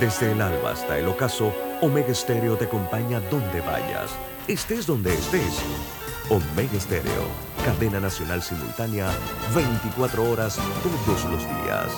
Desde 0.00 0.32
el 0.32 0.40
alba 0.40 0.70
hasta 0.70 0.98
el 0.98 1.06
ocaso, 1.08 1.52
Omega 1.82 2.14
Stereo 2.14 2.56
te 2.56 2.64
acompaña 2.64 3.20
donde 3.20 3.60
vayas, 3.60 4.10
estés 4.48 4.86
donde 4.86 5.12
estés. 5.12 5.60
Omega 6.30 6.80
Stereo, 6.80 7.26
cadena 7.66 8.00
nacional 8.00 8.40
simultánea, 8.40 9.10
24 9.54 10.30
horas 10.30 10.58
todos 10.82 11.24
los 11.30 11.42
días. 11.42 11.92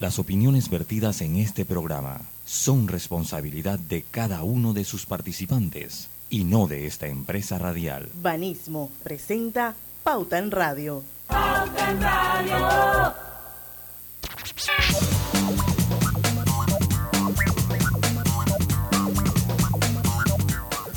Las 0.00 0.18
opiniones 0.18 0.68
vertidas 0.68 1.20
en 1.20 1.36
este 1.36 1.64
programa 1.64 2.22
son 2.44 2.88
responsabilidad 2.88 3.78
de 3.78 4.02
cada 4.02 4.42
uno 4.42 4.72
de 4.72 4.82
sus 4.82 5.06
participantes 5.06 6.08
y 6.28 6.42
no 6.42 6.66
de 6.66 6.86
esta 6.86 7.06
empresa 7.06 7.56
radial. 7.56 8.08
Banismo 8.20 8.90
presenta 9.04 9.76
Pauta 10.02 10.38
en 10.38 10.50
Radio. 10.50 11.04
Pauta 11.28 11.90
en 11.92 12.02
Radio. 12.02 13.35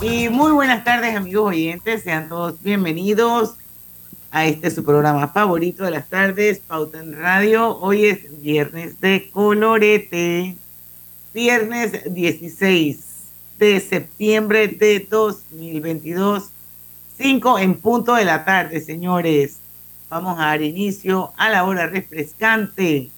Y 0.01 0.29
muy 0.29 0.53
buenas 0.53 0.85
tardes 0.85 1.13
amigos 1.13 1.49
oyentes, 1.49 2.03
sean 2.03 2.29
todos 2.29 2.63
bienvenidos 2.63 3.55
a 4.31 4.45
este 4.45 4.71
su 4.71 4.85
programa 4.85 5.27
favorito 5.27 5.83
de 5.83 5.91
las 5.91 6.07
tardes, 6.07 6.59
Pauta 6.59 7.01
en 7.01 7.19
Radio. 7.19 7.77
Hoy 7.79 8.05
es 8.05 8.41
viernes 8.41 9.01
de 9.01 9.29
colorete, 9.29 10.55
viernes 11.33 12.13
16 12.13 12.99
de 13.57 13.81
septiembre 13.81 14.69
de 14.69 15.05
2022, 15.09 16.49
5 17.17 17.59
en 17.59 17.75
punto 17.75 18.15
de 18.15 18.23
la 18.23 18.45
tarde, 18.45 18.79
señores. 18.79 19.57
Vamos 20.09 20.39
a 20.39 20.45
dar 20.45 20.61
inicio 20.61 21.33
a 21.35 21.49
la 21.49 21.65
hora 21.65 21.87
refrescante, 21.87 23.09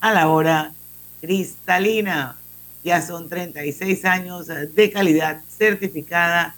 a 0.00 0.12
la 0.12 0.28
hora 0.28 0.72
cristalina. 1.20 2.36
Ya 2.84 3.00
son 3.00 3.30
36 3.30 4.04
años 4.04 4.46
de 4.46 4.90
calidad 4.92 5.40
certificada, 5.48 6.54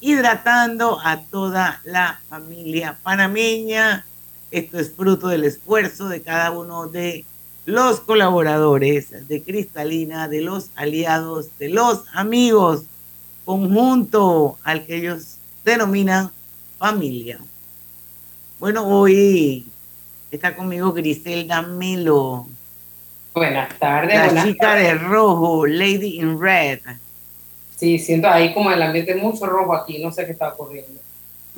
hidratando 0.00 0.98
a 1.00 1.20
toda 1.20 1.80
la 1.84 2.20
familia 2.28 2.98
panameña. 3.04 4.04
Esto 4.50 4.80
es 4.80 4.92
fruto 4.92 5.28
del 5.28 5.44
esfuerzo 5.44 6.08
de 6.08 6.22
cada 6.22 6.50
uno 6.50 6.88
de 6.88 7.24
los 7.66 8.00
colaboradores 8.00 9.28
de 9.28 9.42
Cristalina, 9.44 10.26
de 10.26 10.40
los 10.40 10.70
aliados, 10.74 11.56
de 11.60 11.68
los 11.68 12.02
amigos, 12.14 12.82
conjunto 13.44 14.58
al 14.64 14.84
que 14.84 14.96
ellos 14.96 15.36
denominan 15.64 16.32
familia. 16.78 17.38
Bueno, 18.58 18.88
hoy 18.88 19.66
está 20.32 20.56
conmigo 20.56 20.92
Griselda 20.92 21.62
Melo. 21.62 22.48
Buenas 23.34 23.78
tardes. 23.78 24.32
La 24.32 24.44
chica 24.44 24.74
de 24.74 24.94
rojo, 24.94 25.66
Lady 25.66 26.20
in 26.20 26.40
Red. 26.40 26.80
Sí, 27.76 27.98
siento 27.98 28.28
ahí 28.28 28.52
como 28.52 28.70
el 28.70 28.82
ambiente 28.82 29.14
mucho 29.14 29.46
rojo 29.46 29.74
aquí, 29.74 30.02
no 30.02 30.10
sé 30.12 30.26
qué 30.26 30.32
está 30.32 30.48
ocurriendo. 30.48 31.00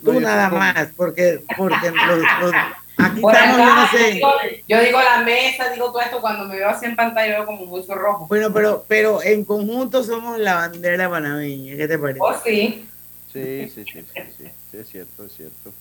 Tú 0.04 0.20
nada 0.20 0.48
más, 0.50 0.88
porque, 0.96 1.40
porque 1.56 1.90
los, 1.90 2.52
aquí 2.98 3.20
estamos, 3.24 3.56
yo 3.56 3.74
no 3.74 3.88
sé. 3.90 4.20
Yo, 4.68 4.80
digo 4.80 5.00
la 5.00 5.22
mesa, 5.22 5.70
digo 5.70 5.86
todo 5.86 6.00
esto, 6.00 6.20
cuando 6.20 6.44
me 6.46 6.56
veo 6.56 6.68
así 6.68 6.86
en 6.86 6.96
pantalla 6.96 7.38
veo 7.38 7.46
como 7.46 7.66
mucho 7.66 7.94
rojo. 7.94 8.26
Bueno, 8.28 8.52
pero, 8.52 8.84
pero 8.86 9.22
en 9.22 9.44
conjunto 9.44 10.02
somos 10.02 10.38
la 10.38 10.54
bandera 10.54 11.08
panameña, 11.08 11.76
¿qué 11.76 11.88
te 11.88 11.98
parece? 11.98 12.20
Oh, 12.20 12.34
sí. 12.44 12.86
Sí, 13.32 13.70
sí, 13.74 13.84
sí, 13.84 13.84
sí, 13.84 14.04
sí, 14.38 14.44
sí, 14.70 14.76
es 14.76 14.88
cierto, 14.88 15.24
es 15.24 15.32
cierto. 15.32 15.72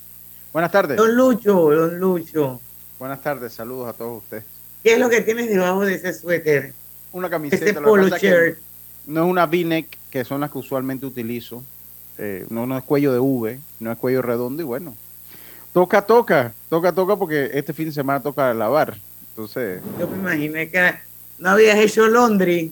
Buenas 0.53 0.71
tardes. 0.71 0.97
Don 0.97 1.15
Lucho, 1.15 1.53
don 1.69 1.99
Lucho. 1.99 2.61
Buenas 2.97 3.21
tardes, 3.21 3.53
saludos 3.53 3.89
a 3.89 3.93
todos 3.93 4.23
ustedes. 4.23 4.60
¿Qué 4.83 4.93
es 4.93 4.99
lo 4.99 5.09
que 5.09 5.21
tienes 5.21 5.49
debajo 5.49 5.85
de 5.85 5.95
ese 5.95 6.13
suéter? 6.13 6.73
Una 7.11 7.29
camiseta. 7.29 7.65
Ese 7.65 7.73
polo 7.73 8.09
shirt. 8.17 8.57
No 9.05 9.23
es 9.25 9.29
una 9.29 9.45
V-neck, 9.45 9.87
que 10.09 10.25
son 10.25 10.41
las 10.41 10.51
que 10.51 10.57
usualmente 10.57 11.05
utilizo. 11.05 11.63
Eh, 12.17 12.45
no, 12.49 12.65
no 12.67 12.77
es 12.77 12.83
cuello 12.83 13.13
de 13.13 13.19
V, 13.19 13.59
no 13.79 13.91
es 13.91 13.97
cuello 13.97 14.21
redondo 14.21 14.61
y 14.61 14.65
bueno. 14.65 14.95
Toca, 15.73 16.01
toca, 16.01 16.53
toca, 16.69 16.91
toca 16.91 17.15
porque 17.15 17.49
este 17.53 17.73
fin 17.73 17.87
de 17.87 17.93
semana 17.93 18.21
toca 18.21 18.53
lavar. 18.53 18.97
Entonces. 19.29 19.81
Yo 19.99 20.07
me 20.07 20.17
imaginé 20.17 20.69
que 20.69 20.93
no 21.39 21.49
habías 21.49 21.77
hecho 21.77 22.07
laundry. 22.07 22.71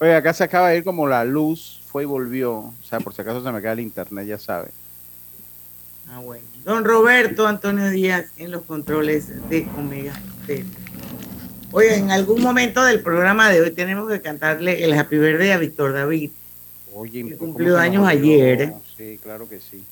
Oye, 0.00 0.14
acá 0.14 0.32
se 0.32 0.44
acaba 0.44 0.70
de 0.70 0.78
ir 0.78 0.84
como 0.84 1.08
la 1.08 1.24
luz, 1.24 1.80
fue 1.86 2.02
y 2.04 2.06
volvió. 2.06 2.52
O 2.58 2.74
sea, 2.88 3.00
por 3.00 3.14
si 3.14 3.22
acaso 3.22 3.42
se 3.42 3.50
me 3.50 3.62
cae 3.62 3.72
el 3.72 3.80
internet, 3.80 4.26
ya 4.26 4.38
sabe. 4.38 4.70
Ah, 6.10 6.20
bueno. 6.20 6.44
Don 6.64 6.84
Roberto 6.84 7.46
Antonio 7.46 7.88
Díaz 7.90 8.26
en 8.36 8.50
los 8.50 8.64
controles 8.64 9.28
de 9.48 9.66
Omega 9.76 10.12
Oye, 11.70 11.96
en 11.96 12.10
algún 12.10 12.40
momento 12.40 12.82
del 12.82 13.00
programa 13.00 13.50
de 13.50 13.60
hoy 13.60 13.70
tenemos 13.72 14.10
que 14.10 14.22
cantarle 14.22 14.84
el 14.84 14.94
Happy 14.94 15.18
Birthday 15.18 15.50
a 15.50 15.58
Víctor 15.58 15.92
David. 15.92 16.30
Oye, 16.94 17.28
que 17.28 17.36
cumplió 17.36 17.76
años 17.76 18.06
ayer. 18.06 18.72
Sí, 18.96 19.18
claro 19.22 19.48
que 19.48 19.60
sí. 19.60 19.84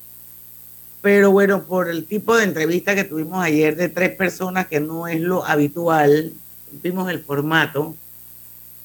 Pero 1.03 1.31
bueno, 1.31 1.65
por 1.65 1.91
el 1.91 2.07
tipo 2.07 2.35
de 2.37 2.45
entrevista 2.45 2.95
que 2.95 3.05
tuvimos 3.05 3.45
ayer 3.45 3.77
de 3.77 3.91
tres 3.91 4.11
personas, 4.17 4.67
que 4.67 4.81
no 4.81 5.07
es 5.07 5.21
lo 5.21 5.45
habitual, 5.45 6.33
vimos 6.83 7.11
el 7.11 7.21
formato, 7.21 7.95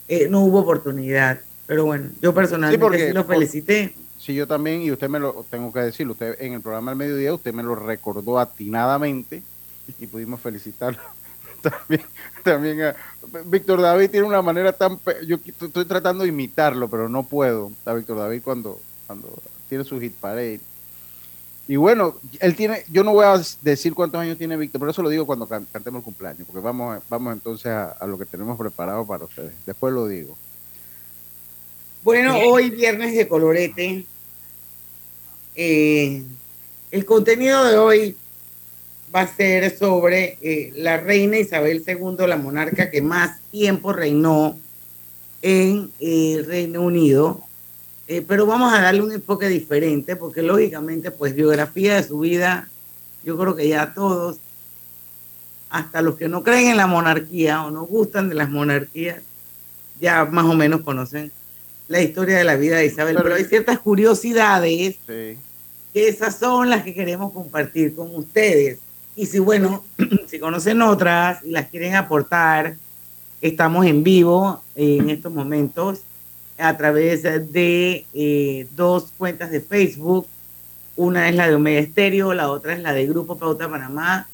eh, 0.10 0.28
no 0.30 0.42
hubo 0.42 0.60
oportunidad. 0.60 1.40
Pero 1.68 1.86
bueno, 1.86 2.10
yo 2.22 2.34
personalmente 2.34 3.08
sí, 3.08 3.14
lo 3.14 3.24
felicité. 3.24 3.96
Sí, 4.22 4.36
yo 4.36 4.46
también, 4.46 4.84
y 4.84 4.92
usted 4.92 5.10
me 5.10 5.20
lo 5.20 5.44
tengo 5.50 5.74
que 5.74 5.80
decirlo, 5.80 6.14
usted 6.14 6.40
en 6.40 6.54
el 6.54 6.62
programa 6.62 6.92
del 6.92 6.98
mediodía, 7.00 7.34
usted 7.34 7.56
me 7.56 7.64
lo 7.64 7.74
recordó 7.74 8.38
atinadamente 8.38 9.42
y 10.00 10.06
pudimos 10.06 10.40
felicitarlo. 10.40 11.02
También, 11.62 12.02
también 12.44 12.82
a, 12.82 12.96
Víctor 13.46 13.82
David 13.82 14.10
tiene 14.10 14.26
una 14.26 14.42
manera 14.42 14.74
tan, 14.74 15.00
yo 15.28 15.38
estoy 15.46 15.86
tratando 15.86 16.24
de 16.24 16.30
imitarlo, 16.30 16.90
pero 16.90 17.08
no 17.08 17.22
puedo, 17.22 17.72
a 17.86 17.94
Víctor 17.94 18.18
David 18.18 18.42
cuando, 18.44 18.82
cuando 19.06 19.32
tiene 19.70 19.84
su 19.84 20.00
hit 20.00 20.16
parade. 20.16 20.60
Y 21.68 21.76
bueno, 21.76 22.16
él 22.40 22.56
tiene, 22.56 22.84
yo 22.90 23.04
no 23.04 23.14
voy 23.14 23.26
a 23.26 23.40
decir 23.62 23.94
cuántos 23.94 24.20
años 24.20 24.40
tiene 24.40 24.58
Víctor, 24.58 24.80
por 24.80 24.90
eso 24.90 25.04
lo 25.04 25.10
digo 25.10 25.28
cuando 25.28 25.46
cantemos 25.48 26.00
el 26.00 26.04
cumpleaños, 26.04 26.48
porque 26.48 26.66
vamos, 26.66 27.04
vamos 27.08 27.34
entonces 27.34 27.68
a, 27.68 27.92
a 27.92 28.08
lo 28.08 28.18
que 28.18 28.26
tenemos 28.26 28.58
preparado 28.58 29.06
para 29.06 29.26
ustedes. 29.26 29.54
Después 29.64 29.94
lo 29.94 30.08
digo. 30.08 30.36
Bueno, 32.04 32.36
hoy 32.40 32.72
viernes 32.72 33.14
de 33.14 33.28
colorete. 33.28 34.08
Eh, 35.56 36.24
el 36.92 37.06
contenido 37.06 37.64
de 37.66 37.78
hoy 37.78 38.18
va 39.14 39.22
a 39.22 39.36
ser 39.36 39.78
sobre 39.78 40.38
eh, 40.42 40.72
la 40.76 40.98
reina 40.98 41.38
Isabel 41.38 41.84
II, 41.86 42.28
la 42.28 42.38
monarca 42.38 42.90
que 42.90 43.02
más 43.02 43.42
tiempo 43.52 43.92
reinó 43.92 44.58
en 45.42 45.92
eh, 46.00 46.36
el 46.38 46.46
Reino 46.46 46.82
Unido. 46.82 47.42
pero 48.28 48.46
vamos 48.46 48.74
a 48.74 48.82
darle 48.82 49.02
un 49.02 49.12
enfoque 49.12 49.48
diferente 49.48 50.16
porque 50.16 50.42
lógicamente 50.42 51.12
pues 51.12 51.34
biografía 51.36 51.96
de 51.96 52.04
su 52.04 52.20
vida, 52.20 52.70
yo 53.24 53.38
creo 53.38 53.56
que 53.56 53.68
ya 53.68 53.94
todos, 53.94 54.38
hasta 55.70 56.02
los 56.02 56.18
que 56.18 56.28
no 56.28 56.44
creen 56.44 56.72
en 56.72 56.78
la 56.78 56.88
monarquía 56.88 57.64
o 57.64 57.72
no 57.72 57.84
gustan 57.84 58.30
de 58.30 58.36
las 58.36 58.50
monarquías, 58.50 59.22
ya 60.00 60.26
más 60.26 60.46
o 60.46 60.54
menos 60.54 60.82
conocen 60.82 61.32
la 61.92 62.02
historia 62.02 62.38
de 62.38 62.46
la 62.46 62.56
vida 62.56 62.78
de 62.78 62.86
Isabel, 62.86 63.18
pero, 63.22 63.36
hay 63.36 63.44
ciertas 63.44 63.78
curiosidades 63.80 64.96
sí. 65.06 65.38
que 65.94 66.08
esas 66.08 66.38
son 66.38 66.70
las 66.70 66.84
que 66.84 66.94
queremos 66.94 67.34
compartir 67.34 67.94
con 67.94 68.16
ustedes. 68.16 68.80
Y 69.14 69.26
si, 69.26 69.40
bueno, 69.40 69.84
si 70.28 70.40
conocen 70.40 70.82
otras 70.82 71.44
y 71.44 71.50
las 71.50 71.68
quieren 71.68 71.96
aportar, 71.96 72.78
estamos 73.42 73.86
en 73.86 74.06
vivo 74.06 74.64
en 74.74 75.10
estos 75.10 75.34
momentos 75.34 76.00
a 76.58 76.78
través 76.78 77.24
de 77.24 78.06
eh, 78.14 78.68
dos 78.74 79.12
cuentas 79.18 79.52
de 79.52 79.60
Facebook. 79.60 80.28
Una 80.96 81.28
es 81.28 81.36
la 81.36 81.50
de 81.50 81.56
Omega 81.56 81.82
Estéreo, 81.82 82.34
la 82.34 82.52
otra 82.52 82.72
es 82.72 82.80
la 82.80 82.94
de 82.94 83.06
Grupo 83.06 83.38
Pauta 83.38 83.70
Panamá. 83.70 84.30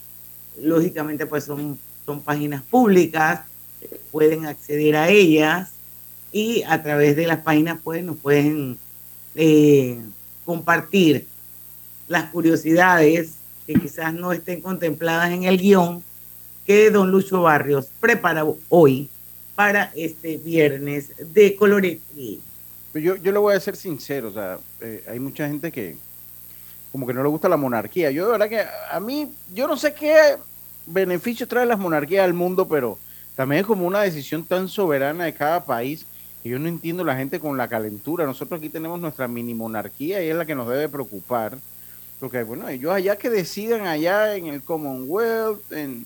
Lógicamente, 0.61 1.25
pues 1.25 1.45
son, 1.45 1.79
son 2.05 2.21
páginas 2.21 2.61
públicas, 2.61 3.41
pueden 4.11 4.45
acceder 4.45 4.95
a 4.95 5.09
ellas 5.09 5.71
y 6.37 6.61
a 6.67 6.83
través 6.83 7.15
de 7.15 7.25
las 7.25 7.39
páginas 7.39 7.79
pues 7.83 8.03
nos 8.03 8.15
pueden 8.17 8.77
eh, 9.33 9.99
compartir 10.45 11.25
las 12.07 12.25
curiosidades 12.25 13.31
que 13.65 13.73
quizás 13.73 14.13
no 14.13 14.31
estén 14.31 14.61
contempladas 14.61 15.31
en 15.31 15.45
el 15.45 15.57
guion 15.57 16.03
que 16.63 16.91
don 16.91 17.09
Lucho 17.09 17.41
Barrios 17.41 17.87
prepara 17.99 18.45
hoy 18.69 19.09
para 19.55 19.91
este 19.95 20.37
viernes 20.37 21.11
de 21.33 21.55
colorete. 21.55 22.37
Yo, 22.93 23.15
yo 23.15 23.31
le 23.31 23.39
voy 23.39 23.55
a 23.55 23.59
ser 23.59 23.75
sincero, 23.75 24.27
o 24.27 24.33
sea, 24.33 24.59
eh, 24.81 25.03
hay 25.09 25.19
mucha 25.19 25.47
gente 25.47 25.71
que 25.71 25.97
como 26.91 27.07
que 27.07 27.15
no 27.15 27.23
le 27.23 27.29
gusta 27.29 27.49
la 27.49 27.57
monarquía. 27.57 28.11
Yo 28.11 28.25
de 28.25 28.31
verdad 28.33 28.49
que 28.49 28.63
a 28.91 28.99
mí, 28.99 29.31
yo 29.55 29.67
no 29.67 29.75
sé 29.75 29.91
qué 29.95 30.37
beneficios 30.85 31.49
trae 31.49 31.65
las 31.65 31.79
monarquías 31.79 32.23
al 32.23 32.35
mundo, 32.35 32.67
pero 32.67 32.99
también 33.35 33.61
es 33.61 33.67
como 33.67 33.87
una 33.87 34.01
decisión 34.01 34.43
tan 34.43 34.67
soberana 34.69 35.25
de 35.25 35.33
cada 35.33 35.65
país 35.65 36.05
yo 36.47 36.59
no 36.59 36.67
entiendo 36.67 37.03
la 37.03 37.15
gente 37.15 37.39
con 37.39 37.57
la 37.57 37.67
calentura. 37.67 38.25
Nosotros 38.25 38.59
aquí 38.59 38.69
tenemos 38.69 38.99
nuestra 38.99 39.27
mini 39.27 39.53
monarquía 39.53 40.23
y 40.23 40.29
es 40.29 40.35
la 40.35 40.45
que 40.45 40.55
nos 40.55 40.67
debe 40.67 40.89
preocupar. 40.89 41.57
Porque, 42.19 42.43
bueno, 42.43 42.67
ellos 42.67 42.91
allá 42.91 43.15
que 43.17 43.29
decidan 43.29 43.85
allá 43.85 44.35
en 44.35 44.47
el 44.47 44.63
Commonwealth, 44.63 45.71
en, 45.71 46.05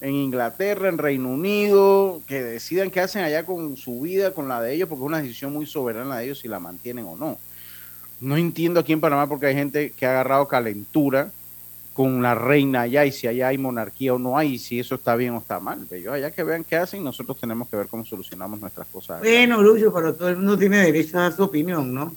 en 0.00 0.14
Inglaterra, 0.14 0.88
en 0.88 0.98
Reino 0.98 1.28
Unido, 1.28 2.22
que 2.26 2.42
decidan 2.42 2.90
qué 2.90 3.00
hacen 3.00 3.24
allá 3.24 3.44
con 3.44 3.76
su 3.76 4.00
vida, 4.00 4.32
con 4.32 4.48
la 4.48 4.60
de 4.60 4.74
ellos, 4.74 4.88
porque 4.88 5.02
es 5.02 5.06
una 5.06 5.22
decisión 5.22 5.52
muy 5.52 5.66
soberana 5.66 6.18
de 6.18 6.24
ellos 6.24 6.38
si 6.38 6.48
la 6.48 6.60
mantienen 6.60 7.04
o 7.06 7.16
no. 7.16 7.38
No 8.20 8.36
entiendo 8.36 8.80
aquí 8.80 8.92
en 8.92 9.00
Panamá 9.00 9.28
porque 9.28 9.46
hay 9.46 9.54
gente 9.54 9.90
que 9.90 10.06
ha 10.06 10.10
agarrado 10.10 10.46
calentura 10.46 11.32
con 11.94 12.22
la 12.22 12.34
reina 12.34 12.82
allá 12.82 13.04
y 13.04 13.12
si 13.12 13.26
allá 13.26 13.48
hay 13.48 13.58
monarquía 13.58 14.14
o 14.14 14.18
no 14.18 14.38
hay, 14.38 14.54
y 14.54 14.58
si 14.58 14.78
eso 14.78 14.94
está 14.94 15.16
bien 15.16 15.34
o 15.34 15.38
está 15.38 15.60
mal. 15.60 15.86
Ellos 15.90 16.12
allá 16.14 16.30
que 16.30 16.42
vean 16.44 16.64
qué 16.64 16.76
hacen, 16.76 17.02
nosotros 17.04 17.38
tenemos 17.38 17.68
que 17.68 17.76
ver 17.76 17.88
cómo 17.88 18.04
solucionamos 18.04 18.60
nuestras 18.60 18.86
cosas. 18.88 19.18
Bueno, 19.20 19.60
Lucho, 19.60 19.92
pero 19.92 20.14
todo 20.14 20.28
el 20.28 20.36
mundo 20.36 20.56
tiene 20.58 20.78
derecho 20.78 21.18
a 21.18 21.22
dar 21.22 21.36
su 21.36 21.42
opinión, 21.42 21.92
¿no? 21.92 22.14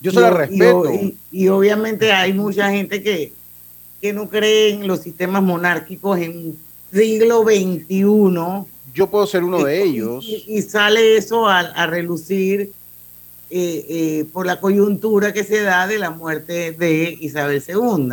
Yo 0.00 0.12
se 0.12 0.20
la 0.20 0.28
y- 0.28 0.34
respeto. 0.34 0.92
Y, 0.92 1.16
y 1.32 1.48
obviamente 1.48 2.12
hay 2.12 2.32
mucha 2.34 2.70
gente 2.70 3.02
que, 3.02 3.32
que 4.00 4.12
no 4.12 4.28
cree 4.28 4.70
en 4.74 4.86
los 4.86 5.00
sistemas 5.00 5.42
monárquicos 5.42 6.18
en 6.18 6.56
siglo 6.92 7.42
XXI. 7.42 8.68
Yo 8.92 9.06
puedo 9.10 9.26
ser 9.26 9.42
uno 9.42 9.64
de 9.64 9.82
ellos. 9.82 10.24
Y, 10.28 10.44
y 10.58 10.62
sale 10.62 11.16
eso 11.16 11.48
a, 11.48 11.60
a 11.60 11.86
relucir 11.86 12.70
eh, 13.50 13.86
eh, 13.88 14.24
por 14.32 14.46
la 14.46 14.60
coyuntura 14.60 15.32
que 15.32 15.42
se 15.42 15.62
da 15.62 15.86
de 15.86 15.98
la 15.98 16.10
muerte 16.10 16.72
de 16.72 17.16
Isabel 17.20 17.62
II. 17.66 18.08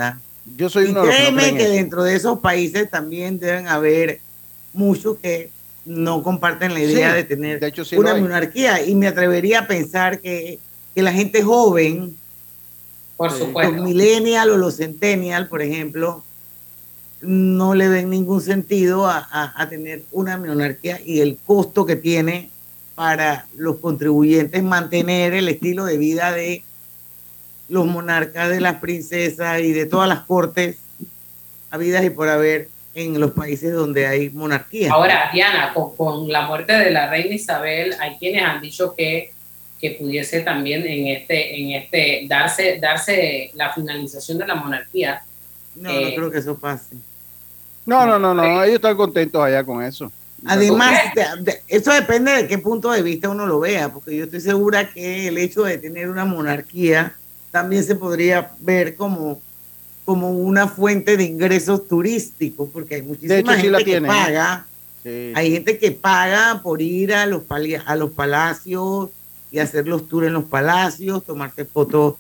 Yo 0.57 0.69
soy 0.69 0.87
Y 0.87 0.91
uno 0.91 1.01
de 1.01 1.07
los 1.07 1.15
que 1.15 1.31
no 1.31 1.37
créeme 1.37 1.57
que 1.57 1.69
dentro 1.69 2.03
de 2.03 2.15
esos 2.15 2.39
países 2.39 2.89
también 2.89 3.39
deben 3.39 3.67
haber 3.67 4.19
muchos 4.73 5.17
que 5.17 5.49
no 5.85 6.21
comparten 6.23 6.73
la 6.73 6.79
idea 6.79 7.11
Sí, 7.11 7.15
de 7.17 7.23
tener 7.23 7.59
de 7.59 7.67
hecho, 7.67 7.83
sí 7.85 7.95
una 7.97 8.15
monarquía. 8.15 8.85
Y 8.85 8.95
me 8.95 9.07
atrevería 9.07 9.59
a 9.61 9.67
pensar 9.67 10.19
que, 10.19 10.59
que 10.95 11.01
la 11.01 11.11
gente 11.13 11.41
joven, 11.43 12.15
Por 13.17 13.31
Sí. 13.31 13.39
los 13.39 13.47
supuesto. 13.47 13.83
millennial 13.83 14.49
o 14.51 14.57
los 14.57 14.77
centennial, 14.77 15.47
por 15.47 15.61
ejemplo, 15.61 16.23
no 17.21 17.75
le 17.75 17.87
ven 17.87 18.09
ningún 18.09 18.41
sentido 18.41 19.05
a, 19.07 19.17
a- 19.19 19.53
a 19.61 19.69
tener 19.69 20.03
una 20.11 20.37
monarquía 20.37 20.99
y 21.05 21.19
el 21.19 21.37
costo 21.45 21.85
que 21.85 21.95
tiene 21.95 22.49
para 22.95 23.45
los 23.55 23.77
contribuyentes 23.77 24.63
mantener 24.63 25.33
el 25.33 25.47
estilo 25.47 25.85
de 25.85 25.97
vida 25.97 26.31
de 26.31 26.63
los 27.71 27.85
monarcas, 27.85 28.49
de 28.49 28.59
las 28.59 28.75
princesas 28.75 29.61
y 29.61 29.71
de 29.71 29.85
todas 29.85 30.07
las 30.09 30.19
cortes 30.21 30.77
habidas 31.71 32.03
y 32.03 32.09
por 32.09 32.27
haber 32.27 32.67
en 32.93 33.17
los 33.19 33.31
países 33.31 33.71
donde 33.73 34.05
hay 34.05 34.29
monarquía. 34.29 34.91
Ahora, 34.91 35.29
Diana, 35.31 35.73
con, 35.73 35.95
con 35.95 36.27
la 36.29 36.41
muerte 36.47 36.73
de 36.73 36.91
la 36.91 37.09
reina 37.09 37.33
Isabel, 37.33 37.95
hay 37.99 38.17
quienes 38.17 38.43
han 38.43 38.59
dicho 38.61 38.93
que, 38.97 39.31
que 39.79 39.91
pudiese 39.91 40.41
también 40.41 40.85
en 40.85 41.07
este, 41.07 41.55
en 41.61 41.71
este, 41.81 42.25
darse, 42.27 42.77
darse 42.81 43.51
la 43.55 43.71
finalización 43.73 44.37
de 44.39 44.47
la 44.47 44.55
monarquía. 44.55 45.23
no, 45.75 45.89
no 45.93 45.97
eh, 45.97 46.13
creo 46.15 46.29
que 46.29 46.39
eso 46.39 46.57
pase. 46.57 46.95
No, 47.85 48.05
no, 48.05 48.19
no, 48.19 48.33
no, 48.33 48.61
ellos 48.63 48.75
están 48.75 48.97
contentos 48.97 49.41
allá 49.41 49.63
con 49.63 49.81
eso. 49.81 50.11
Además, 50.45 50.99
de- 51.15 51.43
de- 51.51 51.61
eso 51.67 51.93
depende 51.93 52.31
de 52.31 52.47
qué 52.47 52.57
punto 52.57 52.91
de 52.91 53.01
vista 53.01 53.29
uno 53.29 53.45
lo 53.45 53.59
vea, 53.61 53.89
porque 53.89 54.17
yo 54.17 54.25
estoy 54.25 54.41
segura 54.41 54.89
que 54.89 55.29
el 55.29 55.37
hecho 55.37 55.63
de 55.63 55.77
tener 55.77 56.09
una 56.09 56.25
monarquía 56.25 57.15
también 57.51 57.83
se 57.83 57.95
podría 57.95 58.51
ver 58.59 58.95
como, 58.95 59.39
como 60.05 60.31
una 60.31 60.67
fuente 60.67 61.17
de 61.17 61.23
ingresos 61.25 61.87
turísticos, 61.87 62.69
porque 62.71 62.95
hay 62.95 63.01
muchísima 63.01 63.35
sí 63.55 63.61
gente 63.61 63.69
la 63.69 63.77
que 63.79 63.83
tienen. 63.85 64.07
paga, 64.11 64.65
Sí. 65.03 65.31
hay 65.35 65.51
gente 65.51 65.79
que 65.79 65.91
paga 65.91 66.61
por 66.61 66.79
ir 66.79 67.13
a 67.15 67.25
los, 67.25 67.41
a 67.87 67.95
los 67.95 68.11
palacios 68.11 69.09
y 69.51 69.57
hacer 69.57 69.87
los 69.87 70.07
tours 70.07 70.27
en 70.27 70.33
los 70.33 70.43
palacios, 70.43 71.25
tomarse 71.25 71.65
fotos, 71.65 72.15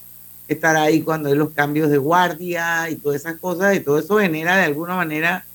estar 0.47 0.75
ahí 0.75 1.01
cuando 1.03 1.29
hay 1.29 1.35
los 1.35 1.51
cambios 1.51 1.91
de 1.91 1.97
guardia 1.99 2.89
y 2.89 2.95
todas 2.95 3.21
esas 3.21 3.35
cosas, 3.39 3.75
y 3.75 3.81
todo 3.81 3.99
eso 3.99 4.17
genera 4.17 4.57
de 4.57 4.63
alguna 4.63 4.95
manera 4.95 5.45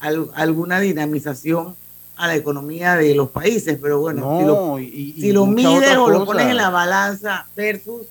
al- 0.00 0.30
alguna 0.34 0.80
dinamización 0.80 1.76
a 2.16 2.26
la 2.26 2.34
economía 2.34 2.96
de 2.96 3.14
los 3.14 3.30
países, 3.30 3.78
pero 3.80 4.00
bueno, 4.00 4.38
si 4.40 4.44
lo, 4.46 4.78
y, 4.80 4.84
y- 5.16 5.20
si 5.20 5.28
y 5.28 5.32
lo 5.32 5.46
mides 5.46 5.96
o 5.96 6.10
lo 6.10 6.24
pones 6.26 6.46
en 6.48 6.56
la 6.56 6.70
balanza 6.70 7.46
versus 7.56 8.02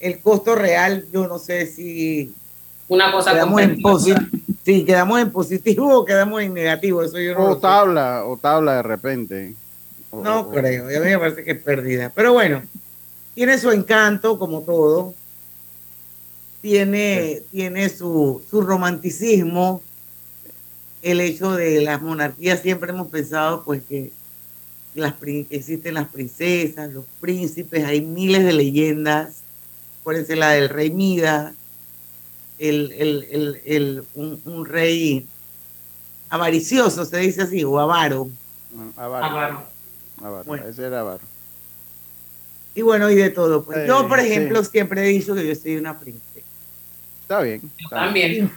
el 0.00 0.20
costo 0.20 0.54
real, 0.54 1.06
yo 1.12 1.26
no 1.26 1.38
sé 1.38 1.66
si 1.66 2.32
Una 2.88 3.10
cosa 3.12 3.32
quedamos 3.32 3.60
en, 3.62 3.80
si 4.64 4.84
quedamos 4.84 5.20
en 5.20 5.30
positivo 5.30 5.98
o 5.98 6.04
quedamos 6.04 6.40
en 6.42 6.54
negativo, 6.54 7.02
eso 7.02 7.18
yo 7.18 7.34
no 7.34 7.44
O 7.44 7.48
lo 7.48 7.54
sé. 7.56 7.60
tabla, 7.60 8.24
o 8.24 8.36
tabla 8.36 8.76
de 8.76 8.82
repente. 8.82 9.54
O- 10.10 10.22
No 10.22 10.40
o- 10.40 10.50
creo, 10.50 10.84
a 10.84 10.88
mí 11.00 11.10
me 11.10 11.18
parece 11.18 11.44
que 11.44 11.50
es 11.52 11.62
pérdida. 11.62 12.12
Pero 12.14 12.32
bueno, 12.32 12.62
tiene 13.34 13.58
su 13.58 13.70
encanto, 13.72 14.38
como 14.38 14.62
todo. 14.62 15.14
Tiene, 16.60 17.42
tiene 17.52 17.88
su, 17.88 18.42
su 18.50 18.62
romanticismo. 18.62 19.80
El 21.02 21.20
hecho 21.20 21.52
de 21.52 21.80
las 21.82 22.02
monarquías, 22.02 22.60
siempre 22.60 22.90
hemos 22.90 23.06
pensado 23.08 23.62
pues 23.64 23.82
que 23.88 24.10
las, 24.94 25.12
prin- 25.14 25.46
que 25.46 25.56
existen 25.56 25.94
las 25.94 26.08
princesas, 26.08 26.92
los 26.92 27.04
príncipes, 27.20 27.84
hay 27.84 28.00
miles 28.00 28.44
de 28.44 28.52
leyendas. 28.52 29.42
Acuérdense 30.08 30.36
la 30.36 30.52
del 30.52 30.70
rey 30.70 30.88
Mida, 30.90 31.52
el, 32.58 32.92
el, 32.92 33.26
el, 33.30 33.60
el- 33.66 34.04
un, 34.14 34.40
un 34.46 34.64
rey 34.64 35.26
avaricioso, 36.30 37.04
se 37.04 37.18
dice 37.18 37.42
así, 37.42 37.62
o 37.62 37.78
avaro. 37.78 38.30
Mm, 38.72 38.88
Avaro, 38.98 39.24
Avaro. 39.26 39.62
avaro, 40.22 40.44
Bueno. 40.46 40.66
ese 40.66 40.86
era 40.86 41.00
avaro. 41.00 41.20
Y 42.74 42.80
bueno, 42.80 43.10
y 43.10 43.16
de 43.16 43.28
todo. 43.28 43.62
Pues. 43.64 43.86
yo, 43.86 44.08
por 44.08 44.18
sí. 44.22 44.28
ejemplo, 44.28 44.64
siempre 44.64 45.02
he 45.04 45.08
dicho 45.08 45.34
que 45.34 45.46
yo 45.46 45.54
soy 45.54 45.76
una 45.76 45.98
princesa. 45.98 46.46
Está 47.20 47.42
bien. 47.42 47.60
está 47.78 48.06
bien. 48.10 48.48
También. 48.48 48.52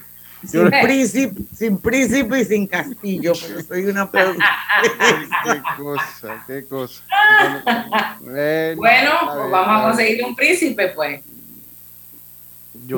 Sin 0.47 0.69
príncipe, 0.71 1.41
sin 1.55 1.77
príncipe 1.77 2.39
y 2.39 2.45
sin 2.45 2.65
castillo, 2.65 3.33
pero 3.45 3.61
soy 3.61 3.85
una 3.87 4.09
princesa. 4.09 4.43
Qué 5.43 5.61
cosa, 5.77 6.43
qué 6.47 6.65
cosa. 6.65 7.03
Bueno, 8.21 8.75
Bueno, 8.77 9.11
pues 9.35 9.51
vamos 9.51 9.81
a 9.81 9.87
conseguir 9.89 10.23
un 10.23 10.33
príncipe, 10.35 10.87
pues. 10.95 11.21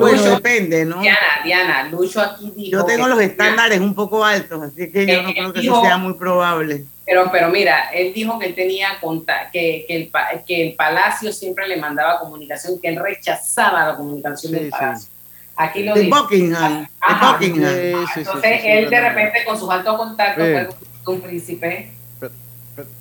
Yo- 0.00 0.06
Lucho. 0.08 0.30
depende, 0.36 0.84
¿no? 0.84 1.00
Diana, 1.00 1.18
Diana, 1.44 1.88
Lucho 1.88 2.20
aquí 2.20 2.52
dijo. 2.56 2.70
Yo 2.78 2.84
tengo 2.84 3.04
que- 3.04 3.10
los 3.10 3.20
estándares 3.20 3.80
un 3.80 3.94
poco 3.94 4.24
altos, 4.24 4.62
así 4.62 4.90
que 4.90 5.06
yo 5.06 5.22
no 5.22 5.28
Eh, 5.30 5.34
creo 5.34 5.52
que 5.52 5.60
dijo- 5.60 5.76
eso 5.76 5.84
sea 5.84 5.96
muy 5.98 6.14
probable. 6.14 6.84
Pero, 7.06 7.30
pero 7.30 7.48
mira, 7.50 7.90
él 7.92 8.12
dijo 8.14 8.38
que 8.38 8.46
él 8.46 8.54
tenía 8.54 8.98
conta, 9.00 9.50
que, 9.52 9.84
que, 9.86 9.94
el, 9.96 10.08
pa- 10.08 10.30
que 10.46 10.68
el 10.68 10.74
palacio 10.74 11.32
siempre 11.32 11.68
le 11.68 11.76
mandaba 11.76 12.18
comunicación, 12.18 12.80
que 12.80 12.88
él 12.88 12.96
rechazaba 12.96 13.86
la 13.88 13.94
comunicación 13.96 14.52
Sí, 14.52 14.58
del 14.58 14.64
sí. 14.66 14.70
palacio. 14.70 15.08
Aquí 15.56 15.82
lo 15.84 15.94
De. 15.94 16.08
Buckingham, 16.08 16.80
de 16.82 16.88
Ajá. 17.00 17.32
Buckingham. 17.32 17.70
Sí, 17.74 17.80
sí, 17.92 18.04
sí, 18.14 18.20
Entonces, 18.20 18.50
sí, 18.56 18.60
sí, 18.62 18.68
él 18.68 18.90
de 18.90 19.00
repente 19.00 19.44
con 19.44 19.58
sus 19.58 19.70
altos 19.70 19.96
contactos 19.96 20.44
Sí. 20.44 20.52
fue 20.52 20.68
con 21.04 21.14
un 21.16 21.20
príncipe. 21.20 21.92
Pero, 22.18 22.32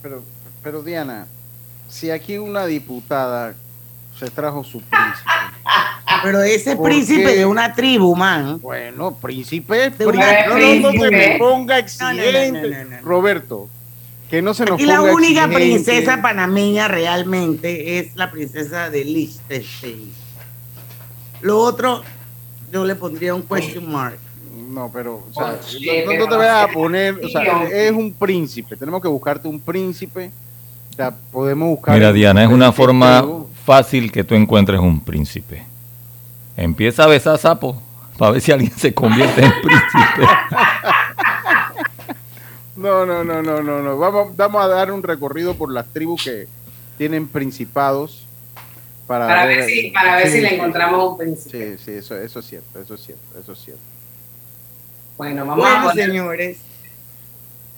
pero, 0.01 0.23
pero, 0.62 0.83
Diana, 0.83 1.25
si 1.89 2.12
aquí 2.12 2.38
una 2.38 2.65
diputada 2.67 3.55
se 4.20 4.29
trajo 4.29 4.63
su 4.63 4.79
príncipe. 4.82 5.29
Pero 6.24 6.41
ese 6.41 6.75
¿Por 6.75 6.86
príncipe 6.89 7.24
qué? 7.25 7.36
de 7.38 7.46
una 7.46 7.74
tribu, 7.74 8.15
man. 8.15 8.60
Bueno, 8.62 9.13
príncipe, 9.15 9.89
De 9.89 9.91
príncipe. 9.91 10.17
una 10.17 10.48
No, 10.48 10.58
no, 10.58 10.91
no 10.91 10.91
se 11.03 11.12
me 11.12 11.36
ponga 11.38 11.75
No, 11.75 11.79
exigente. 11.79 12.51
no, 12.51 12.60
no, 12.62 12.67
no, 12.84 12.84
no, 12.84 13.01
no. 13.01 13.01
Roberto, 13.08 13.67
que 14.29 14.41
no 14.41 14.53
se 14.53 14.65
nos 14.65 14.79
Y 14.79 14.86
la 14.86 15.01
única 15.01 15.46
exigente. 15.46 15.55
princesa 15.55 16.22
panameña 16.22 16.88
realmente 16.88 18.00
es 18.00 18.15
la 18.15 18.32
princesa 18.32 18.89
de 18.89 19.03
Liechtenstein. 19.03 20.12
Lo 21.41 21.60
otro, 21.60 22.03
yo 22.72 22.86
le 22.86 22.96
pondría 22.96 23.36
un 23.36 23.43
question 23.43 23.91
mark. 23.91 24.17
No, 24.70 24.89
pero, 24.93 25.25
o 25.29 25.34
sea, 25.34 25.60
Oye, 25.75 26.05
no, 26.17 26.27
te 26.27 26.36
vayas 26.36 26.70
a 26.70 26.74
poner, 26.74 27.20
o 27.24 27.27
sea, 27.27 27.63
es 27.70 27.91
un 27.91 28.12
príncipe, 28.13 28.75
tenemos 28.77 29.01
que 29.01 29.08
buscarte 29.08 29.48
un 29.48 29.60
príncipe, 29.60 30.32
o 30.91 30.96
sea, 30.96 31.12
podemos 31.32 31.67
buscar... 31.70 31.93
Mira, 31.96 32.12
Diana, 32.13 32.43
es 32.43 32.50
una 32.50 32.72
forma. 32.72 33.24
Fácil 33.65 34.12
que 34.12 34.24
tú 34.24 34.36
encuentres 34.36 34.79
un 34.79 35.00
príncipe. 35.03 35.63
Empieza 36.58 37.03
a 37.03 37.08
besar 37.08 37.38
sapo 37.38 37.82
para 38.17 38.32
ver 38.32 38.41
si 38.41 38.51
alguien 38.51 38.72
se 38.77 38.93
convierte 38.93 39.43
en 39.43 39.53
príncipe. 39.62 40.27
No, 42.75 43.05
no, 43.05 43.24
no, 43.24 43.41
no, 43.43 43.62
no, 43.62 43.82
no, 43.84 43.98
vamos, 44.00 44.36
vamos 44.36 44.63
a 44.63 44.67
dar 44.67 44.91
un 44.91 45.03
recorrido 45.03 45.55
por 45.55 45.72
las 45.72 45.86
tribus 45.93 46.24
que 46.24 46.48
tienen 46.98 47.27
principados 47.27 48.25
para, 49.05 49.27
Para 49.27 49.46
ver 49.46 49.65
si, 49.65 49.91
para 49.91 50.15
ver 50.15 50.27
Sí, 50.27 50.34
si 50.38 50.41
le 50.41 50.55
encontramos 50.55 51.12
un 51.12 51.17
príncipe. 51.17 51.77
Sí, 51.77 51.84
sí, 51.86 51.91
eso, 51.91 52.17
eso 52.17 52.39
es 52.39 52.46
cierto, 52.48 52.79
eso 52.82 52.96
es 52.96 53.01
cierto, 53.01 53.39
eso 53.39 53.51
es 53.51 53.60
cierto. 53.60 53.82
Bueno, 55.17 55.46
vamos 55.46 55.65
a 55.65 55.70
Bueno, 55.70 55.89
poner 55.89 56.05
señores, 56.08 56.58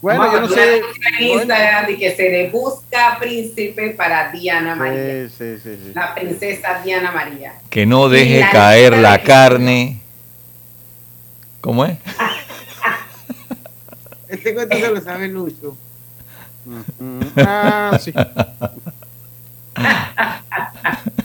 Bueno, 0.06 0.20
vamos 0.20 0.36
yo 0.36 0.42
no 0.42 0.48
sé... 0.50 0.82
en 1.18 1.26
Instagram 1.26 1.88
de 1.88 1.98
que 1.98 2.16
se 2.16 2.30
le 2.30 2.50
busca 2.52 3.18
príncipe 3.20 3.90
para 3.90 4.32
Diana 4.32 4.76
María. 4.76 5.28
Sí, 5.28 5.34
sí, 5.36 5.58
sí, 5.64 5.80
sí. 5.84 5.92
La 5.96 6.14
princesa 6.14 6.80
Diana 6.84 7.12
María. 7.12 7.54
Que 7.72 7.88
no 7.88 8.08
deje 8.08 8.42
la 8.42 8.52
caer 8.52 8.96
la 8.98 9.18
de- 9.18 9.24
carne. 9.24 10.00
¿Cómo 11.60 11.86
es? 11.86 11.98
este 14.30 14.54
cuento 14.54 14.78
se 14.78 14.92
lo 14.92 15.02
sabe 15.02 15.28
Lucho. 15.28 15.76
Ah, 17.38 17.98
sí. 18.00 18.14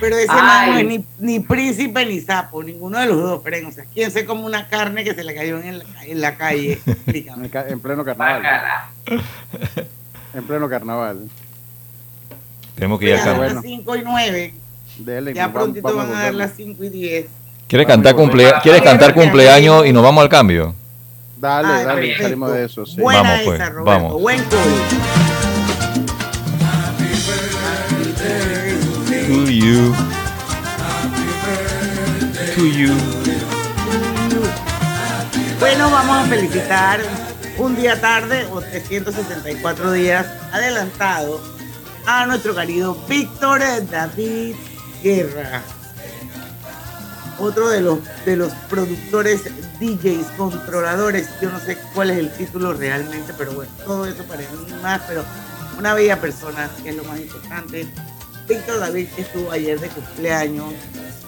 Pero 0.00 0.16
ese 0.16 0.26
Ay. 0.30 0.42
man 0.42 0.70
no 0.72 0.78
es 0.78 0.84
ni, 0.86 1.04
ni 1.18 1.40
príncipe 1.40 2.04
ni 2.06 2.20
sapo, 2.20 2.62
ninguno 2.62 2.98
de 2.98 3.06
los 3.06 3.16
dos, 3.20 3.42
Fren. 3.42 3.66
O 3.66 3.72
sea, 3.72 3.84
¿quién 3.92 4.10
se 4.10 4.24
come 4.24 4.42
una 4.42 4.68
carne 4.68 5.04
que 5.04 5.14
se 5.14 5.24
le 5.24 5.34
cayó 5.34 5.58
en 5.60 5.78
la, 5.78 5.84
en 6.04 6.20
la 6.20 6.36
calle? 6.36 6.80
En, 6.86 6.92
Explícame. 6.92 7.48
pleno 7.82 8.04
carnaval. 8.04 8.42
Bacala. 8.42 8.90
En 10.34 10.44
pleno 10.44 10.68
carnaval. 10.68 11.18
Tenemos 12.74 12.98
que 12.98 13.06
ir 13.06 13.10
Ya 13.14 13.20
acá. 13.20 13.24
son 13.30 13.36
bueno. 13.38 13.54
las 13.54 13.62
5 13.64 13.96
y 13.96 14.02
9. 14.02 14.54
Dele, 14.98 15.34
Ya 15.34 15.52
prontito 15.52 15.86
vamos 15.88 16.08
van 16.08 16.16
a 16.16 16.20
a 16.20 16.24
dar 16.24 16.34
las 16.34 16.52
5 16.56 16.84
y 16.84 16.88
10. 16.88 17.26
¿Quieres 17.68 17.86
cantar, 17.86 18.14
cumplea- 18.14 18.60
¿Quieres 18.62 18.82
cantar 18.82 19.14
cumpleaños 19.14 19.86
y 19.86 19.92
nos 19.92 20.02
vamos 20.02 20.22
al 20.22 20.28
cambio? 20.28 20.74
Dale, 21.36 21.68
Ay, 21.68 21.84
dale, 21.84 22.00
perfecto. 22.00 22.22
salimos 22.22 22.52
de 22.52 22.64
eso. 22.64 22.86
Sí. 22.86 23.00
Buena 23.00 23.22
Vamos, 23.22 23.40
pues, 23.44 23.60
esa, 23.60 23.70
Roberto. 23.70 23.84
vamos. 23.84 24.20
Buen. 24.22 25.43
To 29.34 29.50
you. 29.50 29.92
To 32.54 32.66
you. 32.68 32.94
Bueno, 35.58 35.90
vamos 35.90 36.18
a 36.18 36.24
felicitar 36.28 37.00
un 37.58 37.74
día 37.74 38.00
tarde 38.00 38.46
o 38.52 38.60
364 38.60 39.90
días 39.90 40.24
adelantado 40.52 41.42
a 42.06 42.26
nuestro 42.26 42.54
querido 42.54 42.94
Víctor 43.08 43.60
David 43.90 44.54
Guerra. 45.02 45.62
Otro 47.40 47.70
de 47.70 47.80
los, 47.80 47.98
de 48.24 48.36
los 48.36 48.52
productores, 48.70 49.42
DJs, 49.80 50.26
controladores, 50.36 51.28
yo 51.42 51.50
no 51.50 51.58
sé 51.58 51.76
cuál 51.92 52.10
es 52.10 52.18
el 52.18 52.32
título 52.34 52.72
realmente, 52.72 53.34
pero 53.36 53.52
bueno, 53.52 53.72
todo 53.84 54.06
eso 54.06 54.22
para 54.22 54.44
más, 54.80 55.02
pero 55.08 55.24
una 55.76 55.92
bella 55.92 56.20
persona, 56.20 56.70
que 56.84 56.90
es 56.90 56.96
lo 56.96 57.02
más 57.02 57.18
importante. 57.18 57.88
Víctor 58.48 58.80
David 58.80 59.08
que 59.14 59.22
estuvo 59.22 59.50
ayer 59.50 59.78
de 59.80 59.88
cumpleaños. 59.88 60.72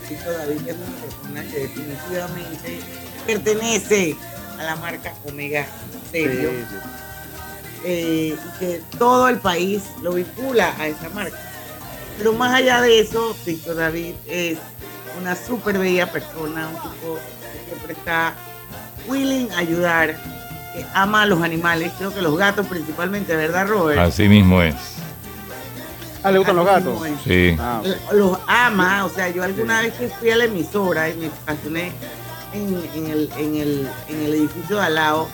Víctor 0.09 0.35
David 0.39 0.61
es 0.69 0.77
una 0.77 0.97
persona 1.03 1.53
que 1.53 1.59
definitivamente 1.61 2.81
pertenece 3.27 4.17
a 4.59 4.63
la 4.65 4.77
marca 4.77 5.13
Omega 5.27 5.67
Sí, 6.13 6.25
sí. 6.25 6.47
eh, 7.85 8.37
y 8.37 8.59
que 8.59 8.83
todo 8.99 9.29
el 9.29 9.39
país 9.39 9.83
lo 10.03 10.13
vincula 10.13 10.75
a 10.79 10.87
esa 10.87 11.09
marca. 11.11 11.37
Pero 12.19 12.33
más 12.33 12.55
allá 12.55 12.81
de 12.81 13.01
eso, 13.01 13.37
Víctor 13.45 13.77
David 13.77 14.15
es 14.27 14.59
una 15.21 15.35
súper 15.37 15.79
bella 15.79 16.11
persona, 16.11 16.69
un 16.69 16.75
tipo 16.91 17.19
que 17.53 17.69
siempre 17.69 17.93
está 17.93 18.35
willing 19.09 19.51
a 19.53 19.59
ayudar, 19.59 20.17
que 20.75 20.87
ama 20.95 21.23
a 21.23 21.27
los 21.27 21.43
animales, 21.43 21.93
creo 21.99 22.15
que 22.15 22.23
los 22.23 22.37
gatos 22.39 22.67
principalmente, 22.67 23.35
¿verdad, 23.37 23.67
Robert? 23.69 23.99
Así 23.99 24.29
mismo 24.29 24.63
es. 24.63 24.75
Ah, 26.27 26.33
¿le 26.33 26.39
gustan 26.39 26.57
los 26.57 26.67
gatos? 26.67 26.99
Sí. 27.23 27.57
Ah, 27.57 27.81
los 28.13 28.37
ama, 28.49 29.05
o 29.05 29.09
sea, 29.09 29.29
yo 29.29 29.45
alguna 29.45 29.81
vez 29.83 29.95
que 29.95 30.09
fui 30.09 30.29
a 30.31 30.37
la 30.37 30.47
emisora 30.47 31.09
y 31.09 31.15
me 31.15 31.27
estacioné 31.27 31.93
en, 32.53 32.77
en 32.97 33.11
el, 33.13 33.31
en, 33.39 33.55
el, 33.55 33.89
en 34.09 34.23
el 34.23 34.35
edificio 34.35 34.75
de 34.75 34.83
al 34.83 34.97
lado, 34.97 35.29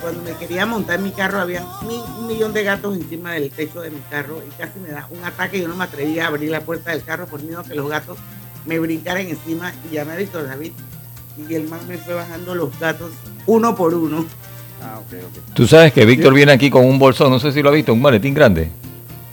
cuando 0.00 0.22
me 0.22 0.32
quería 0.36 0.64
montar 0.64 1.00
mi 1.00 1.10
carro 1.10 1.38
había 1.38 1.62
un 1.82 2.26
millón 2.26 2.54
de 2.54 2.64
gatos 2.64 2.96
encima 2.96 3.32
del 3.32 3.50
techo 3.50 3.82
de 3.82 3.90
mi 3.90 4.00
carro 4.08 4.42
y 4.46 4.50
casi 4.58 4.80
me 4.80 4.88
da 4.88 5.06
un 5.10 5.22
ataque, 5.22 5.60
yo 5.60 5.68
no 5.68 5.76
me 5.76 5.84
atrevía 5.84 6.24
a 6.24 6.28
abrir 6.28 6.50
la 6.50 6.62
puerta 6.62 6.92
del 6.92 7.04
carro 7.04 7.26
por 7.26 7.42
miedo 7.42 7.60
a 7.60 7.64
que 7.64 7.74
los 7.74 7.90
gatos 7.90 8.16
me 8.64 8.78
brincaran 8.78 9.26
encima 9.26 9.70
y 9.90 9.96
llamé 9.96 10.12
a 10.14 10.16
Víctor 10.16 10.46
David 10.46 10.72
y 11.36 11.54
el 11.54 11.68
man 11.68 11.80
me 11.86 11.98
fue 11.98 12.14
bajando 12.14 12.54
los 12.54 12.70
gatos 12.80 13.10
uno 13.44 13.76
por 13.76 13.92
uno. 13.92 14.24
Ah, 14.82 14.98
ok, 14.98 15.12
ok. 15.12 15.54
Tú 15.54 15.66
sabes 15.66 15.92
que 15.92 16.06
Víctor 16.06 16.32
viene 16.32 16.52
aquí 16.52 16.70
con 16.70 16.86
un 16.86 16.98
bolsón, 16.98 17.30
no 17.30 17.38
sé 17.38 17.52
si 17.52 17.60
lo 17.60 17.68
ha 17.68 17.72
visto, 17.72 17.92
un 17.92 18.00
maletín 18.00 18.32
grande. 18.32 18.70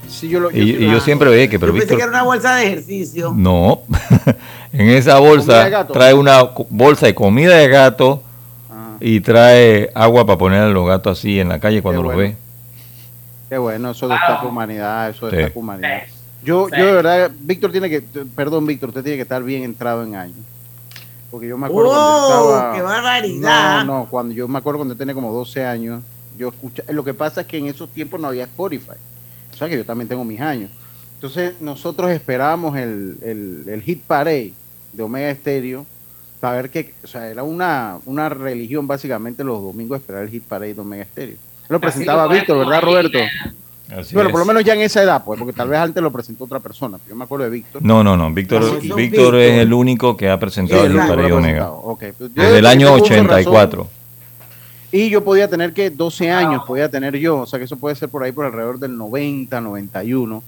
Sí, 0.09 0.27
yo 0.29 0.39
lo. 0.39 0.51
Y, 0.51 0.79
yo 0.91 0.99
siempre 0.99 1.29
veía 1.29 1.47
que, 1.49 1.59
pero 1.59 1.71
yo 1.73 1.79
pensé 1.79 1.95
que 1.95 2.01
era 2.01 2.11
una 2.11 2.23
bolsa 2.23 2.55
de 2.55 2.65
ejercicio. 2.67 3.31
No. 3.35 3.81
en 4.73 4.89
esa 4.89 5.17
¿Comida 5.17 5.23
de 5.23 5.69
bolsa 5.69 5.87
trae 5.87 6.13
una 6.13 6.43
bolsa 6.69 7.05
de 7.05 7.15
comida 7.15 7.55
de 7.57 7.67
gato 7.67 8.23
Ah, 8.71 8.97
y 8.99 9.19
trae 9.21 9.89
agua 9.95 10.25
para 10.25 10.37
poner 10.37 10.61
a 10.63 10.69
los 10.69 10.87
gatos 10.87 11.17
así 11.19 11.39
en 11.39 11.49
la 11.49 11.59
calle 11.59 11.81
cuando 11.81 12.01
Qué 12.01 12.07
los 12.07 12.15
bueno. 12.15 12.29
ve. 12.31 12.37
qué 13.49 13.57
bueno, 13.57 13.91
eso 13.91 14.07
destaca 14.07 14.45
humanidad, 14.45 15.09
eso 15.09 15.29
Sí. 15.29 15.35
destaca 15.35 15.59
humanidad. 15.59 16.01
Yo, 16.43 16.67
Sí. 16.69 16.75
yo 16.77 16.85
de 16.85 16.91
verdad, 16.93 17.31
Víctor 17.39 17.71
tiene 17.71 17.89
que, 17.89 18.01
perdón, 18.35 18.65
Víctor, 18.65 18.89
usted 18.89 19.03
tiene 19.03 19.17
que 19.17 19.23
estar 19.23 19.43
bien 19.43 19.63
entrado 19.63 20.03
en 20.03 20.15
años. 20.15 20.37
Porque 21.31 21.47
yo 21.47 21.57
me 21.57 21.67
acuerdo 21.67 21.89
cuando 21.91 22.09
¡Oh, 22.09 22.55
estaba. 22.55 22.73
qué 22.75 22.81
barbaridad! 22.81 23.85
No, 23.85 23.99
no, 23.99 24.07
cuando 24.09 24.33
yo 24.33 24.47
me 24.47 24.57
acuerdo 24.57 24.79
cuando 24.79 24.95
tenía 24.95 25.13
como 25.13 25.31
12 25.31 25.63
años, 25.65 26.01
yo 26.37 26.47
escuchaba. 26.49 26.91
Lo 26.91 27.03
que 27.03 27.13
pasa 27.13 27.41
es 27.41 27.47
que 27.47 27.57
en 27.57 27.67
esos 27.67 27.89
tiempos 27.89 28.19
no 28.19 28.27
había 28.29 28.45
Spotify. 28.45 28.93
Sea 29.59 29.67
que 29.69 29.75
yo 29.77 29.85
también 29.85 30.07
tengo 30.07 30.23
mis 30.23 30.39
años. 30.41 30.71
Entonces, 31.15 31.53
nosotros 31.59 32.09
esperábamos 32.11 32.77
el, 32.77 33.17
el, 33.21 33.65
el 33.67 33.81
hit 33.81 34.01
parade 34.03 34.53
de 34.93 35.03
Omega 35.03 35.35
Stereo 35.35 35.85
para 36.39 36.55
ver 36.55 36.69
que, 36.69 36.93
o 37.03 37.07
sea, 37.07 37.27
era 37.27 37.43
una, 37.43 37.97
una 38.05 38.29
religión 38.29 38.87
básicamente 38.87 39.43
los 39.43 39.61
domingos 39.61 39.99
esperar 39.99 40.23
el 40.23 40.29
hit 40.29 40.43
parade 40.43 40.73
de 40.75 40.81
Omega 40.81 41.03
Stereo. 41.03 41.35
Lo 41.67 41.75
Así 41.77 41.81
presentaba 41.81 42.23
lo 42.25 42.29
Víctor, 42.31 42.57
¿verdad, 42.59 42.81
Roberto? 42.81 43.19
Así 43.89 44.13
Bueno, 44.13 44.29
es. 44.29 44.31
por 44.31 44.39
lo 44.39 44.45
menos 44.45 44.63
ya 44.63 44.75
en 44.75 44.81
esa 44.81 45.03
edad, 45.03 45.23
pues, 45.25 45.37
porque 45.37 45.51
tal 45.53 45.67
vez 45.67 45.79
antes 45.79 46.01
lo 46.01 46.11
presentó 46.11 46.45
otra 46.45 46.59
persona. 46.59 46.97
Yo 47.09 47.15
me 47.15 47.25
acuerdo 47.25 47.43
de 47.45 47.51
Víctor. 47.51 47.81
No, 47.83 48.03
no, 48.03 48.15
no. 48.15 48.31
Víctor, 48.33 48.61
No, 48.63 48.73
Víctor 48.79 48.95
Víctor. 48.97 49.35
es 49.35 49.59
el 49.59 49.73
único 49.73 50.15
que 50.15 50.29
ha 50.29 50.39
presentado 50.39 50.85
el 50.85 50.93
Hit 50.93 51.01
Parade 51.01 51.33
Omega. 51.33 51.69
Desde 52.33 52.59
el 52.59 52.65
año 52.65 52.87
tengo 52.93 53.03
uso 53.03 53.13
de 53.13 53.19
84. 53.21 53.81
razón. 53.83 53.98
Y 54.91 55.09
yo 55.09 55.23
podía 55.23 55.47
tener 55.47 55.73
que 55.73 55.89
12 55.89 56.31
años, 56.31 56.63
podía 56.65 56.89
tener 56.89 57.15
yo, 57.17 57.39
o 57.41 57.45
sea 57.45 57.59
que 57.59 57.65
eso 57.65 57.77
puede 57.77 57.95
ser 57.95 58.09
por 58.09 58.23
ahí 58.23 58.31
por 58.31 58.45
alrededor 58.45 58.79
del 58.79 58.97
90, 58.97 59.61
91. 59.61 60.41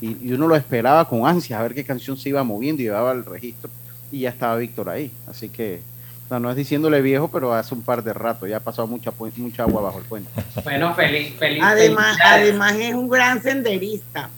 Y, 0.00 0.28
y 0.28 0.32
uno 0.32 0.48
lo 0.48 0.56
esperaba 0.56 1.08
con 1.08 1.26
ansia 1.26 1.58
a 1.58 1.62
ver 1.62 1.72
qué 1.74 1.84
canción 1.84 2.16
se 2.16 2.28
iba 2.30 2.42
moviendo 2.42 2.82
y 2.82 2.86
llevaba 2.86 3.12
el 3.12 3.24
registro. 3.24 3.70
Y 4.10 4.20
ya 4.20 4.30
estaba 4.30 4.56
Víctor 4.56 4.88
ahí. 4.88 5.10
Así 5.28 5.48
que, 5.48 5.80
o 6.26 6.28
sea, 6.28 6.38
no 6.40 6.50
es 6.50 6.56
diciéndole 6.56 7.00
viejo, 7.00 7.28
pero 7.28 7.54
hace 7.54 7.74
un 7.74 7.82
par 7.82 8.02
de 8.02 8.12
rato, 8.12 8.46
ya 8.46 8.56
ha 8.56 8.60
pasado 8.60 8.88
mucha, 8.88 9.12
mucha 9.36 9.62
agua 9.62 9.82
bajo 9.82 9.98
el 10.00 10.04
puente. 10.04 10.28
Bueno, 10.64 10.92
feliz, 10.94 11.34
feliz. 11.38 11.62
Además, 11.64 12.18
además 12.24 12.74
es 12.74 12.94
un 12.94 13.08
gran 13.08 13.40
senderista, 13.42 14.28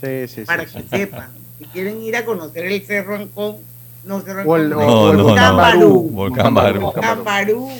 Sí, 0.00 0.28
sí, 0.28 0.34
sí. 0.36 0.44
para 0.44 0.66
sí. 0.68 0.82
que 0.82 0.96
sepan. 0.96 1.30
Si 1.58 1.64
quieren 1.64 2.00
ir 2.02 2.14
a 2.16 2.24
conocer 2.24 2.66
el 2.66 2.82
Cerro 2.82 3.16
Ancón, 3.16 3.56
no 4.04 4.20
Cerro 4.20 4.42
O 4.48 4.56
el, 4.56 4.72
Ancón, 4.72 4.88
o- 4.88 5.00
o 5.02 5.10
el 5.10 5.16
No, 5.16 5.22
no, 5.22 5.28
volcán 5.28 5.50
no. 5.50 5.56
Barú. 5.56 6.02
Volcán 6.12 6.54
Barú. 6.54 6.80
Volcán 6.82 7.24
Barú. 7.24 7.70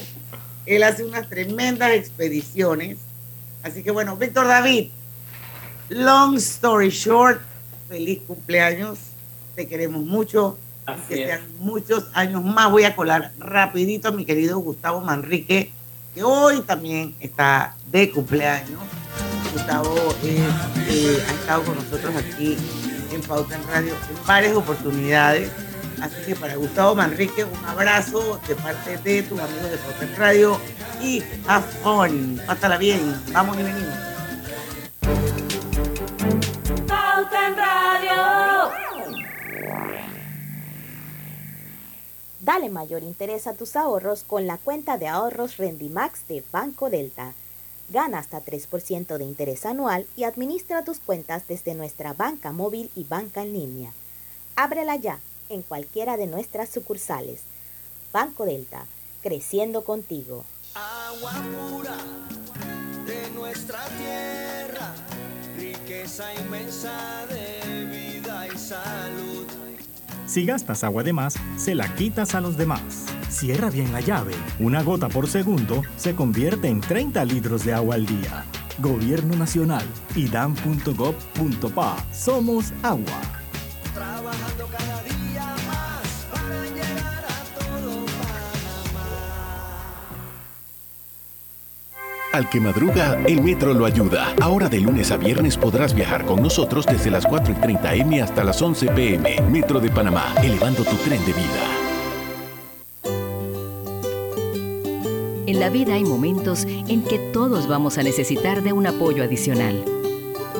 Él 0.68 0.82
hace 0.82 1.02
unas 1.02 1.26
tremendas 1.28 1.92
expediciones. 1.92 2.98
Así 3.62 3.82
que 3.82 3.90
bueno, 3.90 4.16
Víctor 4.16 4.46
David, 4.46 4.90
long 5.88 6.36
story 6.36 6.90
short, 6.90 7.40
feliz 7.88 8.20
cumpleaños. 8.26 8.98
Te 9.56 9.66
queremos 9.66 10.04
mucho. 10.04 10.58
Así 10.84 11.00
que 11.08 11.22
es. 11.22 11.28
sean 11.28 11.40
muchos 11.58 12.04
años 12.12 12.44
más. 12.44 12.70
Voy 12.70 12.84
a 12.84 12.94
colar 12.94 13.32
rapidito 13.38 14.08
a 14.08 14.12
mi 14.12 14.26
querido 14.26 14.58
Gustavo 14.58 15.00
Manrique, 15.00 15.72
que 16.14 16.22
hoy 16.22 16.60
también 16.60 17.14
está 17.18 17.74
de 17.90 18.10
cumpleaños. 18.10 18.80
Gustavo 19.54 19.96
es, 20.22 20.40
eh, 20.90 21.22
ha 21.26 21.32
estado 21.32 21.64
con 21.64 21.76
nosotros 21.76 22.14
aquí 22.14 22.58
en 23.10 23.22
Pauta 23.22 23.56
en 23.56 23.66
Radio 23.68 23.94
en 23.94 24.26
varias 24.26 24.54
oportunidades. 24.54 25.50
Así 26.00 26.16
que 26.26 26.36
para 26.36 26.54
Gustavo 26.54 26.94
Manrique, 26.94 27.44
un 27.44 27.64
abrazo 27.64 28.40
de 28.46 28.54
parte 28.54 28.96
de 28.98 29.22
tus 29.22 29.40
amigos 29.40 29.70
de 29.70 30.04
en 30.04 30.16
Radio 30.16 30.60
y 31.02 31.22
have 31.46 31.66
fun. 31.82 32.40
Pásala 32.46 32.78
bien. 32.78 33.20
Vamos 33.32 33.56
y 33.58 33.62
venimos. 33.62 33.94
Pauta 36.86 37.46
en 37.48 37.56
Radio. 37.56 38.70
Dale 42.40 42.70
mayor 42.70 43.02
interés 43.02 43.46
a 43.46 43.54
tus 43.54 43.74
ahorros 43.74 44.22
con 44.22 44.46
la 44.46 44.56
cuenta 44.56 44.98
de 44.98 45.08
ahorros 45.08 45.56
Rendimax 45.56 46.28
de 46.28 46.44
Banco 46.52 46.90
Delta. 46.90 47.32
Gana 47.90 48.18
hasta 48.18 48.44
3% 48.44 49.18
de 49.18 49.24
interés 49.24 49.66
anual 49.66 50.06
y 50.14 50.24
administra 50.24 50.84
tus 50.84 51.00
cuentas 51.00 51.44
desde 51.48 51.74
nuestra 51.74 52.12
banca 52.12 52.52
móvil 52.52 52.90
y 52.94 53.04
banca 53.04 53.42
en 53.42 53.52
línea. 53.52 53.92
Ábrela 54.56 54.96
ya 54.96 55.18
en 55.48 55.62
cualquiera 55.62 56.16
de 56.16 56.26
nuestras 56.26 56.68
sucursales. 56.68 57.42
Banco 58.12 58.44
Delta, 58.44 58.86
creciendo 59.22 59.84
contigo. 59.84 60.44
Agua 60.74 61.32
pura 61.70 61.96
de 63.06 63.30
nuestra 63.30 63.84
tierra, 63.98 64.94
riqueza 65.56 66.34
inmensa 66.34 67.26
de 67.26 67.84
vida 67.86 68.46
y 68.46 68.58
salud. 68.58 69.46
Si 70.26 70.44
gastas 70.44 70.84
agua 70.84 71.02
de 71.02 71.14
más, 71.14 71.34
se 71.56 71.74
la 71.74 71.94
quitas 71.94 72.34
a 72.34 72.42
los 72.42 72.58
demás. 72.58 73.06
Cierra 73.30 73.70
bien 73.70 73.92
la 73.92 74.00
llave. 74.00 74.34
Una 74.60 74.82
gota 74.82 75.08
por 75.08 75.26
segundo 75.26 75.82
se 75.96 76.14
convierte 76.14 76.68
en 76.68 76.82
30 76.82 77.24
litros 77.24 77.64
de 77.64 77.72
agua 77.72 77.94
al 77.94 78.04
día. 78.04 78.44
Gobierno 78.78 79.36
Nacional 79.36 79.86
y 80.14 80.28
dan.gov.pa. 80.28 81.96
Somos 82.12 82.72
agua. 82.82 83.22
Trabajando 83.94 84.66
Al 92.32 92.48
que 92.50 92.60
madruga, 92.60 93.18
el 93.26 93.42
metro 93.42 93.72
lo 93.72 93.86
ayuda. 93.86 94.34
Ahora 94.40 94.68
de 94.68 94.80
lunes 94.80 95.10
a 95.10 95.16
viernes 95.16 95.56
podrás 95.56 95.94
viajar 95.94 96.26
con 96.26 96.42
nosotros 96.42 96.84
desde 96.84 97.10
las 97.10 97.24
4 97.24 97.54
y 97.54 97.56
30 97.56 97.94
M 97.94 98.20
hasta 98.20 98.44
las 98.44 98.60
11 98.60 98.88
PM. 98.88 99.40
Metro 99.50 99.80
de 99.80 99.88
Panamá, 99.88 100.34
elevando 100.42 100.84
tu 100.84 100.94
tren 100.96 101.24
de 101.24 101.32
vida. 101.32 101.88
En 105.46 105.58
la 105.58 105.70
vida 105.70 105.94
hay 105.94 106.04
momentos 106.04 106.66
en 106.66 107.02
que 107.02 107.18
todos 107.18 107.66
vamos 107.66 107.96
a 107.96 108.02
necesitar 108.02 108.62
de 108.62 108.74
un 108.74 108.86
apoyo 108.86 109.24
adicional. 109.24 109.82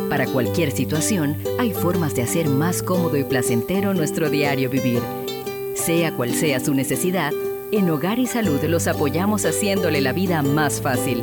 Para 0.09 0.27
cualquier 0.27 0.71
situación, 0.71 1.37
hay 1.59 1.75
formas 1.75 2.15
de 2.15 2.23
hacer 2.23 2.49
más 2.49 2.83
cómodo 2.83 3.19
y 3.19 3.25
placentero 3.25 3.93
nuestro 3.93 4.31
diario 4.31 4.71
vivir. 4.71 5.03
Sea 5.75 6.17
cual 6.17 6.33
sea 6.33 6.61
su 6.61 6.73
necesidad, 6.73 7.33
en 7.71 7.91
Hogar 7.91 8.19
y 8.19 8.27
Salud 8.27 8.63
los 8.65 8.87
apoyamos 8.87 9.45
haciéndole 9.45 10.01
la 10.01 10.15
vida 10.15 10.41
más 10.41 10.81
fácil, 10.81 11.23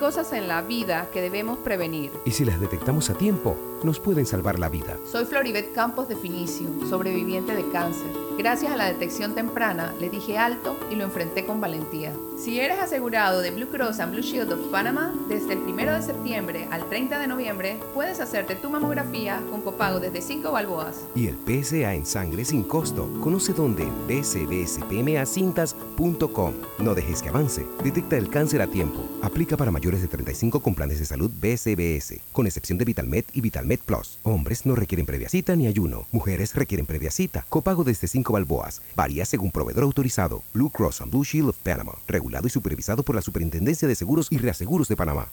Cosas 0.11 0.33
en 0.33 0.49
la 0.49 0.61
vida 0.61 1.07
que 1.13 1.21
debemos 1.21 1.59
prevenir. 1.59 2.11
Y 2.25 2.31
si 2.31 2.43
las 2.43 2.59
detectamos 2.59 3.09
a 3.09 3.13
tiempo, 3.13 3.55
nos 3.81 4.01
pueden 4.01 4.25
salvar 4.25 4.59
la 4.59 4.67
vida. 4.67 4.97
Soy 5.09 5.23
Floribet 5.23 5.73
Campos 5.73 6.09
de 6.09 6.17
Finicio, 6.17 6.67
sobreviviente 6.89 7.55
de 7.55 7.65
cáncer. 7.69 8.11
Gracias 8.37 8.73
a 8.73 8.77
la 8.77 8.87
detección 8.87 9.35
temprana, 9.35 9.93
le 9.99 10.09
dije 10.09 10.37
alto 10.37 10.77
y 10.89 10.95
lo 10.95 11.03
enfrenté 11.05 11.45
con 11.45 11.61
valentía. 11.61 12.13
Si 12.37 12.59
eres 12.59 12.79
asegurado 12.79 13.41
de 13.41 13.51
Blue 13.51 13.67
Cross 13.67 13.99
and 13.99 14.13
Blue 14.13 14.23
Shield 14.23 14.51
of 14.51 14.59
Panama, 14.71 15.13
desde 15.29 15.53
el 15.53 15.59
1 15.59 15.93
de 15.93 16.01
septiembre 16.01 16.67
al 16.71 16.89
30 16.89 17.19
de 17.19 17.27
noviembre, 17.27 17.79
puedes 17.93 18.19
hacerte 18.19 18.55
tu 18.55 18.67
mamografía 18.69 19.39
con 19.49 19.61
copago 19.61 19.99
desde 19.99 20.21
5 20.21 20.51
balboas. 20.51 21.05
Y 21.13 21.27
el 21.27 21.37
PSA 21.37 21.93
en 21.93 22.05
sangre 22.05 22.43
sin 22.43 22.63
costo. 22.63 23.07
Conoce 23.21 23.53
dónde 23.53 23.83
en 23.83 24.07
bcbspmacintas.com. 24.07 26.53
No 26.79 26.95
dejes 26.95 27.21
que 27.21 27.29
avance. 27.29 27.67
Detecta 27.83 28.17
el 28.17 28.29
cáncer 28.29 28.61
a 28.61 28.67
tiempo. 28.67 29.05
Aplica 29.21 29.55
para 29.55 29.69
mayores 29.69 30.00
de 30.01 30.07
35 30.07 30.61
con 30.61 30.75
planes 30.75 30.99
de 30.99 31.05
salud 31.05 31.31
BCBS, 31.39 32.19
con 32.31 32.47
excepción 32.47 32.77
de 32.77 32.85
VitalMed 32.85 33.25
y 33.33 33.41
VitalMed 33.41 33.79
Plus. 33.79 34.17
Hombres 34.23 34.65
no 34.65 34.75
requieren 34.75 35.05
previa 35.05 35.29
cita 35.29 35.55
ni 35.55 35.67
ayuno. 35.67 36.07
Mujeres 36.11 36.55
requieren 36.55 36.85
previa 36.85 37.11
cita. 37.11 37.45
Copago 37.49 37.83
desde 37.83 38.07
5 38.07 38.33
balboas. 38.33 38.81
Varía 38.95 39.25
según 39.25 39.51
proveedor 39.51 39.83
autorizado. 39.83 40.43
Blue 40.53 40.69
Cross 40.69 41.01
and 41.01 41.11
Blue 41.11 41.23
Shield 41.23 41.49
of 41.49 41.57
Panama. 41.57 41.93
Regulado 42.07 42.47
y 42.47 42.49
supervisado 42.49 43.03
por 43.03 43.15
la 43.15 43.21
Superintendencia 43.21 43.87
de 43.87 43.95
Seguros 43.95 44.27
y 44.31 44.37
Reaseguros 44.37 44.87
de 44.87 44.95
Panamá. 44.95 45.27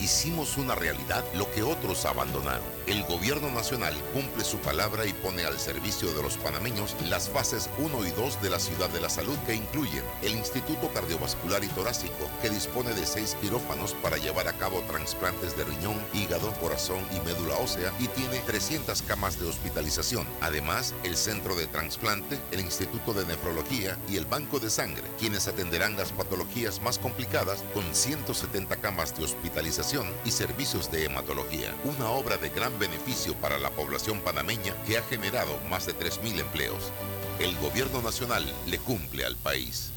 Hicimos 0.00 0.58
una 0.58 0.74
realidad 0.74 1.24
lo 1.34 1.50
que 1.52 1.62
otros 1.62 2.04
abandonaron. 2.04 2.64
El 2.86 3.02
gobierno 3.04 3.50
nacional 3.50 3.94
cumple 4.12 4.44
su 4.44 4.58
palabra 4.58 5.06
y 5.06 5.12
pone 5.12 5.44
al 5.44 5.58
servicio 5.58 6.12
de 6.12 6.22
los 6.22 6.36
panameños 6.36 6.94
las 7.08 7.28
fases 7.28 7.70
1 7.78 8.06
y 8.06 8.10
2 8.10 8.42
de 8.42 8.50
la 8.50 8.58
ciudad 8.58 8.90
de 8.90 9.00
la 9.00 9.08
salud 9.08 9.36
que 9.46 9.54
incluyen 9.54 10.04
el 10.22 10.32
Instituto 10.32 10.90
Cardiovascular 10.92 11.64
y 11.64 11.68
Torácico, 11.68 12.28
que 12.42 12.50
dispone 12.50 12.92
de 12.92 13.06
seis 13.06 13.36
quirófanos 13.40 13.94
para 13.94 14.18
llevar 14.18 14.48
a 14.48 14.52
cabo 14.52 14.82
trasplantes 14.82 15.56
de 15.56 15.64
riñón, 15.64 15.98
hígado, 16.12 16.52
corazón 16.60 17.00
y 17.10 17.20
médula 17.26 17.56
ósea 17.56 17.92
y 17.98 18.08
tiene 18.08 18.38
300 18.40 19.02
camas 19.02 19.40
de 19.40 19.46
hospitalización. 19.46 20.26
Además, 20.40 20.94
el 21.04 21.16
Centro 21.16 21.54
de 21.54 21.66
Transplante, 21.66 22.38
el 22.50 22.60
Instituto 22.60 23.14
de 23.14 23.24
Nefrología 23.24 23.96
y 24.08 24.16
el 24.16 24.26
Banco 24.26 24.60
de 24.60 24.70
Sangre, 24.70 25.04
quienes 25.18 25.48
atenderán 25.48 25.96
las 25.96 26.12
patologías 26.12 26.82
más 26.82 26.98
complicadas 26.98 27.64
con 27.72 27.94
170 27.94 28.76
camas 28.76 29.16
de 29.16 29.24
hospitalización 29.24 29.75
y 30.24 30.30
servicios 30.30 30.90
de 30.90 31.04
hematología. 31.04 31.74
Una 31.84 32.08
obra 32.08 32.38
de 32.38 32.48
gran 32.48 32.78
beneficio 32.78 33.34
para 33.34 33.58
la 33.58 33.68
población 33.70 34.20
panameña 34.20 34.74
que 34.86 34.96
ha 34.96 35.02
generado 35.02 35.52
más 35.68 35.84
de 35.86 35.92
3.000 35.94 36.40
empleos. 36.40 36.92
El 37.38 37.54
gobierno 37.58 38.00
nacional 38.00 38.44
le 38.66 38.78
cumple 38.78 39.26
al 39.26 39.36
país. 39.36 39.92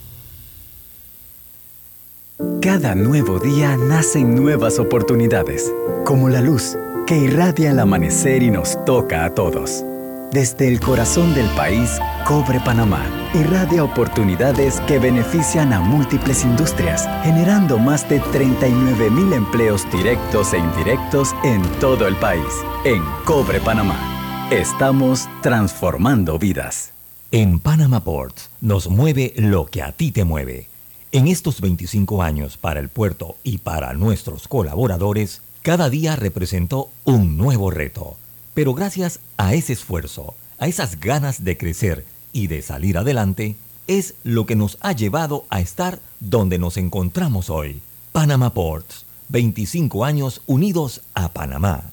Cada 2.62 2.94
nuevo 2.94 3.40
día 3.40 3.78
nacen 3.78 4.36
nuevas 4.36 4.80
oportunidades, 4.80 5.74
como 6.06 6.28
la 6.28 6.42
luz 6.42 6.78
que 7.08 7.18
irradia 7.18 7.72
el 7.72 7.80
amanecer 7.80 8.44
y 8.44 8.52
nos 8.52 8.84
toca 8.84 9.24
a 9.24 9.34
todos. 9.34 9.86
Desde 10.32 10.68
el 10.68 10.80
corazón 10.80 11.34
del 11.34 11.48
país, 11.56 12.00
Cobre 12.28 12.60
Panamá 12.60 13.04
irradia 13.34 13.84
oportunidades 13.84 14.80
que 14.82 15.00
benefician 15.00 15.74
a 15.74 15.80
múltiples 15.80 16.44
industrias, 16.44 17.10
generando 17.24 17.80
más 17.80 18.08
de 18.08 18.20
39 18.20 19.10
mil 19.10 19.34
empleos 19.34 19.90
directos 19.92 20.54
e 20.54 20.60
indirectos 20.60 21.34
en 21.44 21.64
todo 21.80 22.08
el 22.08 22.16
país. 22.18 22.46
En 22.86 23.02
Cobre 23.26 23.60
Panamá, 23.60 24.48
estamos 24.52 25.28
transformando 25.42 26.38
vidas. 26.38 26.92
En 27.32 27.60
Panama 27.60 28.04
Ports 28.04 28.52
nos 28.62 28.88
mueve 28.88 29.34
lo 29.36 29.66
que 29.66 29.82
a 29.82 29.94
ti 29.94 30.12
te 30.12 30.26
mueve. 30.26 30.70
En 31.12 31.28
estos 31.28 31.60
25 31.60 32.22
años 32.22 32.56
para 32.56 32.80
el 32.80 32.90
puerto 32.90 33.38
y 33.44 33.58
para 33.58 33.94
nuestros 33.94 34.48
colaboradores, 34.48 35.42
cada 35.64 35.90
día 35.90 36.16
representó 36.16 36.92
un 37.04 37.36
nuevo 37.36 37.72
reto 37.72 38.18
pero 38.60 38.74
gracias 38.74 39.22
a 39.38 39.54
ese 39.54 39.72
esfuerzo, 39.72 40.36
a 40.58 40.68
esas 40.68 41.00
ganas 41.00 41.46
de 41.46 41.58
crecer 41.58 42.04
y 42.34 42.48
de 42.48 42.62
salir 42.62 42.98
adelante, 42.98 43.56
es 43.88 44.16
lo 44.26 44.46
que 44.46 44.58
nos 44.58 44.78
ha 44.82 44.92
llevado 44.92 45.46
a 45.50 45.62
estar 45.62 46.00
donde 46.20 46.60
nos 46.60 46.76
encontramos 46.76 47.50
hoy. 47.50 47.82
Panama 48.12 48.54
Ports, 48.54 49.06
25 49.30 50.04
años 50.04 50.42
unidos 50.46 51.00
a 51.14 51.30
Panamá. 51.30 51.84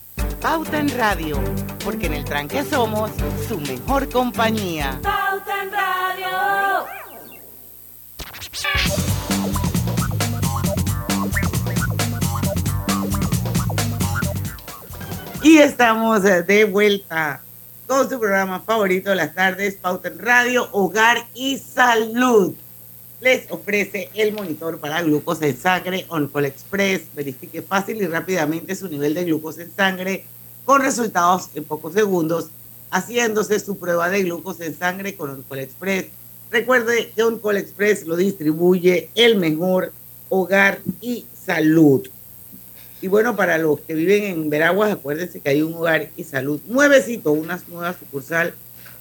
Pauta 0.43 0.81
en 0.81 0.89
Radio, 0.89 1.39
porque 1.85 2.07
en 2.07 2.15
el 2.15 2.25
tranque 2.25 2.65
somos 2.65 3.13
su 3.47 3.61
mejor 3.61 4.09
compañía. 4.09 4.99
Pauta 5.05 5.63
en 5.63 5.71
Radio. 5.71 6.87
Y 15.47 15.59
estamos 15.59 16.25
eh, 16.25 16.43
de 16.43 16.65
vuelta 16.65 17.41
con 17.87 18.11
su 18.11 18.19
programa 18.19 18.59
favorito 18.59 19.11
de 19.11 19.17
las 19.17 19.33
tardes, 19.33 19.77
Pauta 19.77 20.09
en 20.09 20.19
Radio, 20.19 20.69
Hogar 20.73 21.25
y 21.35 21.57
Salud. 21.57 22.53
Les 23.21 23.49
ofrece 23.53 24.11
el 24.15 24.33
monitor 24.33 24.81
para 24.81 25.03
glucosa 25.03 25.47
en 25.47 25.57
sangre 25.57 26.05
OnCall 26.09 26.47
Express. 26.47 27.03
Verifique 27.15 27.63
fácil 27.63 28.03
y 28.03 28.09
rápidamente 28.09 28.75
su 28.75 28.89
nivel 28.89 29.15
de 29.15 29.23
glucosa 29.23 29.63
en 29.63 29.73
sangre 29.73 30.25
con 30.65 30.83
resultados 30.83 31.49
en 31.55 31.63
pocos 31.63 31.95
segundos, 31.95 32.49
haciéndose 32.91 33.61
su 33.61 33.79
prueba 33.79 34.09
de 34.09 34.25
glucosa 34.25 34.65
en 34.65 34.77
sangre 34.77 35.15
con 35.15 35.31
OnCall 35.31 35.61
Express. 35.61 36.07
Recuerde 36.51 37.13
que 37.15 37.23
OnCall 37.23 37.59
Express 37.59 38.05
lo 38.05 38.17
distribuye 38.17 39.11
el 39.15 39.37
mejor 39.37 39.93
Hogar 40.29 40.81
y 41.01 41.25
Salud. 41.47 42.09
Y 43.07 43.09
bueno, 43.09 43.37
para 43.37 43.57
los 43.57 43.79
que 43.83 43.95
viven 43.95 44.25
en 44.25 44.51
Veraguas, 44.51 44.91
acuérdense 44.91 45.39
que 45.39 45.51
hay 45.51 45.63
un 45.63 45.75
hogar 45.75 46.09
y 46.17 46.25
salud 46.25 46.61
nuevecito, 46.67 47.31
una 47.31 47.63
nueva 47.69 47.95
sucursal 47.97 48.53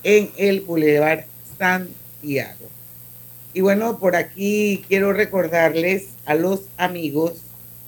en 0.04 0.30
el 0.38 0.62
Boulevard 0.62 1.26
Santiago. 1.58 2.70
Y 3.56 3.62
bueno, 3.62 3.98
por 3.98 4.16
aquí 4.16 4.86
quiero 4.88 5.12
recordarles 5.12 6.10
a 6.28 6.36
los 6.36 6.66
amigos 6.78 7.34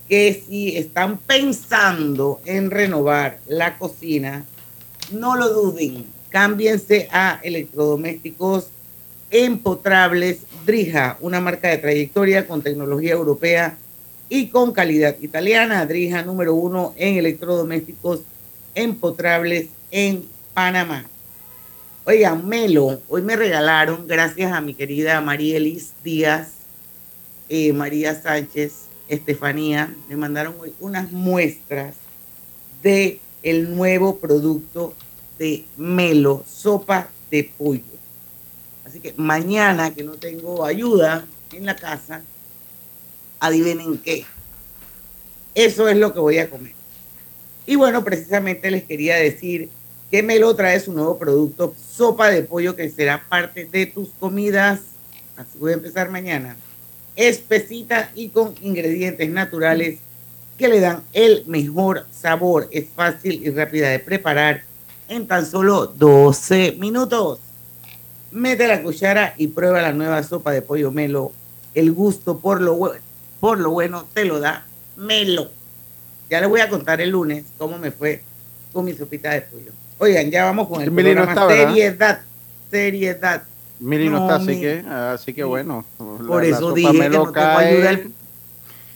que 0.09 0.43
si 0.49 0.75
están 0.75 1.19
pensando 1.19 2.41
en 2.45 2.71
renovar 2.71 3.37
la 3.45 3.77
cocina, 3.77 4.43
no 5.11 5.35
lo 5.35 5.49
duden, 5.49 6.03
cámbiense 6.29 7.09
a 7.11 7.39
electrodomésticos 7.43 8.69
empotrables 9.29 10.39
Drija, 10.65 11.17
una 11.21 11.39
marca 11.41 11.67
de 11.67 11.77
trayectoria 11.77 12.47
con 12.47 12.63
tecnología 12.63 13.11
europea 13.11 13.77
y 14.29 14.47
con 14.47 14.71
calidad 14.71 15.15
italiana. 15.21 15.85
Drija 15.85 16.23
número 16.23 16.53
uno 16.53 16.93
en 16.97 17.17
electrodomésticos 17.17 18.21
empotrables 18.75 19.69
en 19.91 20.25
Panamá. 20.53 21.05
Oigan, 22.05 22.47
Melo, 22.47 23.01
hoy 23.09 23.21
me 23.21 23.35
regalaron, 23.35 24.07
gracias 24.07 24.53
a 24.53 24.61
mi 24.61 24.73
querida 24.73 25.19
María 25.19 25.57
Elis 25.57 25.91
Díaz, 26.03 26.51
eh, 27.49 27.73
María 27.73 28.15
Sánchez, 28.15 28.85
Estefanía, 29.09 29.93
me 30.07 30.15
mandaron 30.15 30.55
hoy 30.59 30.73
unas 30.79 31.11
muestras 31.11 31.95
de 32.81 33.19
el 33.43 33.75
nuevo 33.75 34.17
producto 34.17 34.93
de 35.37 35.65
Melo, 35.75 36.45
sopa 36.47 37.09
de 37.29 37.51
pollo. 37.57 37.83
Así 38.85 38.99
que 38.99 39.13
mañana 39.17 39.93
que 39.93 40.03
no 40.03 40.13
tengo 40.13 40.65
ayuda 40.65 41.25
en 41.51 41.65
la 41.65 41.75
casa, 41.75 42.21
adivinen 43.39 43.97
qué. 43.99 44.25
Eso 45.55 45.87
es 45.87 45.97
lo 45.97 46.13
que 46.13 46.19
voy 46.19 46.37
a 46.37 46.49
comer. 46.49 46.73
Y 47.65 47.75
bueno, 47.75 48.03
precisamente 48.03 48.71
les 48.71 48.83
quería 48.83 49.15
decir 49.15 49.69
que 50.11 50.23
Melo 50.23 50.55
trae 50.55 50.79
su 50.79 50.93
nuevo 50.93 51.17
producto, 51.17 51.75
sopa 51.95 52.29
de 52.29 52.43
pollo, 52.43 52.75
que 52.75 52.89
será 52.89 53.25
parte 53.27 53.65
de 53.65 53.85
tus 53.87 54.09
comidas. 54.19 54.79
Así 55.35 55.57
voy 55.59 55.71
a 55.71 55.75
empezar 55.75 56.09
mañana. 56.09 56.55
Espesita 57.15 58.11
y 58.15 58.29
con 58.29 58.53
ingredientes 58.61 59.29
naturales 59.29 59.99
que 60.57 60.67
le 60.67 60.79
dan 60.79 61.03
el 61.13 61.43
mejor 61.47 62.05
sabor. 62.11 62.67
Es 62.71 62.85
fácil 62.95 63.45
y 63.45 63.49
rápida 63.49 63.89
de 63.89 63.99
preparar 63.99 64.63
en 65.09 65.27
tan 65.27 65.45
solo 65.45 65.87
12 65.87 66.75
minutos. 66.79 67.39
Mete 68.31 68.67
la 68.67 68.81
cuchara 68.83 69.33
y 69.37 69.47
prueba 69.47 69.81
la 69.81 69.93
nueva 69.93 70.21
sopa 70.23 70.51
de 70.51 70.61
pollo 70.61 70.91
Melo. 70.91 71.31
El 71.73 71.91
gusto 71.91 72.39
por 72.39 72.61
lo, 72.61 72.77
bu- 72.77 72.97
por 73.39 73.59
lo 73.59 73.71
bueno 73.71 74.05
te 74.13 74.25
lo 74.25 74.39
da 74.39 74.65
Melo. 74.95 75.49
Ya 76.29 76.39
les 76.41 76.49
voy 76.49 76.59
a 76.61 76.69
contar 76.69 76.99
el 77.01 77.09
lunes 77.11 77.45
cómo 77.57 77.77
me 77.77 77.91
fue 77.91 78.21
con 78.73 78.85
mi 78.85 78.93
sopita 78.93 79.31
de 79.31 79.41
pollo. 79.41 79.71
Oigan, 79.99 80.29
ya 80.29 80.45
vamos 80.45 80.67
con 80.67 80.81
el 80.81 80.91
Mili 80.91 81.15
no 81.15 81.23
programa. 81.23 81.31
está, 81.33 81.45
¿verdad? 81.47 81.73
seriedad, 81.73 82.21
seriedad. 82.69 83.43
Mili 83.79 84.09
no, 84.09 84.23
está, 84.23 84.35
así 84.35 84.59
que, 84.59 84.83
así 84.87 85.33
que 85.33 85.43
bueno. 85.43 85.85
Por 85.97 86.43
la- 86.43 86.57
eso 86.57 86.73
dije 86.73 86.91
que 86.99 87.09
no 87.09 87.31
tengo 87.31 87.47
ayuda. 87.57 87.99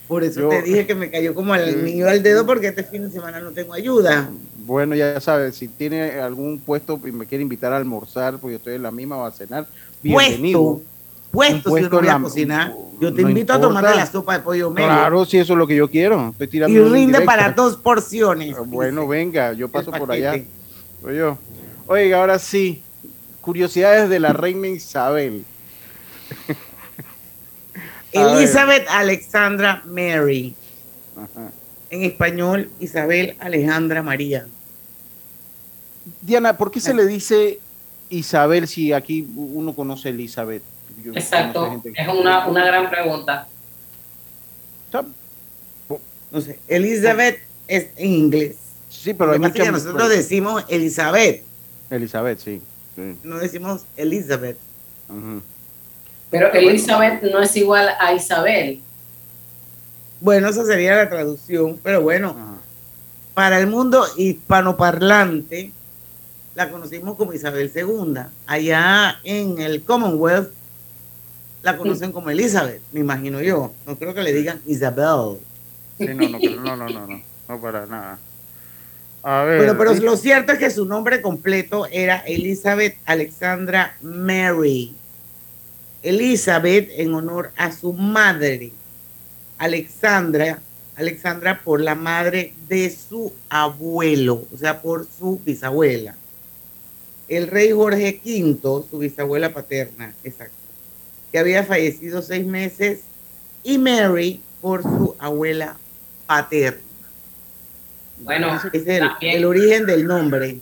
Por 0.08 0.24
eso 0.24 0.40
Yo- 0.40 0.48
te 0.50 0.62
dije 0.62 0.86
que 0.86 0.94
me 0.94 1.10
cayó 1.10 1.34
como 1.34 1.54
al 1.54 1.84
niño 1.84 2.06
al 2.06 2.22
dedo 2.22 2.44
porque 2.44 2.68
este 2.68 2.84
fin 2.84 3.02
de 3.02 3.10
semana 3.10 3.40
no 3.40 3.50
tengo 3.52 3.72
ayuda. 3.72 4.28
Bueno, 4.58 4.94
ya 4.94 5.18
sabes, 5.20 5.56
si 5.56 5.68
tiene 5.68 6.20
algún 6.20 6.58
puesto 6.58 7.00
y 7.06 7.12
me 7.12 7.26
quiere 7.26 7.42
invitar 7.42 7.72
a 7.72 7.76
almorzar, 7.78 8.38
pues 8.38 8.52
yo 8.52 8.56
estoy 8.58 8.74
en 8.74 8.82
la 8.82 8.90
misma 8.90 9.16
o 9.16 9.24
a 9.24 9.30
cenar, 9.32 9.66
bienvenido. 10.02 10.74
Puesto, 10.74 10.84
Si 11.32 11.60
puesto 11.60 11.70
no 11.70 11.72
voy 11.72 11.82
a 11.82 11.98
en 11.98 12.06
la- 12.06 12.20
cocinar, 12.20 12.74
yo 13.00 13.12
te 13.14 13.22
no 13.22 13.28
invito 13.30 13.52
a 13.54 13.60
tomarte 13.60 13.96
la 13.96 14.06
sopa 14.06 14.34
de 14.34 14.40
pollo 14.44 14.70
melo. 14.70 14.86
Claro, 14.86 15.24
si 15.24 15.38
eso 15.38 15.54
es 15.54 15.58
lo 15.58 15.66
que 15.66 15.74
yo 15.74 15.90
quiero. 15.90 16.28
Estoy 16.30 16.48
tirando 16.48 16.78
y 16.78 16.82
rinde 16.88 17.22
para 17.22 17.50
dos 17.52 17.76
porciones. 17.76 18.54
Bueno, 18.66 19.08
venga, 19.08 19.52
yo 19.54 19.68
paso 19.68 19.90
por 19.90 20.12
allá. 20.12 20.34
Oye, 21.02 21.34
Oiga, 21.86 22.20
ahora 22.20 22.38
sí, 22.38 22.82
curiosidades 23.40 24.08
de 24.08 24.20
la 24.20 24.32
reina 24.32 24.68
Isabel. 24.68 25.44
A. 28.14 28.38
Elizabeth 28.38 28.86
Alexandra 28.88 29.82
Mary. 29.86 30.54
Ajá. 31.16 31.50
En 31.90 32.02
español, 32.04 32.70
Isabel 32.78 33.36
Alejandra 33.40 34.02
María. 34.02 34.46
Diana, 36.20 36.56
¿por 36.56 36.70
qué 36.70 36.80
se 36.80 36.94
le 36.94 37.06
dice 37.06 37.58
Isabel 38.10 38.68
si 38.68 38.92
aquí 38.92 39.26
uno 39.34 39.74
conoce 39.74 40.08
a 40.08 40.10
Elizabeth? 40.10 40.62
Yo 41.02 41.12
Exacto, 41.12 41.70
gente 41.70 41.92
es 41.94 42.08
una, 42.08 42.46
una 42.46 42.64
gran 42.64 42.90
pregunta. 42.90 43.48
No 46.30 46.40
sé, 46.40 46.58
Elizabeth 46.66 47.40
es 47.68 47.88
en 47.96 48.10
inglés. 48.10 48.56
Sí, 48.88 49.14
pero 49.14 49.32
hay 49.32 49.38
nosotros 49.38 50.08
decimos 50.08 50.64
Elizabeth, 50.68 51.42
Elizabeth, 51.90 52.38
sí. 52.38 52.62
sí. 52.96 53.18
no 53.22 53.38
decimos 53.38 53.84
Elizabeth. 53.96 54.56
Pero 56.30 56.52
Elizabeth 56.52 57.22
no 57.22 57.40
es 57.40 57.54
igual 57.56 57.90
a 58.00 58.14
Isabel. 58.14 58.80
Bueno, 60.20 60.48
esa 60.48 60.64
sería 60.64 60.96
la 60.96 61.10
traducción, 61.10 61.78
pero 61.82 62.00
bueno, 62.00 62.34
para 63.34 63.58
el 63.58 63.66
mundo 63.66 64.04
hispanoparlante 64.16 65.72
la 66.54 66.70
conocimos 66.70 67.16
como 67.16 67.32
Isabel 67.32 67.70
II. 67.74 68.22
Allá 68.46 69.18
en 69.24 69.60
el 69.60 69.82
Commonwealth 69.84 70.50
la 71.62 71.76
conocen 71.76 72.12
como 72.12 72.30
Elizabeth, 72.30 72.80
me 72.92 73.00
imagino 73.00 73.40
yo. 73.40 73.72
No 73.86 73.96
creo 73.96 74.14
que 74.14 74.22
le 74.22 74.32
digan 74.32 74.60
Isabel. 74.66 75.38
Sí, 75.98 76.06
no, 76.08 76.28
no, 76.28 76.38
pero 76.40 76.60
no, 76.60 76.76
no, 76.76 76.88
no, 76.88 77.06
no, 77.06 77.22
no 77.48 77.60
para 77.60 77.86
nada. 77.86 78.18
A 79.22 79.42
ver. 79.44 79.58
Bueno, 79.58 79.78
pero 79.78 79.94
lo 79.94 80.16
cierto 80.16 80.52
es 80.52 80.58
que 80.58 80.70
su 80.70 80.84
nombre 80.84 81.22
completo 81.22 81.86
era 81.86 82.18
Elizabeth 82.18 82.96
Alexandra 83.04 83.96
Mary. 84.02 84.96
Elizabeth 86.02 86.90
en 86.96 87.14
honor 87.14 87.52
a 87.56 87.70
su 87.70 87.92
madre, 87.92 88.72
Alexandra, 89.58 90.60
Alexandra 90.96 91.60
por 91.62 91.80
la 91.80 91.94
madre 91.94 92.54
de 92.68 92.90
su 92.90 93.32
abuelo, 93.48 94.44
o 94.52 94.58
sea, 94.58 94.82
por 94.82 95.06
su 95.06 95.40
bisabuela. 95.44 96.16
El 97.28 97.46
rey 97.46 97.70
Jorge 97.70 98.20
V, 98.24 98.84
su 98.90 98.98
bisabuela 98.98 99.54
paterna, 99.54 100.12
exacto, 100.24 100.56
que 101.32 101.38
había 101.38 101.64
fallecido 101.64 102.20
seis 102.22 102.44
meses, 102.46 103.00
y 103.64 103.78
Mary 103.78 104.40
por 104.60 104.82
su 104.82 105.16
abuela 105.18 105.76
paterna. 106.26 106.80
Bueno, 108.18 108.54
Ese 108.56 108.68
es 108.72 108.86
el, 108.86 108.98
también- 109.08 109.36
el 109.38 109.44
origen 109.44 109.86
del 109.86 110.06
nombre. 110.06 110.58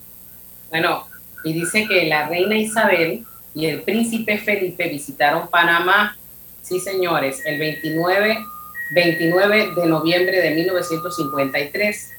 Bueno, 0.70 1.06
y 1.44 1.52
dice 1.52 1.87
que 1.87 2.06
la 2.06 2.28
reina 2.28 2.56
Isabel 2.56 3.24
y 3.54 3.66
el 3.66 3.83
príncipe 3.83 4.38
Felipe 4.38 4.88
visitaron 4.88 5.48
Panamá, 5.48 6.16
sí 6.62 6.78
señores, 6.80 7.40
el 7.44 7.59
29, 7.59 8.38
29 8.94 9.70
de 9.76 9.87
noviembre 9.87 10.40
de 10.40 10.50
1953. 10.54 12.11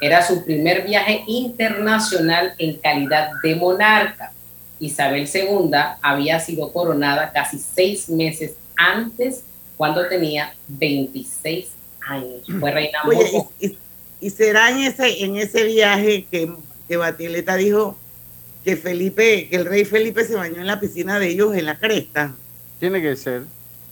Era 0.00 0.26
su 0.26 0.44
primer 0.44 0.82
viaje 0.86 1.22
internacional 1.26 2.54
en 2.58 2.78
calidad 2.78 3.30
de 3.42 3.54
monarca. 3.54 4.32
Isabel 4.80 5.28
II 5.32 5.70
había 6.02 6.40
sido 6.40 6.72
coronada 6.72 7.30
casi 7.32 7.58
seis 7.58 8.08
meses 8.08 8.52
antes, 8.76 9.42
cuando 9.76 10.06
tenía 10.08 10.54
26 10.68 11.66
años. 12.06 12.42
Fue 12.58 12.70
reina 12.70 12.98
Oye, 13.06 13.30
y, 13.60 13.66
y- 13.66 13.78
y 14.22 14.30
será 14.30 14.70
en 14.70 14.78
ese, 14.78 15.24
en 15.24 15.36
ese 15.36 15.64
viaje 15.64 16.26
que, 16.30 16.52
que 16.88 16.96
Batileta 16.98 17.56
dijo 17.56 17.96
que 18.64 18.76
Felipe, 18.76 19.48
que 19.48 19.56
el 19.56 19.64
rey 19.64 19.84
Felipe 19.86 20.24
se 20.24 20.34
bañó 20.34 20.56
en 20.60 20.66
la 20.66 20.78
piscina 20.80 21.18
de 21.18 21.28
ellos 21.28 21.54
en 21.56 21.64
la 21.64 21.78
cresta. 21.78 22.34
Tiene 22.78 23.00
que 23.00 23.16
ser. 23.16 23.44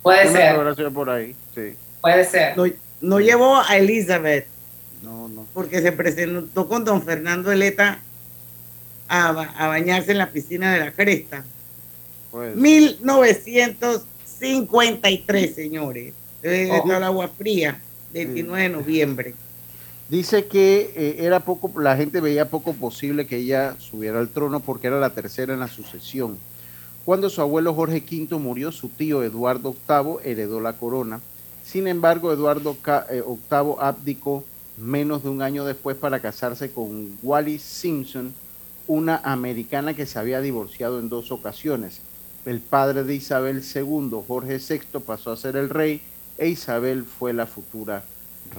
Puede 0.02 0.28
Una 0.58 0.74
ser. 0.74 0.90
por 0.92 1.08
ahí, 1.08 1.34
sí. 1.54 1.74
Puede 2.02 2.24
ser. 2.26 2.56
No, 2.56 2.64
no 3.00 3.20
llevó 3.20 3.56
a 3.60 3.76
Elizabeth 3.78 4.46
No, 5.02 5.28
no. 5.28 5.46
porque 5.54 5.80
se 5.80 5.92
presentó 5.92 6.68
con 6.68 6.84
don 6.84 7.02
Fernando 7.02 7.50
Eleta 7.50 8.00
a, 9.08 9.32
ba- 9.32 9.54
a 9.56 9.68
bañarse 9.68 10.12
en 10.12 10.18
la 10.18 10.30
piscina 10.30 10.72
de 10.74 10.80
la 10.80 10.92
cresta. 10.92 11.44
Pues. 12.30 12.54
1953, 12.56 15.54
señores. 15.54 16.12
Debe 16.42 16.76
estar 16.76 16.96
el 16.98 17.04
agua 17.04 17.28
fría, 17.28 17.80
29 18.12 18.62
de 18.62 18.68
noviembre. 18.68 19.34
Dice 20.08 20.46
que 20.46 20.92
eh, 20.96 21.16
era 21.18 21.40
poco, 21.40 21.70
la 21.80 21.96
gente 21.96 22.20
veía 22.20 22.48
poco 22.48 22.72
posible 22.72 23.26
que 23.26 23.36
ella 23.38 23.74
subiera 23.78 24.18
al 24.20 24.28
trono 24.28 24.60
porque 24.60 24.86
era 24.86 24.98
la 25.00 25.10
tercera 25.10 25.52
en 25.52 25.60
la 25.60 25.68
sucesión. 25.68 26.38
Cuando 27.04 27.28
su 27.28 27.40
abuelo 27.40 27.74
Jorge 27.74 28.02
V 28.10 28.36
murió, 28.38 28.70
su 28.72 28.88
tío 28.88 29.22
Eduardo 29.22 29.74
VIII 29.88 30.30
heredó 30.30 30.60
la 30.60 30.74
corona. 30.74 31.20
Sin 31.64 31.86
embargo, 31.86 32.32
Eduardo 32.32 32.76
eh, 33.10 33.22
VIII 33.26 33.74
abdicó 33.80 34.44
menos 34.78 35.22
de 35.24 35.28
un 35.28 35.42
año 35.42 35.64
después 35.64 35.96
para 35.96 36.20
casarse 36.20 36.70
con 36.70 37.18
Wallis 37.22 37.62
Simpson, 37.62 38.32
una 38.88 39.20
americana 39.22 39.94
que 39.94 40.06
se 40.06 40.18
había 40.18 40.40
divorciado 40.40 40.98
en 40.98 41.08
dos 41.08 41.30
ocasiones. 41.30 42.00
El 42.44 42.60
padre 42.60 43.04
de 43.04 43.14
Isabel 43.14 43.62
II, 43.62 44.10
Jorge 44.26 44.58
VI, 44.58 45.00
pasó 45.00 45.30
a 45.30 45.36
ser 45.36 45.56
el 45.56 45.68
rey 45.68 46.00
e 46.38 46.48
Isabel 46.48 47.04
fue 47.04 47.32
la 47.32 47.46
futura 47.46 48.02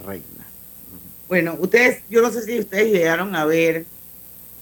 reina. 0.06 0.46
Bueno, 1.28 1.56
ustedes, 1.60 2.04
yo 2.10 2.22
no 2.22 2.32
sé 2.32 2.44
si 2.44 2.60
ustedes 2.60 2.92
llegaron 2.92 3.36
a 3.36 3.46
ver 3.46 3.86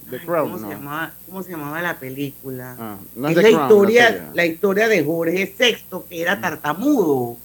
The 0.10 0.18
Ay, 0.18 0.26
Crown, 0.26 0.52
¿cómo, 0.52 0.62
no. 0.62 0.70
se 0.70 0.74
llamaba, 0.76 1.14
¿Cómo 1.26 1.44
se 1.44 1.52
llamaba 1.52 1.82
la 1.82 2.00
película? 2.00 2.76
Ah, 2.80 2.98
no 3.16 3.28
es 3.28 3.36
la 3.36 3.42
Crown, 3.42 3.62
historia, 3.64 4.30
la 4.34 4.46
historia 4.46 4.88
de 4.88 5.04
Jorge 5.04 5.54
VI, 5.60 6.00
que 6.10 6.22
era 6.22 6.40
tartamudo. 6.40 7.38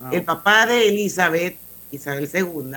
Ah, 0.00 0.10
El 0.12 0.22
papá 0.22 0.66
de 0.66 0.88
Elizabeth, 0.88 1.56
Isabel 1.90 2.30
II, 2.32 2.72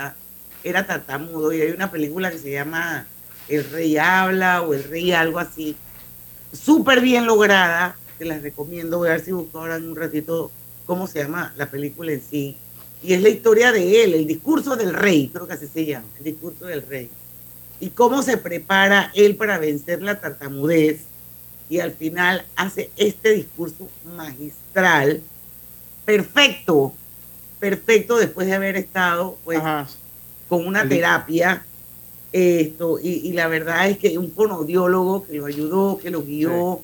era 0.64 0.86
tartamudo 0.86 1.52
y 1.52 1.60
hay 1.62 1.70
una 1.70 1.90
película 1.90 2.30
que 2.30 2.38
se 2.38 2.50
llama 2.52 3.06
El 3.56 3.70
Rey 3.70 3.96
Habla 3.98 4.62
o 4.62 4.74
El 4.74 4.84
Rey 4.84 5.12
algo 5.12 5.38
así. 5.38 5.76
Súper 6.52 7.00
bien 7.00 7.26
lograda, 7.26 7.96
te 8.18 8.24
las 8.24 8.42
recomiendo. 8.42 8.98
Voy 8.98 9.08
a 9.08 9.12
ver 9.12 9.24
si 9.24 9.32
busco 9.32 9.58
ahora 9.58 9.76
en 9.76 9.88
un 9.88 9.96
ratito 9.96 10.50
cómo 10.86 11.06
se 11.06 11.22
llama 11.22 11.52
la 11.56 11.66
película 11.70 12.12
en 12.12 12.22
sí. 12.22 12.56
Y 13.02 13.14
es 13.14 13.22
la 13.22 13.30
historia 13.30 13.72
de 13.72 14.04
él, 14.04 14.14
el 14.14 14.26
discurso 14.26 14.76
del 14.76 14.94
rey, 14.94 15.28
creo 15.32 15.46
que 15.46 15.54
así 15.54 15.66
se 15.66 15.84
llama, 15.84 16.06
el 16.18 16.24
discurso 16.24 16.66
del 16.66 16.86
rey. 16.86 17.10
Y 17.80 17.90
cómo 17.90 18.22
se 18.22 18.36
prepara 18.36 19.10
él 19.14 19.34
para 19.34 19.58
vencer 19.58 20.02
la 20.02 20.20
tartamudez 20.20 21.00
y 21.68 21.80
al 21.80 21.92
final 21.92 22.44
hace 22.54 22.90
este 22.96 23.30
discurso 23.32 23.88
magistral, 24.16 25.20
perfecto, 26.04 26.92
perfecto 27.58 28.18
después 28.18 28.46
de 28.46 28.54
haber 28.54 28.76
estado 28.76 29.36
pues 29.44 29.60
con 30.48 30.66
una 30.66 30.82
El- 30.82 30.88
terapia 30.90 31.64
esto 32.32 32.98
y, 33.02 33.08
y 33.28 33.32
la 33.32 33.46
verdad 33.48 33.88
es 33.88 33.98
que 33.98 34.16
un 34.18 34.30
fonodiólogo 34.32 35.24
que 35.26 35.34
lo 35.34 35.46
ayudó, 35.46 35.98
que 35.98 36.10
lo 36.10 36.22
guió, 36.22 36.80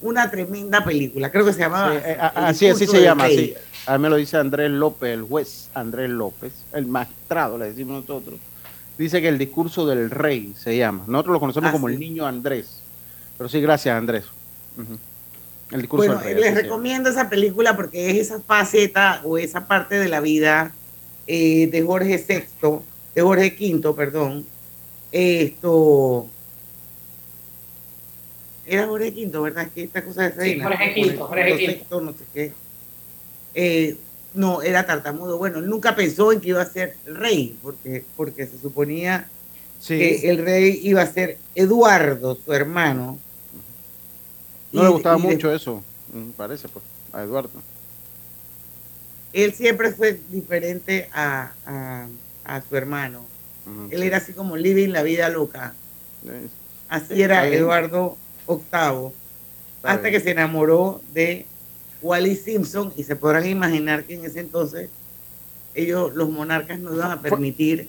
una 0.00 0.30
tremenda 0.30 0.84
película, 0.84 1.30
creo 1.30 1.44
que 1.44 1.52
se 1.52 1.60
llamaba 1.60 1.92
Sí, 1.92 1.98
eh, 2.04 2.16
a- 2.20 2.28
El 2.36 2.44
así, 2.44 2.66
así 2.66 2.80
discurso 2.80 2.92
se 2.92 3.02
llama, 3.02 3.24
así. 3.24 3.54
A 3.86 3.96
mí 3.98 4.02
me 4.02 4.10
lo 4.10 4.16
dice 4.16 4.36
Andrés 4.36 4.70
López, 4.70 5.10
el 5.14 5.22
juez 5.22 5.70
Andrés 5.74 6.10
López, 6.10 6.52
el 6.72 6.86
magistrado, 6.86 7.58
le 7.58 7.66
decimos 7.66 8.00
nosotros. 8.06 8.38
Dice 8.98 9.20
que 9.22 9.28
el 9.28 9.38
discurso 9.38 9.86
del 9.86 10.10
rey 10.10 10.52
se 10.58 10.76
llama. 10.76 11.04
Nosotros 11.06 11.34
lo 11.34 11.40
conocemos 11.40 11.68
Ah, 11.68 11.72
como 11.72 11.88
sí. 11.88 11.94
el 11.94 12.00
niño 12.00 12.26
Andrés. 12.26 12.80
Pero 13.36 13.48
sí, 13.48 13.60
gracias 13.60 13.96
Andrés. 13.96 14.24
El 15.70 15.80
discurso 15.82 16.06
Bueno, 16.06 16.20
del 16.22 16.24
rey. 16.24 16.34
les 16.34 16.44
así 16.44 16.48
se 16.48 16.62
llama. 16.62 16.62
recomiendo 16.62 17.10
esa 17.10 17.28
película 17.30 17.76
porque 17.76 18.10
es 18.10 18.16
esa 18.18 18.40
faceta 18.40 19.20
o 19.24 19.38
esa 19.38 19.66
parte 19.66 19.96
de 19.98 20.08
la 20.08 20.20
vida 20.20 20.72
eh, 21.26 21.68
de 21.70 21.82
Jorge 21.82 22.24
VI, 22.28 22.68
de 23.14 23.22
Jorge 23.22 23.56
V, 23.60 23.92
perdón. 23.94 24.44
Esto 25.12 26.28
era 28.66 28.86
Jorge 28.86 29.10
V, 29.10 29.38
¿verdad? 29.40 29.68
Que 29.74 29.84
esta 29.84 30.04
cosa 30.04 30.22
de 30.24 30.32
Sí, 30.32 30.38
reina. 30.38 30.64
Jorge 30.64 30.92
V, 31.02 31.16
Jorge. 31.16 31.54
VI, 31.90 32.00
no 32.02 32.12
sé 32.12 32.24
qué. 32.34 32.52
Eh, 33.54 33.96
no, 34.34 34.60
era 34.62 34.84
tartamudo. 34.86 35.38
Bueno, 35.38 35.58
él 35.58 35.68
nunca 35.68 35.96
pensó 35.96 36.32
en 36.32 36.40
que 36.40 36.48
iba 36.50 36.60
a 36.60 36.66
ser 36.66 36.96
rey, 37.06 37.56
porque, 37.62 38.04
porque 38.16 38.46
se 38.46 38.58
suponía 38.58 39.28
Sí. 39.80 39.96
que 39.98 40.28
el 40.30 40.38
rey 40.44 40.80
iba 40.82 41.00
a 41.02 41.06
ser 41.06 41.38
Eduardo, 41.54 42.36
su 42.44 42.52
hermano. 42.52 43.18
No 44.72 44.82
le 44.82 44.88
gustaba 44.90 45.18
y 45.18 45.22
de- 45.22 45.28
mucho 45.28 45.50
eso, 45.54 45.82
mm, 46.12 46.30
parece, 46.36 46.68
pues, 46.68 46.84
a 47.12 47.22
Eduardo. 47.22 47.62
él 49.32 49.54
siempre 49.54 49.92
fue 49.92 50.20
diferente 50.30 51.08
a, 51.12 51.52
a- 51.64 52.06
a 52.44 52.62
su 52.68 52.76
hermano. 52.76 53.24
Él 53.90 54.02
era 54.02 54.18
así 54.18 54.32
como 54.32 54.56
living 54.56 54.88
la 54.90 55.02
vida 55.02 55.28
loca. 55.28 55.74
Así 56.88 57.14
Sí, 57.14 57.22
era. 57.22 57.46
Eduardo 57.46 58.16
VIII, 58.48 58.58
Está 58.58 59.90
hasta 59.90 60.02
bien. 60.02 60.12
que 60.14 60.20
se 60.20 60.30
enamoró 60.30 61.00
de 61.12 61.46
Wally 62.02 62.36
Simpson 62.36 62.92
y 62.96 63.04
se 63.04 63.16
podrán 63.16 63.46
imaginar 63.46 64.04
que 64.04 64.14
en 64.14 64.24
ese 64.24 64.40
entonces 64.40 64.88
ellos, 65.74 66.14
los 66.14 66.28
monarcas, 66.30 66.78
no 66.80 66.94
iban 66.94 67.10
a 67.12 67.20
permitir. 67.20 67.88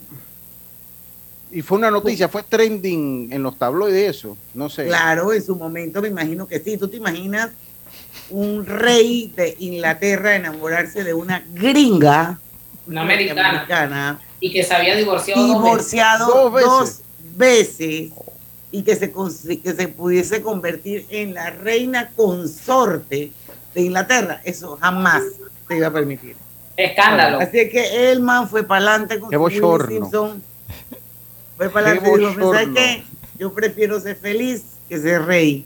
Y 1.51 1.61
fue 1.63 1.79
una 1.79 1.89
noticia, 1.89 2.29
fue 2.29 2.43
trending 2.43 3.29
en 3.33 3.41
los 3.41 3.57
tabloides 3.57 4.17
eso, 4.17 4.37
no 4.53 4.69
sé. 4.69 4.85
Claro, 4.85 5.33
en 5.33 5.43
su 5.43 5.55
momento 5.55 6.01
me 6.01 6.09
imagino 6.09 6.47
que 6.47 6.59
sí. 6.59 6.77
¿Tú 6.77 6.87
te 6.87 6.97
imaginas 6.97 7.49
un 8.29 8.65
rey 8.65 9.33
de 9.35 9.55
Inglaterra 9.59 10.35
enamorarse 10.35 11.03
de 11.03 11.13
una 11.13 11.43
gringa? 11.53 12.39
Una 12.85 13.01
americana. 13.01 13.49
americana 13.49 14.19
Y 14.39 14.52
que 14.54 14.63
se 14.63 14.73
había 14.73 14.95
divorciado. 14.95 15.41
dos 15.41 15.47
veces. 15.49 15.63
divorciado 15.63 16.28
Dos 16.49 17.02
veces. 17.36 18.10
y 18.71 18.84
que 18.84 18.95
se, 18.95 19.12
que 19.62 19.73
se 19.73 19.88
pudiese 19.88 20.41
convertir 20.41 21.06
en 21.10 21.34
la 21.34 21.49
reina 21.49 22.12
consorte 22.15 23.32
de 23.73 23.82
Inglaterra. 23.82 24.41
Eso 24.43 24.78
jamás 24.80 25.23
se 25.67 25.78
iba 25.78 25.88
a 25.88 25.91
permitir. 25.93 26.36
Escándalo. 26.78 27.39
Así 27.39 27.60
es 27.60 27.71
que 27.71 28.12
el 28.12 28.21
man 28.21 28.47
fue 28.47 28.63
para 28.63 28.82
adelante 28.91 29.19
con. 29.19 29.30
Simpson. 29.88 30.41
Fue 31.58 31.69
para 31.69 31.88
adelante 31.91 32.10
y 32.15 32.19
dijo, 32.19 32.34
"Pues, 32.39 32.52
¿sabes 32.62 32.69
qué? 32.75 33.04
Yo 33.38 33.52
prefiero 33.54 33.99
ser 33.99 34.15
feliz 34.15 34.63
que 34.88 34.97
ser 34.97 35.23
rey. 35.25 35.65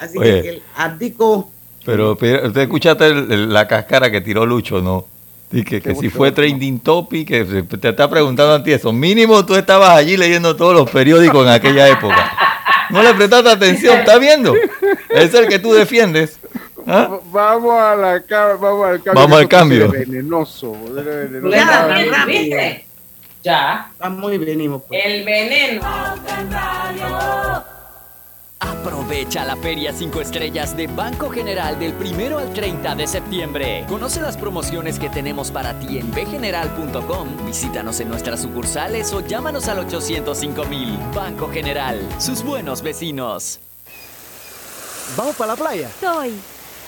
Así 0.00 0.16
Oye. 0.18 0.42
que 0.42 0.48
él 0.50 0.62
abdicó. 0.76 1.50
Pero, 1.84 2.16
pero 2.16 2.46
usted 2.48 2.62
escuchaste 2.62 3.06
el- 3.06 3.30
el- 3.32 3.52
la 3.52 3.66
cascara 3.68 4.10
que 4.10 4.20
tiró 4.20 4.46
Lucho, 4.46 4.80
¿no? 4.80 5.06
Y 5.52 5.62
que, 5.62 5.80
que 5.80 5.94
si 5.94 6.08
fue 6.08 6.32
trending 6.32 6.80
topic, 6.80 7.28
que 7.28 7.44
te 7.44 7.88
está 7.88 8.10
preguntando 8.10 8.54
a 8.54 8.62
ti 8.62 8.72
eso. 8.72 8.92
Mínimo 8.92 9.44
tú 9.46 9.54
estabas 9.54 9.90
allí 9.90 10.16
leyendo 10.16 10.56
todos 10.56 10.74
los 10.74 10.90
periódicos 10.90 11.46
en 11.46 11.52
aquella 11.52 11.88
época. 11.88 12.32
No 12.90 13.02
le 13.02 13.14
prestaste 13.14 13.50
atención, 13.50 13.98
¿está 13.98 14.18
viendo? 14.18 14.54
Es 15.10 15.32
el 15.34 15.48
que 15.48 15.58
tú 15.58 15.72
defiendes. 15.72 16.38
¿Ah? 16.86 17.18
Vamos 17.30 17.80
a 17.80 17.96
la 17.96 18.22
vamos 18.60 18.86
al 18.86 19.02
cambio. 19.02 19.22
Vamos 19.22 19.38
al 19.38 19.48
cambio. 19.48 19.90
venenoso. 19.90 20.72
venenoso. 20.72 21.50
Ya, 21.50 21.66
Ya, 21.66 21.94
bien, 21.94 22.12
rápido. 22.12 22.40
¿viste? 22.56 22.86
Ya. 23.42 23.90
Vamos 23.98 24.32
y 24.32 24.38
venimos. 24.38 24.82
pues. 24.86 25.00
El 25.04 25.24
veneno. 25.24 25.80
Aprovecha 28.64 29.44
la 29.44 29.56
Feria 29.56 29.92
5 29.92 30.22
Estrellas 30.22 30.74
de 30.74 30.86
Banco 30.86 31.28
General 31.28 31.78
del 31.78 31.92
1 31.94 32.38
al 32.38 32.52
30 32.52 32.94
de 32.94 33.06
septiembre. 33.06 33.84
Conoce 33.88 34.22
las 34.22 34.38
promociones 34.38 34.98
que 34.98 35.10
tenemos 35.10 35.50
para 35.50 35.78
ti 35.78 35.98
en 35.98 36.10
bgeneral.com. 36.10 37.46
Visítanos 37.46 38.00
en 38.00 38.08
nuestras 38.08 38.40
sucursales 38.40 39.12
o 39.12 39.20
llámanos 39.20 39.68
al 39.68 39.80
805 39.80 40.64
mil. 40.64 40.98
Banco 41.14 41.50
General, 41.50 42.00
sus 42.18 42.42
buenos 42.42 42.80
vecinos. 42.80 43.60
¿Vamos 45.16 45.36
para 45.36 45.52
la 45.52 45.56
playa? 45.56 45.88
Estoy. 45.88 46.34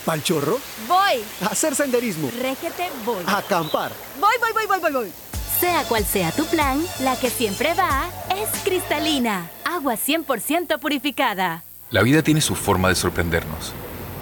¿Pal 0.07 0.23
chorro? 0.23 0.59
Voy. 0.89 1.23
¿A 1.43 1.47
hacer 1.47 1.75
senderismo? 1.75 2.31
Régete, 2.41 2.89
voy. 3.05 3.23
¿A 3.27 3.39
acampar? 3.39 3.93
Voy, 4.19 4.35
voy, 4.41 4.53
voy, 4.55 4.67
voy, 4.67 4.81
voy, 4.81 4.93
voy. 4.93 5.13
Sea 5.61 5.85
cual 5.85 6.05
sea 6.05 6.33
tu 6.33 6.47
plan, 6.47 6.83
la 7.01 7.17
que 7.17 7.29
siempre 7.29 7.75
va 7.75 8.09
es 8.35 8.49
cristalina. 8.63 9.51
Agua 9.65 9.95
100% 9.95 10.79
purificada. 10.79 11.66
La 11.91 12.03
vida 12.03 12.23
tiene 12.23 12.41
su 12.41 12.57
forma 12.57 12.89
de 12.89 12.97
sorprendernos, 12.97 13.73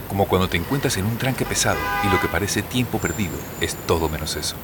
como 0.08 0.28
cuando 0.28 0.48
te 0.50 0.58
encuentras 0.58 0.98
en 0.98 1.06
un 1.06 1.16
tranque 1.16 1.46
pesado 1.46 1.78
y 2.02 2.08
lo 2.08 2.20
que 2.20 2.28
parece 2.28 2.60
tiempo 2.60 2.98
perdido 2.98 3.32
es 3.62 3.74
todo 3.86 4.10
menos 4.10 4.36
eso. 4.36 4.54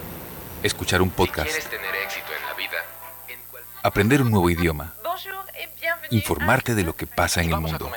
Escuchar 0.62 1.00
un 1.00 1.08
podcast, 1.08 1.50
tener 1.70 1.94
éxito 2.04 2.26
en 2.38 2.46
la 2.46 2.54
vida, 2.54 2.76
aprender 3.82 4.20
un 4.20 4.30
nuevo 4.30 4.50
idioma, 4.50 4.92
informarte 6.10 6.74
de 6.74 6.82
lo 6.82 6.94
que 6.94 7.06
pasa 7.06 7.40
en 7.40 7.54
el 7.54 7.60
mundo. 7.60 7.90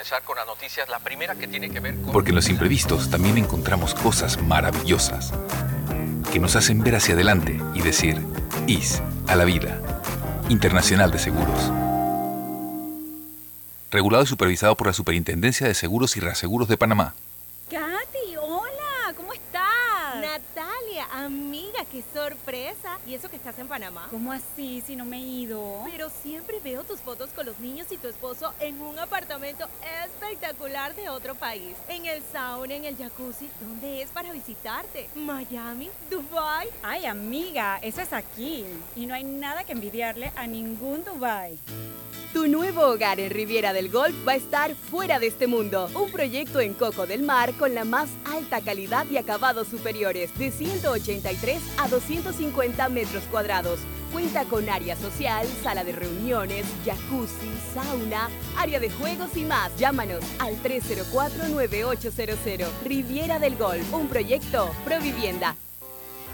Porque 2.13 2.29
en 2.29 2.35
los 2.35 2.47
imprevistos 2.47 3.09
también 3.09 3.37
encontramos 3.37 3.93
cosas 3.95 4.41
maravillosas 4.41 5.33
que 6.31 6.39
nos 6.39 6.55
hacen 6.55 6.81
ver 6.81 6.95
hacia 6.95 7.15
adelante 7.15 7.59
y 7.73 7.81
decir, 7.81 8.21
IS 8.67 9.01
a 9.27 9.35
la 9.35 9.43
vida. 9.43 9.81
Internacional 10.47 11.11
de 11.11 11.19
Seguros. 11.19 11.92
Regulado 13.93 14.23
y 14.23 14.27
supervisado 14.27 14.75
por 14.75 14.87
la 14.87 14.93
Superintendencia 14.93 15.67
de 15.67 15.75
Seguros 15.75 16.17
y 16.17 16.19
Reaseguros 16.19 16.67
de 16.67 16.77
Panamá. 16.77 17.13
Katy, 17.69 18.35
hola, 18.41 19.13
¿cómo 19.15 19.31
estás? 19.33 20.15
Natalia, 20.15 21.05
amiga, 21.25 21.85
qué 21.91 22.03
sorpresa. 22.13 22.99
¿Y 23.07 23.13
eso 23.13 23.29
que 23.29 23.35
estás 23.35 23.57
en 23.59 23.67
Panamá? 23.67 24.07
¿Cómo 24.11 24.31
así 24.31 24.81
si 24.85 24.95
no 24.95 25.05
me 25.05 25.17
he 25.17 25.21
ido? 25.21 25.83
Pero 25.89 26.09
siempre 26.09 26.59
veo 26.63 26.83
tus 26.83 26.99
fotos 26.99 27.29
con 27.31 27.45
los 27.45 27.59
niños 27.59 27.87
y 27.91 27.97
tu 27.97 28.07
esposo 28.07 28.53
en 28.59 28.81
un 28.81 28.97
apartamento 28.99 29.65
espectacular 30.03 30.95
de 30.95 31.09
otro 31.09 31.35
país. 31.35 31.75
En 31.87 32.05
el 32.05 32.21
sauna, 32.31 32.75
en 32.75 32.85
el 32.85 32.97
jacuzzi. 32.97 33.49
¿Dónde 33.59 34.01
es 34.01 34.09
para 34.09 34.31
visitarte? 34.31 35.09
¿Miami? 35.15 35.89
¿Dubai? 36.09 36.67
Ay, 36.81 37.05
amiga, 37.05 37.79
eso 37.81 38.01
es 38.01 38.13
aquí. 38.13 38.65
Y 38.95 39.05
no 39.05 39.13
hay 39.13 39.23
nada 39.23 39.63
que 39.63 39.73
envidiarle 39.73 40.31
a 40.35 40.47
ningún 40.47 41.03
Dubai. 41.03 41.57
Tu 42.33 42.47
nuevo 42.47 42.81
hogar 42.81 43.19
en 43.19 43.29
Riviera 43.29 43.73
del 43.73 43.91
Golf 43.91 44.15
va 44.27 44.31
a 44.31 44.35
estar 44.37 44.73
fuera 44.73 45.19
de 45.19 45.27
este 45.27 45.45
mundo. 45.45 45.87
Un 45.93 46.11
proyecto 46.11 46.61
en 46.61 46.73
Coco 46.73 47.05
del 47.05 47.21
Mar 47.21 47.53
con 47.53 47.75
la 47.75 47.85
más 47.85 48.09
alta 48.25 48.59
calidad 48.59 49.05
y 49.11 49.17
acabados 49.17 49.67
superiores, 49.67 50.35
de 50.39 50.49
183 51.21 51.61
a 51.77 51.87
250 51.87 52.89
metros 52.89 53.23
cuadrados. 53.29 53.79
Cuenta 54.11 54.45
con 54.45 54.67
área 54.69 54.95
social, 54.95 55.45
sala 55.61 55.83
de 55.83 55.91
reuniones, 55.91 56.65
jacuzzi, 56.85 57.51
sauna, 57.73 58.29
área 58.57 58.79
de 58.79 58.89
juegos 58.89 59.35
y 59.35 59.43
más. 59.43 59.75
Llámanos 59.77 60.23
al 60.39 60.55
304-9800. 60.61 62.67
Riviera 62.85 63.39
del 63.39 63.57
Golf, 63.57 63.93
un 63.93 64.07
proyecto 64.07 64.71
Provivienda. 64.85 65.57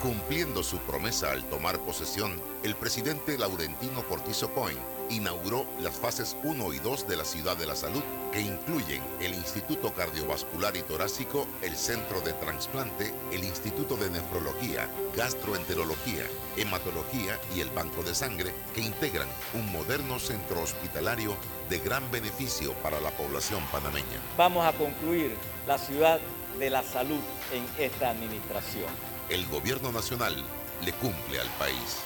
Cumpliendo 0.01 0.63
su 0.63 0.77
promesa 0.77 1.31
al 1.31 1.43
tomar 1.45 1.79
posesión, 1.79 2.39
el 2.63 2.75
presidente 2.75 3.37
Laurentino 3.37 4.03
Cortizo 4.07 4.53
Cohen 4.53 4.77
inauguró 5.09 5.65
las 5.79 5.95
fases 5.95 6.35
1 6.43 6.73
y 6.73 6.79
2 6.79 7.07
de 7.07 7.17
la 7.17 7.25
Ciudad 7.25 7.57
de 7.57 7.65
la 7.65 7.75
Salud, 7.75 8.01
que 8.31 8.41
incluyen 8.41 9.01
el 9.19 9.33
Instituto 9.33 9.93
Cardiovascular 9.93 10.75
y 10.77 10.81
Torácico, 10.81 11.47
el 11.61 11.75
Centro 11.75 12.21
de 12.21 12.33
Transplante, 12.33 13.13
el 13.31 13.43
Instituto 13.43 13.95
de 13.97 14.09
Nefrología, 14.09 14.89
Gastroenterología, 15.15 16.23
Hematología 16.57 17.39
y 17.55 17.61
el 17.61 17.69
Banco 17.69 18.03
de 18.03 18.13
Sangre, 18.13 18.53
que 18.73 18.81
integran 18.81 19.27
un 19.53 19.71
moderno 19.71 20.19
centro 20.19 20.61
hospitalario 20.61 21.35
de 21.69 21.79
gran 21.79 22.09
beneficio 22.11 22.73
para 22.75 22.99
la 22.99 23.11
población 23.11 23.63
panameña. 23.71 24.19
Vamos 24.37 24.65
a 24.65 24.73
concluir 24.73 25.35
la 25.67 25.77
ciudad 25.77 26.19
de 26.57 26.69
la 26.69 26.83
salud 26.83 27.19
en 27.51 27.65
esta 27.83 28.09
administración. 28.09 28.87
El 29.29 29.45
gobierno 29.47 29.91
nacional 29.91 30.35
le 30.83 30.93
cumple 30.93 31.39
al 31.39 31.47
país. 31.59 31.97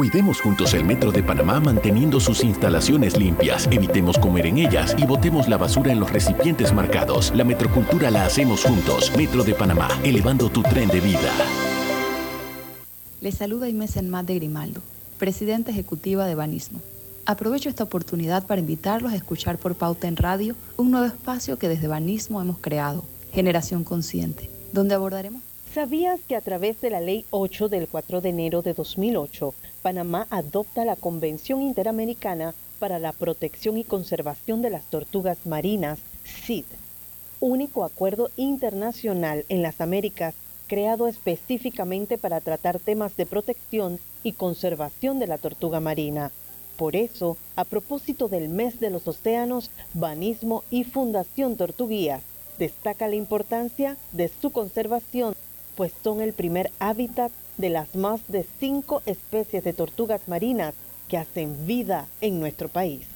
Cuidemos 0.00 0.40
juntos 0.40 0.72
el 0.72 0.82
Metro 0.82 1.12
de 1.12 1.22
Panamá 1.22 1.60
manteniendo 1.60 2.20
sus 2.20 2.42
instalaciones 2.42 3.18
limpias, 3.18 3.68
evitemos 3.70 4.16
comer 4.16 4.46
en 4.46 4.56
ellas 4.56 4.96
y 4.96 5.04
botemos 5.04 5.46
la 5.46 5.58
basura 5.58 5.92
en 5.92 6.00
los 6.00 6.10
recipientes 6.10 6.72
marcados. 6.72 7.30
La 7.36 7.44
metrocultura 7.44 8.10
la 8.10 8.24
hacemos 8.24 8.64
juntos. 8.64 9.12
Metro 9.14 9.44
de 9.44 9.54
Panamá, 9.54 9.88
elevando 10.02 10.48
tu 10.48 10.62
tren 10.62 10.88
de 10.88 11.00
vida. 11.00 11.30
Les 13.20 13.34
saluda 13.34 13.68
Inés 13.68 13.98
Enmat 13.98 14.24
de 14.24 14.36
Grimaldo, 14.36 14.80
presidenta 15.18 15.70
ejecutiva 15.70 16.24
de 16.24 16.34
Banismo. 16.34 16.80
Aprovecho 17.26 17.68
esta 17.68 17.84
oportunidad 17.84 18.46
para 18.46 18.62
invitarlos 18.62 19.12
a 19.12 19.16
escuchar 19.16 19.58
por 19.58 19.74
Pauta 19.74 20.08
en 20.08 20.16
Radio 20.16 20.56
un 20.78 20.92
nuevo 20.92 21.04
espacio 21.04 21.58
que 21.58 21.68
desde 21.68 21.88
Banismo 21.88 22.40
hemos 22.40 22.56
creado, 22.56 23.04
Generación 23.34 23.84
Consciente, 23.84 24.48
donde 24.72 24.94
abordaremos 24.94 25.42
¿Sabías 25.74 26.18
que 26.26 26.34
a 26.34 26.40
través 26.40 26.80
de 26.80 26.90
la 26.90 27.00
Ley 27.00 27.24
8 27.30 27.68
del 27.68 27.86
4 27.86 28.20
de 28.20 28.30
enero 28.30 28.60
de 28.60 28.74
2008, 28.74 29.54
Panamá 29.82 30.26
adopta 30.30 30.84
la 30.84 30.96
Convención 30.96 31.62
Interamericana 31.62 32.54
para 32.78 32.98
la 32.98 33.12
Protección 33.12 33.78
y 33.78 33.84
Conservación 33.84 34.60
de 34.60 34.70
las 34.70 34.84
Tortugas 34.84 35.38
Marinas, 35.46 35.98
CID, 36.24 36.64
único 37.40 37.84
acuerdo 37.84 38.30
internacional 38.36 39.44
en 39.48 39.62
las 39.62 39.80
Américas 39.80 40.34
creado 40.66 41.08
específicamente 41.08 42.18
para 42.18 42.40
tratar 42.40 42.78
temas 42.78 43.16
de 43.16 43.26
protección 43.26 43.98
y 44.22 44.32
conservación 44.32 45.18
de 45.18 45.26
la 45.26 45.38
tortuga 45.38 45.80
marina? 45.80 46.30
Por 46.76 46.94
eso, 46.94 47.36
a 47.56 47.64
propósito 47.64 48.28
del 48.28 48.48
mes 48.48 48.80
de 48.80 48.90
los 48.90 49.08
océanos, 49.08 49.70
Banismo 49.94 50.62
y 50.70 50.84
Fundación 50.84 51.56
Tortuguías 51.56 52.22
destaca 52.58 53.08
la 53.08 53.16
importancia 53.16 53.96
de 54.12 54.30
su 54.40 54.50
conservación 54.50 55.34
pues 55.80 55.92
son 56.04 56.20
el 56.20 56.34
primer 56.34 56.70
hábitat 56.78 57.32
de 57.60 57.70
las 57.70 57.94
más 57.94 58.20
de 58.28 58.46
cinco 58.58 59.02
especies 59.06 59.62
de 59.64 59.72
tortugas 59.72 60.26
marinas 60.26 60.74
que 61.08 61.18
hacen 61.18 61.66
vida 61.66 62.06
en 62.20 62.40
nuestro 62.40 62.68
país. 62.68 63.06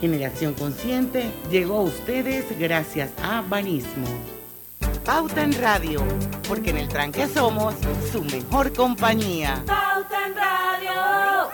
Generación 0.00 0.54
Consciente 0.54 1.30
llegó 1.50 1.78
a 1.78 1.82
ustedes 1.82 2.58
gracias 2.58 3.10
a 3.22 3.42
Banismo. 3.42 4.06
Pauta 5.04 5.42
en 5.42 5.52
Radio, 5.60 6.02
porque 6.48 6.70
en 6.70 6.78
el 6.78 6.88
tranque 6.88 7.26
somos 7.26 7.74
su 8.10 8.22
mejor 8.24 8.72
compañía. 8.72 9.62
Pauta 9.66 10.26
en 10.26 10.34
Radio. 10.34 11.50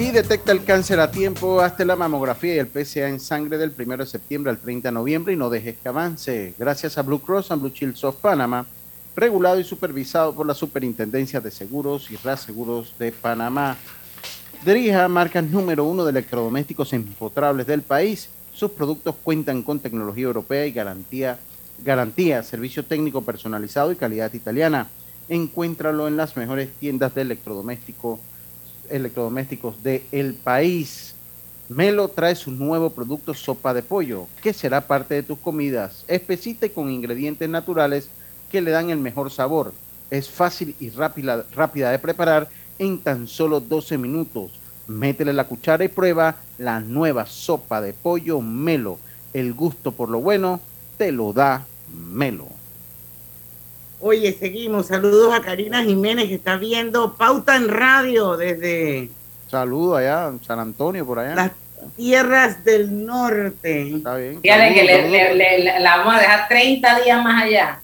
Y 0.00 0.12
detecta 0.12 0.52
el 0.52 0.64
cáncer 0.64 0.98
a 0.98 1.10
tiempo 1.10 1.60
hasta 1.60 1.84
la 1.84 1.94
mamografía 1.94 2.54
y 2.54 2.58
el 2.58 2.68
PSA 2.68 3.08
en 3.08 3.20
sangre 3.20 3.58
del 3.58 3.74
1 3.78 3.98
de 3.98 4.06
septiembre 4.06 4.50
al 4.50 4.58
30 4.58 4.88
de 4.88 4.92
noviembre 4.92 5.34
y 5.34 5.36
no 5.36 5.50
dejes 5.50 5.76
que 5.76 5.90
avance. 5.90 6.54
Gracias 6.58 6.96
a 6.96 7.02
Blue 7.02 7.20
Cross 7.20 7.50
and 7.50 7.60
Blue 7.60 7.70
Shields 7.70 8.02
of 8.04 8.16
Panama, 8.16 8.64
regulado 9.14 9.60
y 9.60 9.64
supervisado 9.64 10.34
por 10.34 10.46
la 10.46 10.54
Superintendencia 10.54 11.38
de 11.42 11.50
Seguros 11.50 12.10
y 12.10 12.16
Reaseguros 12.16 12.94
de 12.98 13.12
Panamá. 13.12 13.76
Dirija 14.64 15.06
marca 15.06 15.42
número 15.42 15.84
uno 15.84 16.06
de 16.06 16.12
electrodomésticos 16.12 16.94
empotrables 16.94 17.66
del 17.66 17.82
país. 17.82 18.30
Sus 18.54 18.70
productos 18.70 19.16
cuentan 19.22 19.62
con 19.62 19.80
tecnología 19.80 20.24
europea 20.24 20.64
y 20.64 20.72
garantía, 20.72 21.38
garantía, 21.84 22.42
servicio 22.42 22.86
técnico 22.86 23.20
personalizado 23.20 23.92
y 23.92 23.96
calidad 23.96 24.32
italiana. 24.32 24.88
Encuéntralo 25.28 26.08
en 26.08 26.16
las 26.16 26.38
mejores 26.38 26.70
tiendas 26.80 27.14
de 27.14 27.20
electrodoméstico 27.20 28.18
electrodomésticos 28.90 29.82
del 29.82 30.02
el 30.12 30.34
país. 30.34 31.14
Melo 31.68 32.08
trae 32.08 32.34
su 32.34 32.50
nuevo 32.50 32.90
producto 32.90 33.32
sopa 33.32 33.72
de 33.72 33.82
pollo, 33.82 34.26
que 34.42 34.52
será 34.52 34.80
parte 34.80 35.14
de 35.14 35.22
tus 35.22 35.38
comidas. 35.38 36.04
Espesita 36.08 36.66
y 36.66 36.70
con 36.70 36.90
ingredientes 36.90 37.48
naturales 37.48 38.08
que 38.50 38.60
le 38.60 38.72
dan 38.72 38.90
el 38.90 38.98
mejor 38.98 39.30
sabor. 39.30 39.72
Es 40.10 40.28
fácil 40.28 40.74
y 40.80 40.90
rápida, 40.90 41.46
rápida 41.54 41.90
de 41.90 41.98
preparar 42.00 42.48
en 42.78 42.98
tan 42.98 43.28
solo 43.28 43.60
12 43.60 43.98
minutos. 43.98 44.50
Métele 44.88 45.32
la 45.32 45.44
cuchara 45.44 45.84
y 45.84 45.88
prueba 45.88 46.36
la 46.58 46.80
nueva 46.80 47.26
sopa 47.26 47.80
de 47.80 47.92
pollo 47.92 48.40
Melo. 48.40 48.98
El 49.32 49.54
gusto 49.54 49.92
por 49.92 50.08
lo 50.08 50.20
bueno 50.20 50.60
te 50.98 51.12
lo 51.12 51.32
da 51.32 51.64
Melo. 51.94 52.59
Oye, 54.00 54.32
seguimos. 54.38 54.86
Saludos 54.86 55.34
a 55.34 55.42
Karina 55.42 55.82
Jiménez 55.82 56.28
que 56.28 56.34
está 56.36 56.56
viendo 56.56 57.14
Pauta 57.16 57.56
en 57.56 57.68
Radio 57.68 58.36
desde 58.36 59.10
Saludos 59.50 59.98
allá, 59.98 60.28
en 60.28 60.42
San 60.44 60.58
Antonio, 60.60 61.04
por 61.04 61.18
allá. 61.18 61.34
las 61.34 61.50
tierras 61.96 62.64
del 62.64 63.04
norte. 63.04 63.96
Está 63.96 64.16
bien. 64.16 64.40
Fíjate 64.40 64.74
que 64.74 64.84
le, 64.84 65.10
le- 65.10 65.34
le- 65.34 65.58
le- 65.58 65.80
la 65.80 65.96
vamos 65.98 66.14
a 66.14 66.18
dejar 66.20 66.48
30 66.48 67.00
días 67.00 67.22
más 67.22 67.42
allá. 67.44 67.80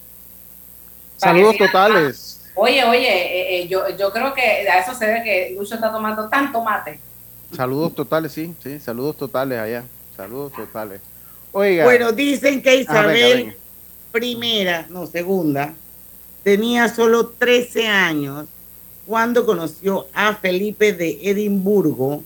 Saludos 1.16 1.56
totales. 1.58 2.40
Oye, 2.54 2.84
oye, 2.84 3.08
eh, 3.08 3.60
eh, 3.62 3.68
yo, 3.68 3.88
yo 3.98 4.10
creo 4.12 4.32
que 4.32 4.40
a 4.42 4.78
eso 4.78 4.94
se 4.94 5.06
ve 5.06 5.22
que 5.22 5.54
Lucho 5.58 5.74
está 5.74 5.92
tomando 5.92 6.28
tanto 6.28 6.62
mate. 6.62 6.98
Saludos 7.54 7.94
totales, 7.94 8.32
sí, 8.32 8.54
sí, 8.62 8.80
saludos 8.80 9.16
totales 9.16 9.58
allá. 9.58 9.84
Saludos 10.16 10.52
totales. 10.54 11.00
Oiga. 11.52 11.84
Bueno, 11.84 12.12
dicen 12.12 12.62
que 12.62 12.70
Ah, 12.70 13.02
venga, 13.02 13.12
Isabel 13.12 13.36
venga. 13.44 13.54
primera, 14.12 14.86
no, 14.88 15.06
segunda, 15.06 15.74
tenía 16.46 16.88
solo 16.88 17.26
13 17.26 17.88
años 17.88 18.46
cuando 19.04 19.44
conoció 19.44 20.06
a 20.14 20.32
Felipe 20.36 20.92
de 20.92 21.18
Edimburgo, 21.24 22.22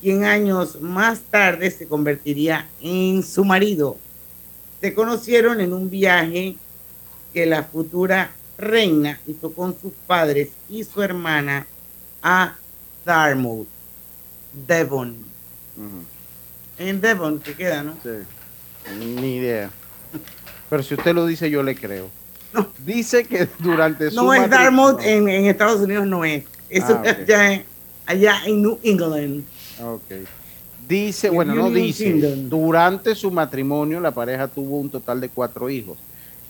quien 0.00 0.24
años 0.24 0.80
más 0.80 1.22
tarde 1.22 1.68
se 1.72 1.88
convertiría 1.88 2.68
en 2.80 3.24
su 3.24 3.44
marido. 3.44 3.96
Se 4.80 4.94
conocieron 4.94 5.60
en 5.60 5.72
un 5.72 5.90
viaje 5.90 6.54
que 7.34 7.46
la 7.46 7.64
futura 7.64 8.30
reina 8.58 9.20
hizo 9.26 9.52
con 9.52 9.74
sus 9.80 9.92
padres 10.06 10.50
y 10.70 10.84
su 10.84 11.02
hermana 11.02 11.66
a 12.22 12.54
Dartmouth, 13.04 13.66
Devon. 14.68 15.16
En 16.78 17.00
Devon, 17.00 17.40
que 17.40 17.54
queda, 17.54 17.82
¿no? 17.82 17.96
Sí, 18.04 18.10
ni 19.00 19.38
idea. 19.38 19.72
Pero 20.70 20.84
si 20.84 20.94
usted 20.94 21.12
lo 21.12 21.26
dice, 21.26 21.50
yo 21.50 21.64
le 21.64 21.74
creo. 21.74 22.08
Dice 22.84 23.24
que 23.24 23.48
durante 23.58 24.10
su 24.10 24.16
No 24.16 24.32
es 24.34 24.42
matri- 24.42 24.48
Dartmouth, 24.50 25.00
en, 25.02 25.28
en 25.28 25.46
Estados 25.46 25.80
Unidos 25.80 26.06
no 26.06 26.24
es. 26.24 26.44
Eso 26.70 27.00
Ah, 27.00 27.02
es 27.04 27.18
allá, 27.18 27.52
en- 27.52 27.64
allá 28.06 28.34
en 28.46 28.62
New 28.62 28.78
England. 28.82 29.44
Ok. 29.82 30.26
Dice, 30.88 31.28
En 31.28 31.34
bueno, 31.34 31.54
no 31.54 31.70
dice, 31.70 32.10
durante 32.48 33.14
su 33.14 33.30
matrimonio 33.30 34.00
la 34.00 34.10
pareja 34.10 34.48
tuvo 34.48 34.78
un 34.78 34.88
total 34.88 35.20
de 35.20 35.28
cuatro 35.28 35.68
hijos. 35.68 35.98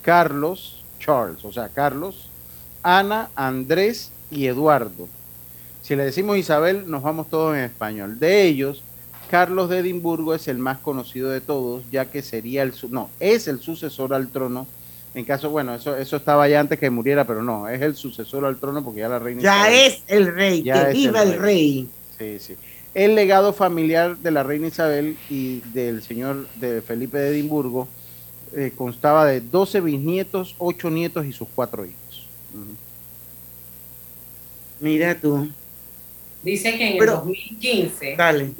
Carlos, 0.01 0.81
Charles, 0.99 1.43
o 1.43 1.51
sea, 1.51 1.67
Carlos, 1.69 2.29
Ana, 2.81 3.29
Andrés 3.35 4.11
y 4.31 4.45
Eduardo. 4.47 5.07
Si 5.81 5.95
le 5.95 6.05
decimos 6.05 6.37
Isabel, 6.37 6.89
nos 6.89 7.03
vamos 7.03 7.29
todos 7.29 7.55
en 7.57 7.63
español. 7.63 8.17
De 8.19 8.43
ellos, 8.43 8.81
Carlos 9.29 9.69
de 9.69 9.79
Edimburgo 9.79 10.33
es 10.33 10.47
el 10.47 10.57
más 10.57 10.77
conocido 10.77 11.29
de 11.29 11.41
todos, 11.41 11.83
ya 11.91 12.05
que 12.05 12.21
sería 12.21 12.63
el, 12.63 12.73
no, 12.89 13.09
es 13.19 13.47
el 13.47 13.59
sucesor 13.59 14.13
al 14.13 14.29
trono. 14.29 14.67
En 15.15 15.25
caso, 15.25 15.49
bueno, 15.49 15.73
eso, 15.73 15.97
eso 15.97 16.17
estaba 16.17 16.47
ya 16.47 16.59
antes 16.59 16.77
que 16.79 16.89
muriera, 16.89 17.25
pero 17.25 17.41
no, 17.41 17.67
es 17.67 17.81
el 17.81 17.95
sucesor 17.95 18.45
al 18.45 18.57
trono 18.59 18.83
porque 18.83 18.99
ya 18.99 19.09
la 19.09 19.17
reina 19.19 19.41
Ya 19.41 19.69
Isabel- 19.71 19.79
es 19.87 20.03
el 20.07 20.33
rey, 20.35 20.63
Ya 20.63 20.87
que 20.87 20.93
viva 20.93 21.23
el 21.23 21.33
rey. 21.39 21.87
rey. 22.17 22.37
Sí, 22.39 22.45
sí. 22.53 22.57
El 22.93 23.15
legado 23.15 23.53
familiar 23.53 24.17
de 24.17 24.31
la 24.31 24.43
reina 24.43 24.67
Isabel 24.67 25.17
y 25.29 25.59
del 25.73 26.03
señor 26.03 26.47
de 26.55 26.81
Felipe 26.81 27.17
de 27.17 27.29
Edimburgo 27.29 27.87
eh, 28.55 28.71
constaba 28.75 29.25
de 29.25 29.41
12 29.41 29.79
bisnietos, 29.81 30.55
8 30.57 30.89
nietos 30.89 31.25
y 31.25 31.31
sus 31.33 31.47
cuatro 31.55 31.85
hijos. 31.85 32.27
Ujú. 32.53 32.75
Mira 34.79 35.15
tú. 35.15 35.49
Dice 36.43 36.77
que 36.77 36.87
en 36.87 36.93
el 36.93 36.99
Pero- 36.99 37.11
2015 37.17 38.15
Dale. 38.17 38.51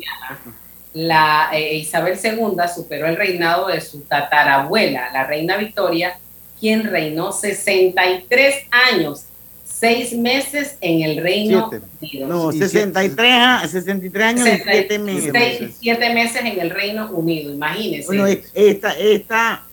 la 0.94 1.50
eh, 1.54 1.78
Isabel 1.78 2.18
II 2.22 2.56
superó 2.74 3.08
el 3.08 3.16
reinado 3.16 3.68
de 3.68 3.80
su 3.82 4.02
tatarabuela, 4.02 5.12
la 5.14 5.26
reina 5.26 5.58
Victoria, 5.58 6.18
quien 6.60 6.84
reinó 6.84 7.32
63 7.32 8.56
años, 8.72 9.24
6 9.66 10.14
meses 10.18 10.76
en 10.82 11.02
el 11.04 11.24
Reino 11.24 11.70
Siete. 11.70 11.86
Unido. 12.02 12.28
No, 12.28 12.52
Sí, 12.52 12.60
63, 12.60 13.32
a- 13.34 13.68
63 13.68 14.24
años 14.26 14.48
y 14.48 14.52
7 14.52 14.86
seis- 14.90 15.00
meses. 15.02 15.32
seis- 15.32 15.78
siete 15.80 16.14
meses 16.14 16.42
en 16.44 16.60
el 16.60 16.70
Reino 16.70 17.10
Unido, 17.12 17.54
imagínense. 17.54 18.08
Bueno, 18.08 18.26
es- 18.28 18.52
esta, 18.54 18.92
esta, 19.00 19.64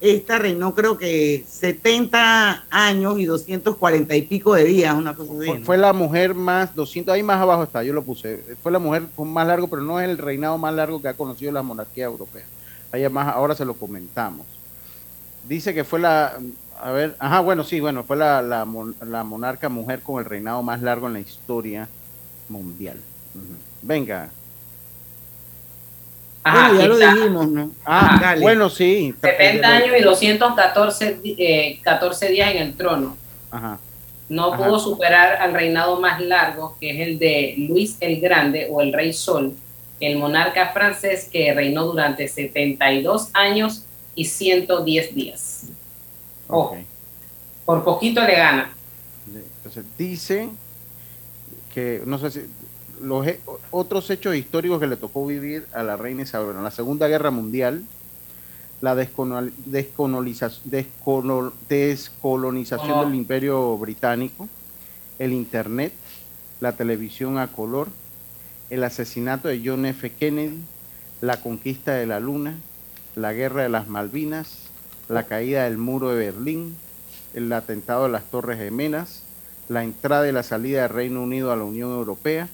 esta 0.00 0.38
reinó 0.38 0.74
creo 0.74 0.98
que 0.98 1.44
70 1.48 2.64
años 2.70 3.18
y 3.18 3.24
240 3.24 4.16
y 4.16 4.22
pico 4.22 4.54
de 4.54 4.64
días, 4.64 4.94
una 4.94 5.14
cosa 5.14 5.32
así. 5.38 5.46
Fue, 5.46 5.60
fue 5.60 5.78
la 5.78 5.92
mujer 5.92 6.34
más, 6.34 6.74
200, 6.74 7.14
ahí 7.14 7.22
más 7.22 7.40
abajo 7.40 7.62
está, 7.62 7.82
yo 7.84 7.92
lo 7.92 8.02
puse. 8.02 8.42
Fue 8.62 8.72
la 8.72 8.78
mujer 8.80 9.04
con 9.14 9.28
más 9.32 9.46
largo, 9.46 9.68
pero 9.68 9.82
no 9.82 10.00
es 10.00 10.08
el 10.08 10.18
reinado 10.18 10.58
más 10.58 10.74
largo 10.74 11.00
que 11.00 11.08
ha 11.08 11.14
conocido 11.14 11.52
la 11.52 11.62
monarquía 11.62 12.04
europea. 12.06 12.44
Ahí 12.92 13.08
más, 13.08 13.28
ahora 13.34 13.54
se 13.54 13.64
lo 13.64 13.74
comentamos. 13.74 14.46
Dice 15.48 15.74
que 15.74 15.84
fue 15.84 16.00
la, 16.00 16.38
a 16.82 16.90
ver, 16.92 17.16
ajá, 17.18 17.40
bueno, 17.40 17.64
sí, 17.64 17.80
bueno, 17.80 18.02
fue 18.04 18.16
la, 18.16 18.40
la, 18.42 18.64
mon- 18.64 18.94
la 19.06 19.24
monarca 19.24 19.68
mujer 19.68 20.00
con 20.00 20.18
el 20.20 20.24
reinado 20.24 20.62
más 20.62 20.80
largo 20.82 21.06
en 21.06 21.12
la 21.14 21.20
historia 21.20 21.88
mundial. 22.48 22.98
Venga. 23.82 24.30
Ajá, 26.42 26.68
Bueno, 26.74 26.80
ya 26.80 26.88
lo 26.88 26.96
dijimos, 27.16 27.48
¿no? 27.48 27.70
Ah, 27.86 28.18
Dale. 28.20 28.40
bueno, 28.42 28.68
sí. 28.68 29.14
70 29.22 29.66
años 29.66 29.96
y 29.98 30.02
214 30.02 31.14
di- 31.22 31.36
eh, 31.38 31.80
14 31.82 32.28
días 32.28 32.50
en 32.54 32.58
el 32.62 32.74
trono. 32.74 33.16
Ajá. 33.50 33.78
No 34.28 34.52
Ajá. 34.52 34.64
pudo 34.64 34.78
superar 34.78 35.36
al 35.36 35.54
reinado 35.54 35.98
más 36.00 36.20
largo, 36.20 36.76
que 36.80 36.90
es 36.90 37.08
el 37.08 37.18
de 37.18 37.54
Luis 37.68 37.96
el 38.00 38.20
Grande 38.20 38.68
o 38.70 38.80
el 38.82 38.92
Rey 38.92 39.12
Sol, 39.14 39.54
el 40.00 40.18
monarca 40.18 40.68
francés 40.70 41.28
que 41.32 41.52
reinó 41.54 41.84
durante 41.84 42.28
72 42.28 43.30
años 43.32 43.84
y 44.14 44.24
110 44.24 45.14
días. 45.14 45.64
Ojo, 46.48 46.76
por 47.64 47.84
poquito 47.84 48.22
le 48.22 48.36
gana. 48.36 48.74
Entonces, 49.56 49.84
dice 49.98 50.48
que, 51.72 52.02
no 52.06 52.18
sé 52.18 52.30
si, 52.30 52.40
los 53.00 53.26
he- 53.26 53.40
otros 53.70 54.08
hechos 54.10 54.36
históricos 54.36 54.78
que 54.80 54.86
le 54.86 54.96
tocó 54.96 55.26
vivir 55.26 55.66
a 55.72 55.82
la 55.82 55.96
reina 55.96 56.22
Isabel. 56.22 56.46
Bueno, 56.48 56.62
la 56.62 56.70
Segunda 56.70 57.08
Guerra 57.08 57.30
Mundial, 57.30 57.84
la 58.80 58.94
descoloniza- 58.94 59.52
descoloniza- 59.66 60.60
descolo- 60.64 61.52
descolonización 61.68 62.92
Oh. 62.98 63.04
del 63.04 63.14
Imperio 63.14 63.76
Británico, 63.78 64.48
el 65.18 65.32
Internet, 65.32 65.92
la 66.60 66.72
televisión 66.72 67.38
a 67.38 67.48
color, 67.48 67.88
el 68.70 68.84
asesinato 68.84 69.48
de 69.48 69.60
John 69.64 69.86
F. 69.86 70.10
Kennedy, 70.12 70.60
la 71.20 71.38
conquista 71.40 71.94
de 71.94 72.06
la 72.06 72.20
Luna, 72.20 72.58
la 73.16 73.32
guerra 73.32 73.62
de 73.62 73.68
las 73.68 73.88
Malvinas, 73.88 74.58
la 75.08 75.24
caída 75.24 75.64
del 75.64 75.78
muro 75.78 76.10
de 76.10 76.26
Berlín, 76.26 76.76
el 77.34 77.52
atentado 77.52 78.04
de 78.04 78.10
las 78.10 78.24
Torres 78.30 78.58
Gemelas, 78.58 79.22
la 79.68 79.82
entrada 79.84 80.28
y 80.28 80.32
la 80.32 80.42
salida 80.42 80.82
del 80.82 80.90
Reino 80.90 81.22
Unido 81.22 81.52
a 81.52 81.56
la 81.56 81.64
Unión 81.64 81.90
Europea, 81.90 82.48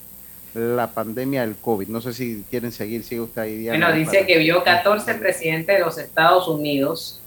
la 0.55 0.89
pandemia 0.89 1.43
del 1.43 1.57
COVID. 1.57 1.89
No 1.89 2.01
sé 2.01 2.13
si 2.13 2.45
quieren 2.51 2.73
seguir, 2.73 3.05
sigue 3.05 3.21
usted 3.21 3.43
ahí. 3.43 3.57
Diana, 3.59 3.87
Bueno, 3.89 3.99
dice 4.01 4.17
para- 4.19 4.27
que 4.27 4.39
vio 4.39 4.63
14 4.65 5.15
presidentes 5.15 5.77
de 5.79 5.85
los 5.85 5.97
Estados 5.99 6.49
Unidos 6.49 7.21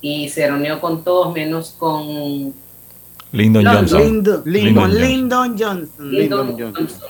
y 0.00 0.28
se 0.28 0.46
reunió 0.46 0.80
con 0.80 1.02
todos 1.04 1.32
menos 1.34 1.74
con 1.78 2.52
Lyndon 3.32 3.64
London. 3.64 3.86
Johnson. 3.88 4.42
Lyndon, 4.44 4.94
Lyndon 5.00 5.58
Johnson. 5.58 6.10
Lyndon 6.10 6.46
Johnson. 6.48 6.54
Lyndon 6.54 6.58
Johnson. 6.58 7.08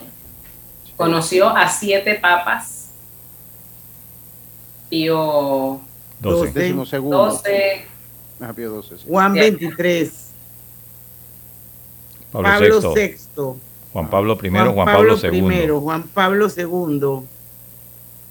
Conoció 0.97 1.49
a 1.49 1.69
siete 1.69 2.15
papas. 2.15 2.84
Pío 4.95 5.81
Doce. 6.21 6.53
Décimo 6.53 6.87
segundo. 6.87 7.17
12, 7.27 7.85
Ah, 8.41 8.53
Pío 8.53 8.71
12, 8.71 8.99
sí. 8.99 9.05
Juan 9.09 9.33
23. 9.35 10.31
Pablo, 12.31 12.49
Pablo 12.49 12.95
VI. 12.95 13.17
Juan 13.93 14.11
Pablo 14.11 14.39
I, 14.41 14.49
Juan, 14.49 14.87
Pablo, 14.87 15.19
II. 15.21 15.65
I, 15.65 15.69
Juan 15.69 16.03
Pablo 16.05 16.47
II. 16.49 17.27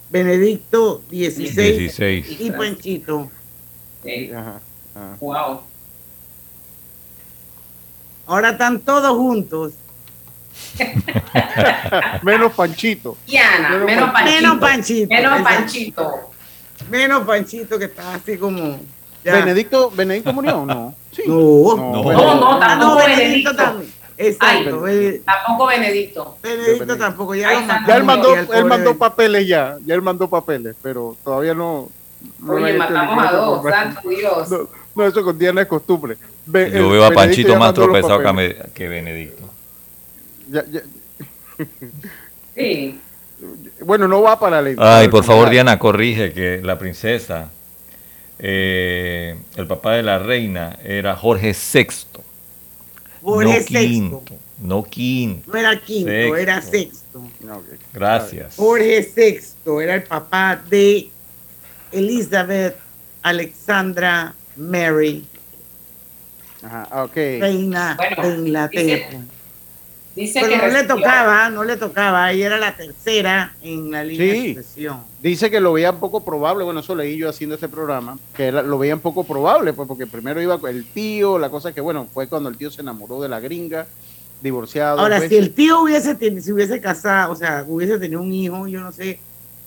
Benedicto 0.08 1.02
XVI. 1.10 1.78
16. 1.78 2.40
Y 2.40 2.50
Panchito. 2.50 3.30
Ajá, 4.34 4.60
ajá. 4.94 5.16
Wow. 5.20 5.60
Ahora 8.26 8.50
están 8.50 8.80
todos 8.80 9.16
juntos. 9.18 9.74
Menos 12.22 12.52
Panchito. 12.54 13.18
Diana, 13.26 13.84
menos 13.84 14.10
Panchito. 14.12 14.34
Menos 14.34 14.60
Panchito. 14.60 15.08
Menos. 15.10 15.42
Panchito. 15.42 16.33
Menos 16.90 17.24
Panchito 17.26 17.78
que 17.78 17.86
está 17.86 18.14
así 18.14 18.36
como. 18.36 18.80
ya. 19.24 19.34
Benedicto, 19.36 19.90
Benedicto 19.94 20.32
murió, 20.32 20.58
o 20.58 20.66
¿no? 20.66 20.94
Sí. 21.12 21.22
No. 21.26 21.34
No, 21.76 22.02
No, 22.02 22.34
no, 22.34 22.52
Ah, 22.54 22.60
tampoco 22.60 22.90
no, 22.90 22.96
Benedicto 22.96 23.50
Benedicto. 23.50 23.56
también. 23.56 23.92
Ay, 24.16 24.26
Exacto. 24.28 24.80
Bene- 24.82 25.18
tampoco 25.24 25.66
Benedicto. 25.66 26.38
Benedicto 26.42 26.96
tampoco. 26.96 27.34
Ya, 27.34 27.48
Ay, 27.48 27.66
Ya 27.86 27.96
él 27.96 28.04
mandó, 28.04 28.34
él 28.36 28.64
mandó 28.64 28.96
papeles 28.96 29.46
ya, 29.48 29.76
ya 29.84 29.94
él 29.94 30.02
mandó 30.02 30.28
papeles, 30.28 30.76
pero 30.82 31.16
todavía 31.24 31.52
no. 31.54 31.88
no 32.38 32.52
Oye, 32.52 32.64
gente 32.66 32.78
matamos 32.78 33.24
a 33.26 33.32
dos, 33.32 33.62
santo 33.64 34.08
Dios. 34.08 34.50
No, 34.50 34.68
no, 34.94 35.06
eso 35.06 35.22
con 35.24 35.36
Diana 35.38 35.62
es 35.62 35.66
costumbre. 35.66 36.16
Be- 36.46 36.70
Yo 36.70 36.90
veo 36.90 37.04
a 37.04 37.08
Benedicto 37.10 37.14
Panchito 37.14 37.56
más 37.56 37.74
tropezado 37.74 38.18
que, 38.72 38.88
Benedicto. 38.88 39.42
Ya- 40.48 40.64
ya- 40.70 40.82
Sí. 42.54 43.00
Bueno, 43.80 44.08
no 44.08 44.22
va 44.22 44.38
para 44.38 44.56
la 44.56 44.62
ley. 44.62 44.76
Ay, 44.78 45.08
por 45.08 45.24
favor, 45.24 45.50
Diana, 45.50 45.78
corrige 45.78 46.32
que 46.32 46.60
la 46.62 46.78
princesa, 46.78 47.50
eh, 48.38 49.36
el 49.56 49.66
papá 49.66 49.92
de 49.94 50.02
la 50.02 50.18
reina 50.18 50.78
era 50.82 51.16
Jorge 51.16 51.52
VI. 51.54 51.86
Jorge 53.22 53.58
no 53.60 53.64
VI. 53.68 53.88
quinto, 53.88 54.22
no 54.58 54.82
quinto. 54.84 55.50
No 55.52 55.58
era 55.58 55.80
quinto, 55.80 56.10
Sexto. 56.10 56.36
era 56.36 56.62
sexto. 56.62 57.22
Gracias. 57.92 58.54
Jorge 58.56 59.12
VI 59.16 59.82
era 59.82 59.94
el 59.94 60.02
papá 60.04 60.60
de 60.68 61.10
Elizabeth 61.92 62.76
Alexandra 63.22 64.34
Mary, 64.56 65.24
Ajá, 66.62 66.86
ah, 66.90 67.04
ok. 67.04 67.14
reina 67.16 67.96
Bueno, 67.96 68.22
de 68.28 68.34
Inglaterra. 68.36 68.82
Dice 68.82 69.20
Pero 70.14 70.48
que 70.48 70.56
no 70.58 70.68
le 70.68 70.84
tocaba, 70.84 71.50
no 71.50 71.64
le 71.64 71.76
tocaba, 71.76 72.30
ella 72.32 72.46
era 72.46 72.58
la 72.58 72.76
tercera 72.76 73.52
en 73.62 73.90
la 73.90 74.04
línea 74.04 74.32
Sí. 74.34 74.54
de 74.54 74.62
sucesión. 74.62 74.98
Dice 75.20 75.50
que 75.50 75.60
lo 75.60 75.72
veían 75.72 75.98
poco 75.98 76.24
probable, 76.24 76.62
bueno, 76.64 76.80
eso 76.80 76.94
leí 76.94 77.16
yo 77.16 77.28
haciendo 77.28 77.56
este 77.56 77.68
programa, 77.68 78.16
que 78.36 78.44
era- 78.46 78.62
lo 78.62 78.78
veían 78.78 79.00
poco 79.00 79.24
probable, 79.24 79.72
pues 79.72 79.88
porque 79.88 80.06
primero 80.06 80.40
iba 80.40 80.58
con 80.58 80.70
el 80.70 80.84
tío, 80.84 81.38
la 81.38 81.50
cosa 81.50 81.70
es 81.70 81.74
que, 81.74 81.80
bueno, 81.80 82.06
fue 82.12 82.28
cuando 82.28 82.48
el 82.48 82.56
tío 82.56 82.70
se 82.70 82.80
enamoró 82.82 83.20
de 83.20 83.28
la 83.28 83.40
gringa, 83.40 83.86
divorciado. 84.40 85.00
Ahora, 85.00 85.16
pues. 85.18 85.30
si 85.30 85.36
el 85.36 85.52
tío 85.52 85.80
hubiese 85.82 86.16
si 86.40 86.52
hubiese 86.52 86.80
casado, 86.80 87.32
o 87.32 87.36
sea, 87.36 87.64
hubiese 87.66 87.98
tenido 87.98 88.20
un 88.20 88.32
hijo, 88.32 88.66
yo 88.68 88.80
no 88.80 88.92
sé 88.92 89.18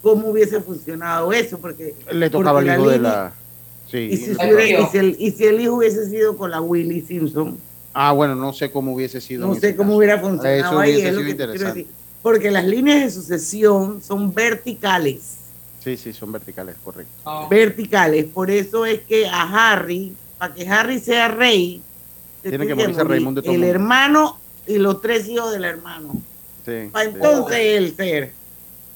cómo 0.02 0.30
hubiese 0.30 0.62
funcionado 0.62 1.34
eso, 1.34 1.58
porque 1.60 1.94
le 2.12 2.30
tocaba 2.30 2.60
porque 2.60 2.72
el 2.72 2.80
hijo 2.80 2.90
de 2.90 2.98
línea- 2.98 3.12
la... 3.12 3.34
Sí. 3.90 3.98
Y 4.12 4.18
si, 4.18 4.32
El 4.40 4.54
hubiera- 4.56 4.82
y 4.82 4.86
si 4.92 4.98
el, 4.98 5.16
y 5.20 5.32
si 5.32 5.44
el 5.46 5.62
hijo 5.62 5.76
hubiese 5.76 6.10
sido 6.10 6.38
con 6.38 6.52
la 6.52 6.62
Willy 6.62 7.02
Simpson, 7.02 7.58
Ah, 8.00 8.12
bueno, 8.12 8.36
no 8.36 8.54
sé 8.54 8.70
cómo 8.70 8.94
hubiese 8.94 9.20
sido. 9.20 9.48
no 9.48 9.56
sé 9.56 9.76
cómo 9.76 9.90
caso. 9.90 9.98
hubiera 9.98 10.20
funcionado 10.20 10.54
Eso 10.56 10.80
ahí, 10.80 10.92
hubiese 10.92 11.08
es 11.10 11.14
lo 11.16 11.22
sido 11.22 11.28
que 11.30 11.34
te 11.34 11.38
quiero 11.38 11.54
interesante. 11.54 11.80
decir. 11.80 11.96
Porque 12.22 12.52
las 12.52 12.66
líneas 12.66 13.02
de 13.02 13.10
sucesión 13.12 14.02
son 14.04 14.34
verticales, 14.34 15.38
Sí, 15.84 15.96
sí, 15.98 16.12
son 16.14 16.32
verticales, 16.32 16.76
correcto. 16.84 17.48
verticales. 17.50 18.26
Por 18.26 18.52
eso 18.52 18.86
es 18.86 19.00
que 19.02 19.26
a 19.28 19.72
Harry, 19.72 20.14
para 20.38 20.54
que 20.54 20.68
Harry 20.68 21.00
sea 21.00 21.28
rey, 21.30 21.82
Tiene 22.44 22.68
que 22.68 22.76
morirse 22.76 23.04
Raimundo 23.04 23.42
de 23.42 23.46
todo 23.46 23.56
el 23.56 23.62
mundo. 23.62 23.74
hermano 23.74 24.38
y 24.68 24.78
los 24.78 25.02
tres 25.02 25.28
hijos 25.30 25.52
del 25.54 25.64
hermano. 25.66 26.14
Sí, 26.66 26.90
Para 26.92 27.06
sí. 27.06 27.12
entonces 27.16 27.58
él 27.60 27.96
ser. 27.96 28.32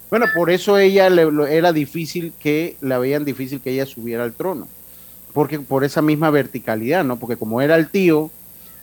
Bueno, 0.09 0.25
por 0.35 0.51
eso 0.51 0.77
ella 0.77 1.09
le, 1.09 1.31
lo- 1.31 1.47
era 1.47 1.71
difícil 1.73 2.33
que 2.37 2.75
la 2.81 2.99
veían 2.99 3.23
difícil 3.25 3.61
que 3.61 3.71
ella 3.71 3.85
subiera 3.85 4.23
al 4.25 4.33
trono. 4.33 4.67
Porque 5.33 5.59
por 5.59 5.83
esa 5.85 6.01
misma 6.01 6.29
verticalidad, 6.29 7.03
¿no? 7.05 7.17
Porque 7.17 7.37
como 7.37 7.61
era 7.61 7.77
el 7.77 7.87
tío, 7.89 8.29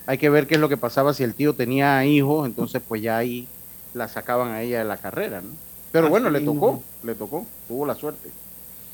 hay 0.08 0.16
que 0.16 0.30
ver 0.30 0.46
qué 0.46 0.54
es 0.54 0.60
lo 0.60 0.70
que 0.70 0.78
pasaba 0.78 1.12
si 1.12 1.22
el 1.22 1.34
tío 1.34 1.52
tenía 1.52 2.02
hijos, 2.06 2.46
entonces 2.46 2.80
pues 2.88 3.02
ya 3.02 3.18
ahí 3.18 3.46
la 3.92 4.08
sacaban 4.08 4.52
a 4.52 4.62
ella 4.62 4.78
de 4.78 4.86
la 4.86 4.96
carrera, 4.96 5.42
¿no? 5.42 5.50
Pero 5.92 6.06
Así 6.06 6.10
bueno, 6.10 6.30
le 6.30 6.40
mismo. 6.40 6.54
tocó, 6.54 6.82
le 7.02 7.14
tocó, 7.14 7.46
tuvo 7.68 7.84
la 7.84 7.94
suerte. 7.94 8.30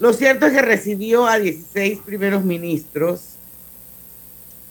Lo 0.01 0.13
cierto 0.13 0.47
es 0.47 0.53
que 0.53 0.61
recibió 0.61 1.29
a 1.29 1.39
16 1.39 2.01
primeros 2.05 2.43
ministros. 2.43 3.37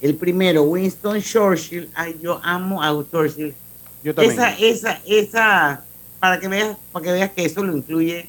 El 0.02 0.16
primero, 0.16 0.64
Winston 0.64 1.22
Churchill. 1.22 1.90
Ay, 1.94 2.20
yo 2.22 2.42
amo 2.44 2.84
a 2.84 2.90
Churchill. 3.10 3.54
Yo 4.04 4.14
también. 4.14 4.34
Esa, 4.34 4.58
esa, 4.58 5.02
esa, 5.06 5.86
para 6.20 6.42
que 6.42 6.50
veas, 6.50 6.76
para 6.92 7.06
que 7.06 7.12
veas 7.14 7.32
que 7.32 7.46
eso 7.46 7.64
lo 7.64 7.74
incluye 7.74 8.28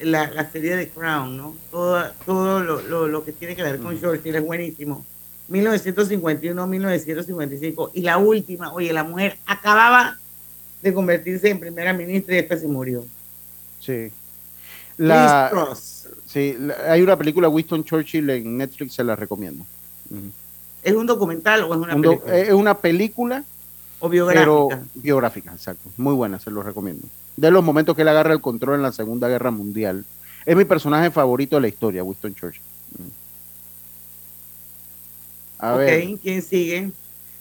la, 0.00 0.30
la 0.30 0.50
serie 0.50 0.76
de 0.76 0.88
Crown, 0.88 1.36
¿no? 1.36 1.54
Todo, 1.70 2.10
todo 2.24 2.60
lo, 2.60 2.80
lo, 2.80 3.06
lo 3.06 3.22
que 3.22 3.32
tiene 3.32 3.54
que 3.54 3.62
ver 3.62 3.80
con 3.80 4.00
Churchill 4.00 4.34
es 4.34 4.42
buenísimo. 4.46 5.04
1951, 5.50 6.66
1955. 6.66 7.90
Y 7.94 8.02
la 8.02 8.18
última, 8.18 8.72
oye, 8.72 8.92
la 8.92 9.04
mujer 9.04 9.36
acababa 9.46 10.16
de 10.82 10.94
convertirse 10.94 11.50
en 11.50 11.60
primera 11.60 11.92
ministra 11.92 12.36
y 12.36 12.38
esta 12.38 12.56
se 12.56 12.66
murió. 12.68 13.04
Sí. 13.80 14.10
La, 14.96 15.74
sí, 16.26 16.56
la- 16.58 16.92
hay 16.92 17.02
una 17.02 17.16
película 17.16 17.48
Winston 17.48 17.84
Churchill 17.84 18.28
en 18.30 18.56
Netflix, 18.58 18.94
se 18.94 19.04
la 19.04 19.16
recomiendo. 19.16 19.64
¿Es 20.82 20.94
un 20.94 21.06
documental 21.06 21.64
o 21.64 21.74
es 21.74 21.80
una 21.80 21.94
Un 21.94 22.02
película? 22.02 22.36
es 22.38 22.52
una 22.52 22.78
película 22.78 23.44
o 23.98 24.08
biográfica. 24.08 24.40
Pero 24.42 24.68
biográfica, 24.94 25.52
exacto. 25.52 25.88
Muy 25.96 26.14
buena, 26.14 26.38
se 26.38 26.50
lo 26.50 26.62
recomiendo. 26.62 27.06
De 27.36 27.50
los 27.50 27.64
momentos 27.64 27.96
que 27.96 28.02
él 28.02 28.08
agarra 28.08 28.32
el 28.32 28.40
control 28.40 28.76
en 28.76 28.82
la 28.82 28.92
Segunda 28.92 29.28
Guerra 29.28 29.50
Mundial. 29.50 30.04
Es 30.46 30.56
mi 30.56 30.64
personaje 30.64 31.10
favorito 31.10 31.56
de 31.56 31.62
la 31.62 31.68
historia, 31.68 32.02
Winston 32.04 32.34
Churchill. 32.34 32.62
A 35.60 35.76
ver, 35.76 36.18
¿quién 36.22 36.42
sigue? 36.42 36.90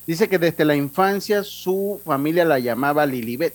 dice 0.05 0.27
que 0.27 0.39
desde 0.39 0.65
la 0.65 0.75
infancia 0.75 1.43
su 1.43 2.01
familia 2.03 2.43
la 2.45 2.59
llamaba 2.59 3.05
Lilibet, 3.05 3.53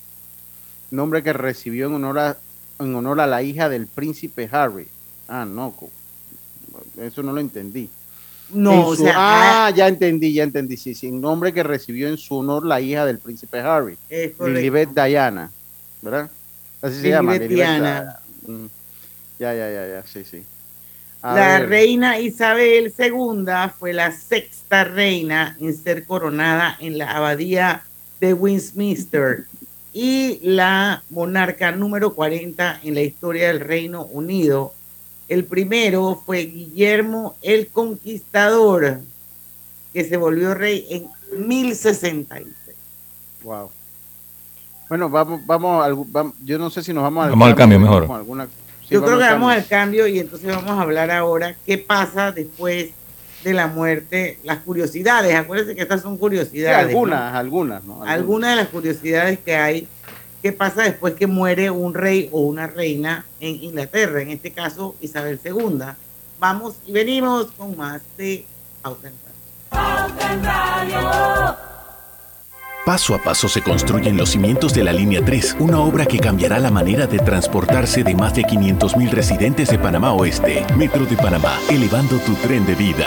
nombre 0.90 1.22
que 1.22 1.32
recibió 1.32 1.86
en 1.88 1.94
honor 1.94 2.18
a, 2.18 2.36
en 2.78 2.94
honor 2.94 3.20
a 3.20 3.26
la 3.26 3.42
hija 3.42 3.68
del 3.68 3.86
príncipe 3.86 4.48
Harry. 4.52 4.86
Ah, 5.28 5.44
no, 5.44 5.74
eso 7.00 7.22
no 7.22 7.32
lo 7.32 7.40
entendí. 7.40 7.88
No, 8.50 8.72
En 8.72 8.80
o 8.80 8.94
su- 8.96 9.02
sea, 9.04 9.14
ah, 9.16 9.70
ya 9.70 9.88
entendí, 9.88 10.32
ya 10.32 10.44
entendí. 10.44 10.76
Sí, 10.76 10.94
sí, 10.94 11.10
nombre 11.10 11.52
que 11.52 11.62
recibió 11.62 12.08
en 12.08 12.18
su 12.18 12.36
honor 12.36 12.64
la 12.64 12.80
hija 12.80 13.04
del 13.06 13.18
príncipe 13.18 13.58
Harry. 13.60 13.96
Lilibet 14.38 14.90
Diana, 14.90 15.50
¿verdad? 16.02 16.30
Así 16.82 17.00
se 17.00 17.08
llama. 17.08 17.32
Lilibet 17.32 17.50
Lilibet 17.50 17.66
Diana. 17.80 18.20
Diana. 18.46 18.58
Mm. 18.62 18.66
Ya, 19.40 19.54
ya, 19.54 19.70
ya, 19.72 19.88
ya, 19.88 20.06
sí, 20.06 20.24
sí. 20.24 20.44
A 21.26 21.34
La 21.34 21.58
ver, 21.60 21.68
reina 21.70 22.18
Isabel 22.18 22.92
II 22.98 23.46
fue 23.78 23.94
la 23.94 24.12
sexta 24.12 24.84
reina 24.84 25.56
en 25.58 25.74
ser 25.74 26.04
coronada 26.04 26.76
en 26.80 26.98
la 26.98 27.12
abadía 27.16 27.82
de 28.20 28.34
Westminster 28.34 29.46
y 29.94 30.38
la 30.42 31.02
monarca 31.08 31.72
número 31.72 32.14
40 32.14 32.80
en 32.84 32.94
la 32.94 33.00
historia 33.00 33.48
del 33.48 33.60
Reino 33.60 34.02
Unido 34.04 34.74
El 35.28 35.44
primero 35.46 36.20
fue 36.26 36.42
Guillermo 36.44 37.36
el 37.40 37.68
Conquistador, 37.68 39.00
que 39.94 40.04
se 40.04 40.18
volvió 40.18 40.52
rey 40.52 40.86
en 40.90 41.06
1066. 41.48 42.54
Wow. 43.42 43.70
Bueno, 44.90 45.08
vamos, 45.08 45.40
vamos, 45.46 46.34
yo 46.44 46.58
no 46.58 46.68
sé 46.68 46.82
si 46.82 46.92
nos 46.92 47.02
vamos 47.02 47.24
al 47.24 47.30
Vamos 47.30 47.48
al 47.48 47.54
cambio 47.54 47.80
mejor. 47.80 48.02
Vamos 48.02 48.16
a 48.16 48.20
alguna- 48.20 48.48
sí, 48.88 48.94
Yo 48.94 49.04
creo 49.04 49.18
que 49.18 49.24
vamos 49.24 49.48
cambio. 49.50 49.62
al 49.62 49.66
cambio 49.66 50.06
y 50.06 50.18
entonces 50.18 50.48
vamos 50.54 50.70
a 50.70 50.80
hablar 50.82 51.10
ahora 51.10 51.54
qué 51.66 51.78
pasa 51.78 52.32
después 52.32 52.90
de 53.42 53.52
la 53.52 53.66
muerte, 53.66 54.38
las 54.42 54.58
curiosidades. 54.58 55.34
Acuérdense 55.34 55.74
que 55.74 55.82
estas 55.82 56.00
son 56.02 56.14
Sí, 56.14 56.20
curiosidades. 56.20 56.82
¿no? 56.84 56.88
algunas, 56.88 57.34
algunas, 57.34 57.84
¿no? 57.84 58.02
Algunas 58.04 58.50
de 58.50 58.56
las 58.56 58.68
curiosidades 58.68 59.38
que 59.38 59.54
hay. 59.56 59.86
¿Qué 60.42 60.52
pasa 60.52 60.82
después 60.82 61.14
que 61.14 61.26
muere 61.26 61.70
un 61.70 61.94
rey 61.94 62.28
o 62.32 62.40
una 62.40 62.66
reina 62.66 63.24
en 63.40 63.62
Inglaterra? 63.62 64.20
En 64.22 64.30
este 64.30 64.50
caso, 64.52 64.94
Isabel 65.00 65.38
II. 65.44 65.78
Vamos 66.38 66.74
y 66.86 66.92
venimos 66.92 67.46
con 67.52 67.76
más 67.76 68.02
de 68.18 68.44
Pauta 68.82 69.08
en 69.08 69.14
Radio. 70.44 71.56
Paso 72.84 73.14
a 73.14 73.18
paso 73.18 73.48
se 73.48 73.62
construyen 73.62 74.18
los 74.18 74.28
cimientos 74.28 74.74
de 74.74 74.84
la 74.84 74.92
Línea 74.92 75.24
3, 75.24 75.56
una 75.58 75.80
obra 75.80 76.04
que 76.04 76.18
cambiará 76.18 76.58
la 76.58 76.70
manera 76.70 77.06
de 77.06 77.18
transportarse 77.18 78.04
de 78.04 78.14
más 78.14 78.34
de 78.34 78.42
500.000 78.42 79.10
residentes 79.10 79.70
de 79.70 79.78
Panamá 79.78 80.12
Oeste. 80.12 80.66
Metro 80.76 81.06
de 81.06 81.16
Panamá, 81.16 81.58
elevando 81.70 82.18
tu 82.18 82.34
tren 82.34 82.66
de 82.66 82.74
vida. 82.74 83.06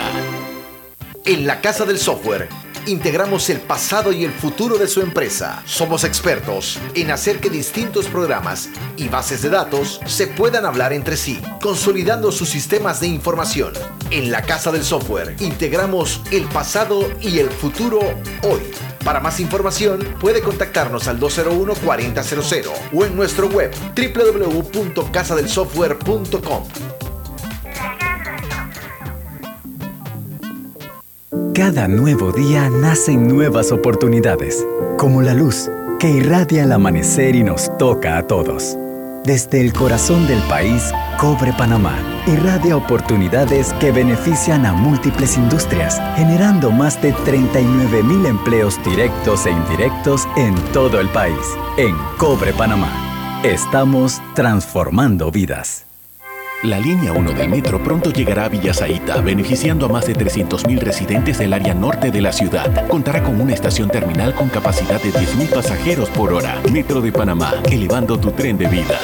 En 1.24 1.46
la 1.46 1.60
Casa 1.60 1.84
del 1.84 1.98
Software 1.98 2.48
integramos 2.86 3.50
el 3.50 3.60
pasado 3.60 4.10
y 4.12 4.24
el 4.24 4.32
futuro 4.32 4.78
de 4.78 4.88
su 4.88 5.00
empresa. 5.00 5.62
Somos 5.64 6.02
expertos 6.02 6.80
en 6.94 7.12
hacer 7.12 7.38
que 7.38 7.48
distintos 7.48 8.06
programas 8.06 8.70
y 8.96 9.06
bases 9.06 9.42
de 9.42 9.50
datos 9.50 10.00
se 10.06 10.26
puedan 10.26 10.66
hablar 10.66 10.92
entre 10.92 11.16
sí, 11.16 11.40
consolidando 11.62 12.32
sus 12.32 12.48
sistemas 12.48 12.98
de 13.00 13.06
información. 13.06 13.74
En 14.10 14.32
la 14.32 14.42
Casa 14.42 14.72
del 14.72 14.82
Software 14.82 15.36
integramos 15.38 16.20
el 16.32 16.46
pasado 16.46 17.08
y 17.20 17.38
el 17.38 17.48
futuro 17.48 18.00
hoy. 18.42 18.87
Para 19.04 19.20
más 19.20 19.38
información 19.40 20.00
puede 20.20 20.42
contactarnos 20.42 21.08
al 21.08 21.18
201-4000 21.20 22.70
o 22.92 23.04
en 23.04 23.16
nuestro 23.16 23.48
web 23.48 23.70
www.casadelsoftware.com. 23.96 26.64
Cada 31.54 31.88
nuevo 31.88 32.32
día 32.32 32.68
nacen 32.70 33.26
nuevas 33.26 33.72
oportunidades, 33.72 34.64
como 34.96 35.22
la 35.22 35.34
luz 35.34 35.68
que 35.98 36.08
irradia 36.08 36.62
el 36.62 36.70
amanecer 36.70 37.34
y 37.34 37.42
nos 37.42 37.76
toca 37.78 38.16
a 38.16 38.28
todos. 38.28 38.78
Desde 39.28 39.60
el 39.60 39.74
corazón 39.74 40.26
del 40.26 40.40
país, 40.44 40.90
Cobre 41.18 41.52
Panamá 41.52 41.98
irradia 42.26 42.78
oportunidades 42.78 43.74
que 43.74 43.92
benefician 43.92 44.64
a 44.64 44.72
múltiples 44.72 45.36
industrias, 45.36 46.00
generando 46.16 46.70
más 46.70 46.98
de 47.02 47.12
39 47.12 48.02
mil 48.04 48.24
empleos 48.24 48.82
directos 48.82 49.44
e 49.44 49.50
indirectos 49.50 50.26
en 50.38 50.54
todo 50.72 50.98
el 50.98 51.10
país. 51.10 51.36
En 51.76 51.94
Cobre 52.16 52.54
Panamá, 52.54 53.42
estamos 53.44 54.22
transformando 54.34 55.30
vidas. 55.30 55.87
La 56.64 56.80
línea 56.80 57.12
1 57.12 57.34
del 57.34 57.48
metro 57.48 57.80
pronto 57.80 58.10
llegará 58.10 58.46
a 58.46 58.48
Villasaita, 58.48 59.20
beneficiando 59.20 59.86
a 59.86 59.88
más 59.88 60.06
de 60.06 60.14
300.000 60.14 60.80
residentes 60.80 61.38
del 61.38 61.52
área 61.52 61.72
norte 61.72 62.10
de 62.10 62.20
la 62.20 62.32
ciudad. 62.32 62.88
Contará 62.88 63.22
con 63.22 63.40
una 63.40 63.54
estación 63.54 63.88
terminal 63.88 64.34
con 64.34 64.48
capacidad 64.48 65.00
de 65.00 65.12
10.000 65.12 65.54
pasajeros 65.54 66.10
por 66.10 66.32
hora. 66.32 66.60
Metro 66.72 67.00
de 67.00 67.12
Panamá, 67.12 67.54
elevando 67.70 68.18
tu 68.18 68.32
tren 68.32 68.58
de 68.58 68.66
vida. 68.66 68.98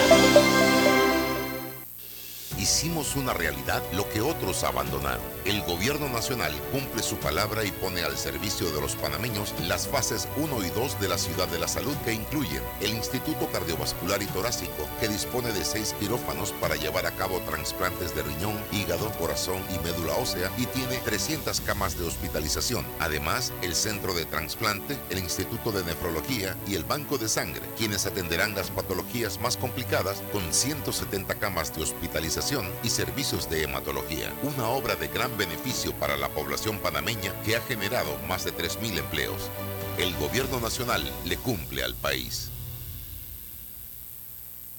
Hicimos 2.64 3.14
una 3.14 3.34
realidad 3.34 3.82
lo 3.92 4.08
que 4.08 4.22
otros 4.22 4.64
abandonaron. 4.64 5.20
El 5.44 5.60
gobierno 5.64 6.08
nacional 6.08 6.50
cumple 6.72 7.02
su 7.02 7.16
palabra 7.16 7.62
y 7.62 7.70
pone 7.70 8.02
al 8.02 8.16
servicio 8.16 8.70
de 8.70 8.80
los 8.80 8.96
panameños 8.96 9.52
las 9.68 9.86
fases 9.86 10.26
1 10.38 10.64
y 10.64 10.70
2 10.70 10.98
de 10.98 11.08
la 11.08 11.18
ciudad 11.18 11.46
de 11.48 11.58
la 11.58 11.68
salud 11.68 11.94
que 12.06 12.14
incluyen 12.14 12.62
el 12.80 12.94
Instituto 12.94 13.52
Cardiovascular 13.52 14.22
y 14.22 14.26
Torácico, 14.28 14.88
que 14.98 15.08
dispone 15.08 15.52
de 15.52 15.62
seis 15.62 15.94
quirófanos 16.00 16.52
para 16.52 16.76
llevar 16.76 17.04
a 17.04 17.10
cabo 17.10 17.38
trasplantes 17.40 18.14
de 18.14 18.22
riñón, 18.22 18.58
hígado, 18.72 19.10
corazón 19.18 19.62
y 19.68 19.78
médula 19.86 20.14
ósea 20.14 20.50
y 20.56 20.64
tiene 20.64 20.96
300 21.04 21.60
camas 21.60 21.98
de 21.98 22.06
hospitalización. 22.06 22.86
Además, 22.98 23.52
el 23.60 23.74
Centro 23.74 24.14
de 24.14 24.24
Transplante, 24.24 24.96
el 25.10 25.18
Instituto 25.18 25.70
de 25.70 25.84
Nefrología 25.84 26.56
y 26.66 26.76
el 26.76 26.84
Banco 26.84 27.18
de 27.18 27.28
Sangre, 27.28 27.68
quienes 27.76 28.06
atenderán 28.06 28.54
las 28.54 28.70
patologías 28.70 29.38
más 29.38 29.58
complicadas 29.58 30.22
con 30.32 30.42
170 30.50 31.34
camas 31.34 31.76
de 31.76 31.82
hospitalización 31.82 32.53
y 32.82 32.88
servicios 32.88 33.50
de 33.50 33.64
hematología. 33.64 34.32
Una 34.42 34.68
obra 34.68 34.94
de 34.94 35.09
gran 35.09 35.36
beneficio 35.36 35.92
para 35.94 36.16
la 36.16 36.28
población 36.28 36.78
panameña 36.78 37.32
que 37.44 37.57
ha 37.57 37.61
generado 37.62 38.16
más 38.28 38.44
de 38.44 38.52
3.000 38.52 38.98
empleos. 38.98 39.50
El 39.98 40.14
gobierno 40.16 40.61
nacional 40.61 41.02
le 41.24 41.36
cumple 41.36 41.82
al 41.82 41.94
país. 41.94 42.50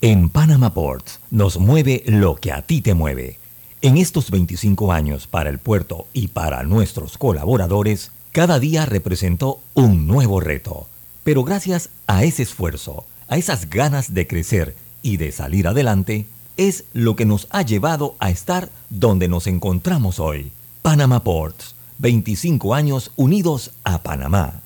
En 0.02 0.30
Panama 0.30 0.74
Ports 0.74 1.20
nos 1.32 1.58
mueve 1.58 2.04
lo 2.06 2.36
que 2.36 2.52
a 2.52 2.62
ti 2.62 2.82
te 2.82 2.94
mueve. 2.94 3.40
En 3.82 3.98
estos 3.98 4.32
25 4.32 4.94
años 4.94 5.28
para 5.28 5.50
el 5.50 5.60
puerto 5.60 6.08
y 6.14 6.30
para 6.30 6.64
nuestros 6.64 7.18
colaboradores, 7.18 8.12
cada 8.32 8.60
día 8.60 8.86
representó 8.86 9.60
un 9.74 10.08
nuevo 10.08 10.40
reto. 10.40 10.88
Pero 11.24 11.44
gracias 11.44 11.90
a 12.08 12.24
ese 12.24 12.44
esfuerzo, 12.44 13.06
a 13.28 13.38
esas 13.38 13.70
ganas 13.70 14.14
de 14.14 14.28
crecer 14.28 14.76
y 15.02 15.18
de 15.18 15.32
salir 15.32 15.68
adelante, 15.68 16.26
es 16.58 16.86
lo 16.94 17.16
que 17.16 17.26
nos 17.26 17.48
ha 17.52 17.62
llevado 17.62 18.16
a 18.20 18.30
estar 18.30 18.70
donde 18.90 19.28
nos 19.28 19.48
encontramos 19.48 20.20
hoy. 20.20 20.52
Panama 20.82 21.24
Ports, 21.24 21.76
25 22.00 22.74
años 22.74 23.12
unidos 23.16 23.72
a 23.84 24.04
Panamá. 24.04 24.62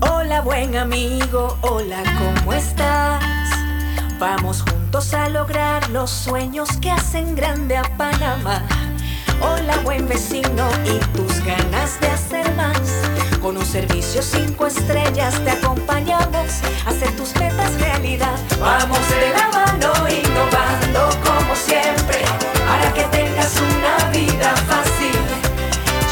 Hola 0.00 0.40
buen 0.42 0.76
amigo, 0.76 1.56
hola, 1.62 2.02
¿cómo 2.18 2.52
estás? 2.52 3.22
Vamos 4.18 4.62
juntos 4.62 5.12
a 5.14 5.28
lograr 5.28 5.90
los 5.90 6.10
sueños 6.10 6.68
que 6.80 6.90
hacen 6.90 7.34
grande 7.34 7.76
a 7.76 7.82
Panamá. 7.96 8.62
Hola 9.40 9.76
buen 9.78 10.06
vecino 10.08 10.68
y 10.84 10.98
tus 11.16 11.44
ganas 11.44 12.00
de 12.00 12.08
hacer 12.08 12.54
más. 12.54 12.80
Con 13.40 13.56
un 13.56 13.66
servicio 13.66 14.22
cinco 14.22 14.66
estrellas 14.66 15.42
te 15.44 15.50
acompañamos 15.50 16.62
a 16.86 16.90
hacer 16.90 17.14
tus 17.16 17.34
metas 17.36 17.78
realidad. 17.80 18.38
Vamos 18.60 18.98
de 19.08 19.30
la 19.32 19.48
mano 19.48 19.64
innovando 20.08 20.13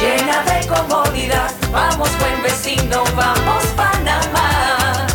llena 0.03 0.43
de 0.43 0.67
comodidad. 0.67 1.51
Vamos, 1.71 2.11
buen 2.19 2.43
vecino, 2.43 3.05
vamos, 3.17 3.65
Panamá. 3.77 5.07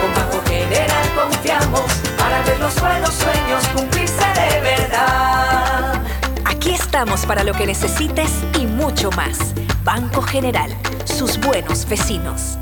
Con 0.00 0.14
Banco 0.14 0.42
General 0.48 1.06
confiamos 1.14 1.90
para 2.18 2.42
ver 2.42 2.58
los 2.58 2.80
buenos 2.80 3.14
sueños 3.14 3.66
cumplirse 3.74 4.26
de 4.40 4.60
verdad. 4.60 6.02
Aquí 6.44 6.72
estamos 6.72 7.26
para 7.26 7.44
lo 7.44 7.52
que 7.52 7.66
necesites 7.66 8.30
y 8.58 8.66
mucho 8.66 9.10
más. 9.12 9.54
Banco 9.84 10.22
General, 10.22 10.70
sus 11.04 11.38
buenos 11.38 11.86
vecinos. 11.86 12.56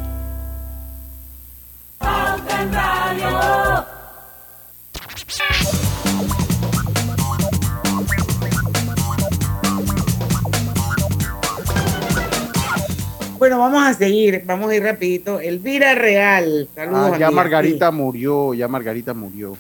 Bueno, 13.43 13.59
vamos 13.59 13.83
a 13.83 13.93
seguir, 13.93 14.41
vamos 14.47 14.71
a 14.71 14.77
ir 14.77 14.85
rapidito. 14.85 15.41
Elvira 15.41 15.97
Real, 15.97 16.69
saludos. 16.77 17.11
Ah, 17.15 17.19
ya. 17.19 17.31
Margarita 17.33 17.91
murió, 17.91 18.55
ya 18.55 18.69
Margarita 18.69 19.15
murió. 19.15 19.57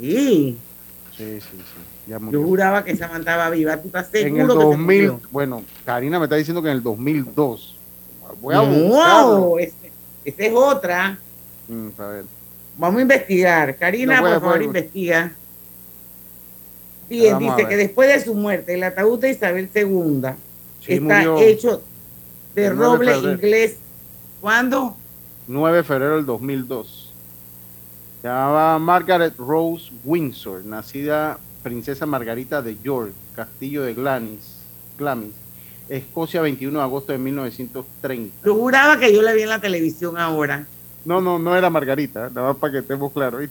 Sí. 0.00 0.56
Sí, 1.16 1.40
sí, 1.40 1.48
sí. 1.50 1.80
Ya 2.06 2.18
Yo 2.18 2.20
murió. 2.20 2.42
juraba 2.44 2.84
que 2.84 2.92
esa 2.92 3.06
estaba 3.18 3.50
viva. 3.50 3.76
¿Tú 3.78 3.88
estás 3.88 4.06
En 4.14 4.22
seguro 4.36 4.42
el 4.42 4.46
que 4.46 4.52
se 4.54 4.58
2000, 4.68 4.78
murió? 5.10 5.20
bueno, 5.32 5.64
Karina 5.84 6.20
me 6.20 6.26
está 6.26 6.36
diciendo 6.36 6.62
que 6.62 6.68
en 6.68 6.76
el 6.76 6.82
2002. 6.84 7.76
Voy 8.40 8.54
a 8.54 8.58
No, 8.58 8.66
buscarlo. 8.66 9.58
este- 9.58 9.90
esa 10.24 10.42
es 10.44 10.52
otra. 10.54 11.18
Mm, 11.66 11.88
a 11.98 12.06
ver. 12.06 12.24
Vamos 12.78 12.98
a 13.00 13.02
investigar. 13.02 13.76
Karina, 13.76 14.20
No, 14.20 14.28
por 14.28 14.40
favor, 14.42 14.62
investiga. 14.62 15.32
Bien, 17.10 17.36
dice 17.40 17.66
que 17.68 17.76
después 17.76 18.08
de 18.10 18.24
su 18.24 18.32
muerte, 18.36 18.74
el 18.74 18.84
ataúd 18.84 19.18
de 19.18 19.30
Isabel 19.30 19.68
II 19.74 20.22
Sí, 20.86 20.92
está 20.92 21.00
murió 21.02 21.38
hecho 21.40 21.82
de 22.54 22.66
el 22.66 22.76
9 22.76 23.06
de 23.06 23.12
roble 23.14 23.32
inglés. 23.32 23.76
¿Cuándo? 24.40 24.96
9 25.46 25.78
de 25.78 25.84
febrero 25.84 26.16
del 26.16 26.26
2002. 26.26 27.12
Se 28.22 28.28
llamaba 28.28 28.78
Margaret 28.78 29.36
Rose 29.36 29.92
Windsor, 30.04 30.64
nacida 30.64 31.38
princesa 31.62 32.06
Margarita 32.06 32.62
de 32.62 32.76
York, 32.82 33.12
castillo 33.34 33.82
de 33.82 33.94
Glamis, 33.94 34.60
Glamis, 34.98 35.32
Escocia, 35.88 36.40
21 36.40 36.78
de 36.78 36.84
agosto 36.84 37.12
de 37.12 37.18
1930. 37.18 38.36
Yo 38.44 38.54
juraba 38.54 38.98
que 38.98 39.12
yo 39.12 39.22
la 39.22 39.32
vi 39.32 39.42
en 39.42 39.48
la 39.50 39.60
televisión 39.60 40.16
ahora. 40.18 40.66
No, 41.04 41.20
no, 41.20 41.38
no 41.38 41.56
era 41.56 41.68
Margarita, 41.68 42.30
nada 42.30 42.48
más 42.48 42.56
para 42.56 42.72
que 42.72 42.78
estemos 42.78 43.12
claros. 43.12 43.42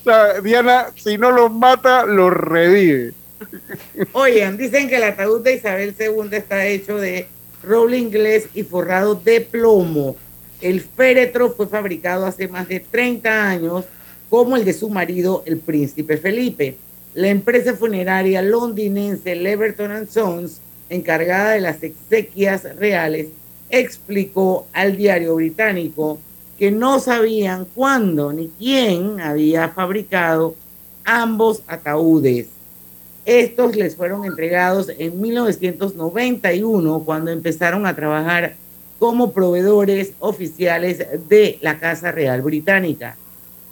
O 0.00 0.04
sea, 0.04 0.40
Diana, 0.40 0.86
si 0.96 1.16
no 1.16 1.30
los 1.30 1.52
mata, 1.52 2.04
los 2.06 2.32
revive. 2.32 3.14
Oigan, 4.12 4.56
dicen 4.56 4.88
que 4.88 4.96
el 4.96 5.04
ataúd 5.04 5.42
de 5.42 5.54
Isabel 5.54 5.94
II 5.98 6.28
está 6.32 6.66
hecho 6.66 6.98
de 6.98 7.26
roble 7.62 7.98
inglés 7.98 8.48
y 8.54 8.62
forrado 8.62 9.14
de 9.14 9.40
plomo. 9.40 10.16
El 10.60 10.80
féretro 10.80 11.50
fue 11.50 11.66
fabricado 11.66 12.26
hace 12.26 12.48
más 12.48 12.68
de 12.68 12.80
30 12.80 13.48
años, 13.48 13.84
como 14.28 14.56
el 14.56 14.64
de 14.64 14.72
su 14.72 14.88
marido, 14.88 15.42
el 15.46 15.58
príncipe 15.58 16.16
Felipe. 16.16 16.76
La 17.14 17.28
empresa 17.28 17.74
funeraria 17.74 18.40
londinense 18.42 19.34
Leverton 19.36 20.08
Sons, 20.08 20.60
encargada 20.88 21.52
de 21.52 21.60
las 21.60 21.82
exequias 21.82 22.64
reales, 22.76 23.28
explicó 23.70 24.66
al 24.72 24.96
diario 24.96 25.34
británico 25.34 26.18
que 26.58 26.70
no 26.70 27.00
sabían 27.00 27.66
cuándo 27.74 28.32
ni 28.32 28.48
quién 28.58 29.20
había 29.20 29.68
fabricado 29.70 30.54
ambos 31.04 31.62
ataúdes. 31.66 32.46
Estos 33.24 33.76
les 33.76 33.94
fueron 33.94 34.24
entregados 34.24 34.90
en 34.98 35.20
1991 35.20 37.02
cuando 37.04 37.30
empezaron 37.30 37.86
a 37.86 37.94
trabajar 37.94 38.56
como 38.98 39.32
proveedores 39.32 40.12
oficiales 40.18 41.06
de 41.28 41.58
la 41.60 41.78
Casa 41.78 42.10
Real 42.10 42.42
Británica. 42.42 43.16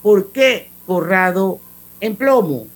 ¿Por 0.02 0.30
qué 0.30 0.68
forrado 0.86 1.58
en 2.00 2.14
plomo? 2.14 2.66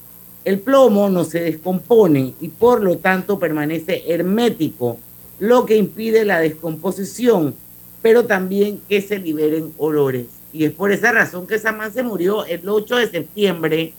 El 0.45 0.59
plomo 0.59 1.09
no 1.09 1.25
se 1.25 1.41
descompone 1.41 2.35
y 2.41 2.49
por 2.49 2.83
lo 2.83 2.99
tanto 2.99 3.39
permanece 3.39 4.03
hermético, 4.13 4.99
lo 5.39 5.67
que 5.67 5.77
impide 5.77 6.25
la 6.25 6.41
descomposición, 6.41 7.55
pero 8.03 8.27
también 8.27 8.81
que 8.89 9.01
se 9.01 9.19
liberen 9.19 9.73
olores. 9.79 10.27
Y 10.53 10.65
es 10.65 10.73
por 10.73 10.93
esa 10.93 11.13
razón 11.13 11.47
que 11.47 11.59
Samán 11.59 11.93
se 11.93 12.03
murió 12.03 12.45
el 12.45 12.69
8 12.69 12.97
de 12.97 13.11
septiembre 13.11 13.95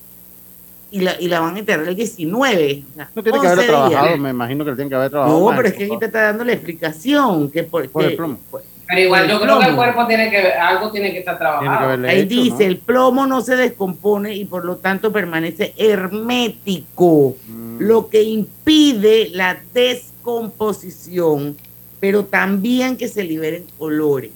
y 0.96 1.00
la, 1.02 1.20
y 1.20 1.28
la 1.28 1.42
van 1.42 1.56
a 1.58 1.60
enterrar 1.60 1.88
el 1.90 1.96
19. 1.96 2.84
o 2.90 2.96
sea, 2.96 3.10
No 3.14 3.22
tiene 3.22 3.38
que 3.40 3.48
11 3.48 3.52
haber 3.54 3.66
trabajado, 3.68 4.08
días. 4.08 4.20
me 4.20 4.30
imagino 4.30 4.64
que 4.64 4.72
tiene 4.76 4.90
que 4.90 4.96
haber 4.96 5.10
trabajado. 5.10 5.40
No, 5.50 5.56
pero 5.56 5.68
es 5.68 5.74
que 5.74 5.84
aquí 5.86 5.98
te 6.00 6.06
está 6.06 6.22
dando 6.22 6.46
la 6.46 6.54
explicación. 6.54 7.52
Que 7.52 7.64
por, 7.64 7.90
Por 7.90 8.04
el 8.06 8.12
que- 8.12 8.16
plomo. 8.16 8.40
Pero 8.88 9.02
igual 9.02 9.28
yo 9.28 9.42
creo 9.42 9.60
que 9.60 9.66
el 9.66 9.76
cuerpo 9.76 10.06
tiene 10.08 10.30
que, 10.30 10.38
algo 10.54 10.92
tiene 10.92 11.12
que 11.12 11.20
estar 11.20 11.38
trabajado. 11.40 12.06
Ahí 12.08 12.24
dice, 12.26 12.66
el 12.66 12.78
plomo 12.78 13.26
no 13.28 13.42
se 13.42 13.56
descompone 13.58 14.36
y 14.36 14.46
por 14.46 14.64
lo 14.64 14.78
tanto 14.78 15.12
permanece 15.12 15.74
hermético, 15.76 17.36
Mm. 17.48 17.78
lo 17.80 18.08
que 18.10 18.22
impide 18.24 19.30
la 19.34 19.58
descomposición, 19.74 21.58
pero 22.00 22.26
también 22.26 22.96
que 22.96 23.08
se 23.08 23.24
liberen 23.24 23.66
olores. 23.80 24.32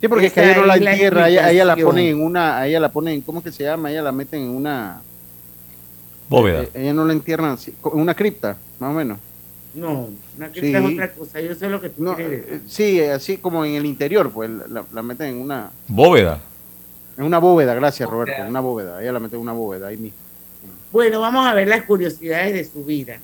Sí, 0.00 0.06
porque 0.08 0.26
es 0.26 0.32
que 0.32 0.54
no 0.54 0.64
la 0.64 0.76
la 0.76 0.92
entierra, 0.92 1.24
a 1.24 1.28
ella, 1.50 1.64
la 1.64 1.76
ponen 1.76 2.06
en 2.06 2.22
una, 2.22 2.58
a 2.58 2.66
ella 2.68 2.78
la 2.80 2.92
ponen, 2.92 3.20
¿cómo 3.22 3.42
que 3.42 3.50
se 3.50 3.64
llama? 3.64 3.90
Ella 3.90 4.02
la 4.02 4.12
meten 4.12 4.42
en 4.42 4.50
una, 4.50 5.00
Bóveda. 6.28 6.62
eh, 6.62 6.70
ella 6.74 6.92
no 6.92 7.04
la 7.04 7.12
entierran 7.14 7.58
en 7.58 8.00
una 8.00 8.14
cripta, 8.14 8.56
más 8.78 8.90
o 8.90 8.94
menos. 8.94 9.18
No, 9.74 10.08
una 10.36 10.48
cripta 10.50 10.78
es 10.78 10.84
otra 10.92 11.12
cosa, 11.12 11.40
yo 11.40 11.54
sé 11.54 11.68
lo 11.68 11.80
que 11.80 11.88
tú 11.90 12.02
No, 12.02 12.14
quieres 12.14 12.42
decir. 12.42 12.54
eh, 12.54 12.60
sí, 12.68 13.00
eh, 13.00 13.12
así 13.12 13.38
como 13.38 13.64
en 13.64 13.74
el 13.74 13.86
interior, 13.86 14.30
pues 14.30 14.48
la, 14.50 14.84
la 14.92 15.02
meten 15.02 15.28
en 15.30 15.36
una, 15.40 15.70
Bóveda. 15.88 16.40
en 17.16 17.24
una 17.24 17.38
bóveda, 17.38 17.74
gracias 17.74 18.08
Roberto, 18.08 18.40
en 18.42 18.48
una 18.48 18.60
bóveda, 18.60 19.02
ella 19.02 19.12
la 19.12 19.20
meten 19.20 19.36
en 19.36 19.42
una 19.42 19.52
bóveda 19.52 19.88
ahí 19.88 19.96
mismo. 19.96 20.18
Bueno, 20.92 21.20
vamos 21.20 21.46
a 21.46 21.54
ver 21.54 21.68
las 21.68 21.82
curiosidades 21.84 22.54
de 22.54 22.64
su 22.64 22.84
vida. 22.84 23.18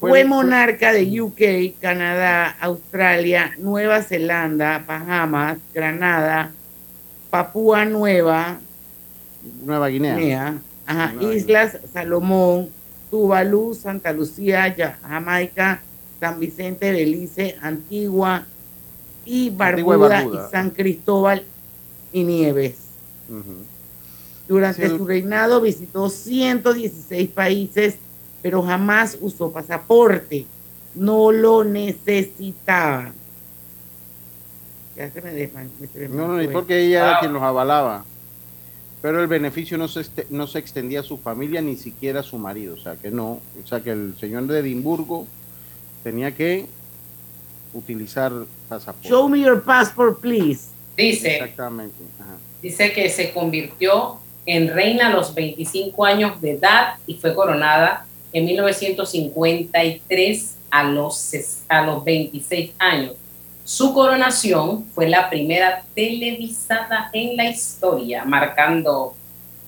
Fue- 0.00 0.24
monarca 0.24 0.92
de 0.92 1.20
UK, 1.22 1.80
Canadá, 1.80 2.56
Australia, 2.60 3.52
Nueva 3.58 4.02
Zelanda, 4.02 4.84
Bahamas, 4.86 5.58
Granada, 5.74 6.50
Papúa 7.30 7.84
Nueva, 7.84 8.58
Nueva 9.64 9.88
Guinea. 9.88 10.16
Guinea, 10.16 10.58
ajá, 10.86 11.12
Nueva 11.12 11.34
Islas 11.34 11.78
Salomón, 11.92 12.68
Tuvalu, 13.10 13.74
Santa 13.74 14.12
Lucía, 14.12 14.74
Jamaica, 15.02 15.80
San 16.20 16.38
Vicente, 16.40 16.92
Belice, 16.92 17.56
Antigua 17.62 18.44
y 19.24 19.48
Antigua 19.48 19.94
y 19.96 19.98
Barbuda, 19.98 20.08
Barbuda. 20.08 20.46
y 20.48 20.50
San 20.50 20.70
Cristóbal 20.70 21.42
y 22.12 22.22
Nieves. 22.24 22.74
Durante 24.48 24.88
Sí, 24.88 24.96
su 24.96 25.06
reinado 25.06 25.60
visitó 25.60 26.08
116 26.08 27.28
países, 27.30 27.96
pero 28.46 28.62
jamás 28.62 29.18
usó 29.20 29.50
pasaporte. 29.50 30.46
No 30.94 31.32
lo 31.32 31.64
necesitaba. 31.64 33.10
Ya 34.94 35.10
se 35.10 35.20
me 35.20 35.32
desman- 35.32 35.68
me- 35.80 35.88
se 35.88 36.08
me 36.08 36.16
No, 36.16 36.28
no, 36.28 36.36
ni 36.38 36.46
porque 36.46 36.78
ella 36.78 36.98
era 37.00 37.10
Wow. 37.14 37.20
quien 37.22 37.32
los 37.32 37.42
avalaba. 37.42 38.04
Pero 39.02 39.20
el 39.20 39.26
beneficio 39.26 39.76
no 39.78 39.88
se, 39.88 40.02
este- 40.02 40.28
no 40.30 40.46
se 40.46 40.60
extendía 40.60 41.00
a 41.00 41.02
su 41.02 41.18
familia 41.18 41.60
ni 41.60 41.74
siquiera 41.74 42.20
a 42.20 42.22
su 42.22 42.38
marido. 42.38 42.74
O 42.74 42.78
sea 42.78 42.94
que 42.94 43.10
no. 43.10 43.40
O 43.64 43.66
sea 43.66 43.80
que 43.80 43.90
el 43.90 44.14
señor 44.20 44.46
de 44.46 44.60
Edimburgo 44.60 45.26
tenía 46.04 46.30
que 46.32 46.66
utilizar 47.74 48.30
pasaporte. 48.68 49.08
Show 49.08 49.28
me 49.28 49.40
your 49.40 49.60
passport, 49.64 50.20
please. 50.20 50.68
Dice, 50.96 51.32
Exactamente. 51.38 51.96
ajá. 52.20 52.36
dice 52.62 52.92
que 52.92 53.10
se 53.10 53.32
convirtió 53.32 54.18
en 54.46 54.68
reina 54.72 55.08
a 55.08 55.10
los 55.10 55.34
25 55.34 56.04
años 56.04 56.40
de 56.40 56.52
edad 56.52 56.94
y 57.08 57.16
fue 57.16 57.34
coronada 57.34 58.06
en 58.32 58.44
1953 58.44 60.56
a 60.70 60.84
los, 60.84 61.32
a 61.68 61.86
los 61.86 62.04
26 62.04 62.72
años. 62.78 63.14
Su 63.64 63.92
coronación 63.92 64.84
fue 64.94 65.08
la 65.08 65.28
primera 65.28 65.84
televisada 65.94 67.10
en 67.12 67.36
la 67.36 67.50
historia, 67.50 68.24
marcando 68.24 69.16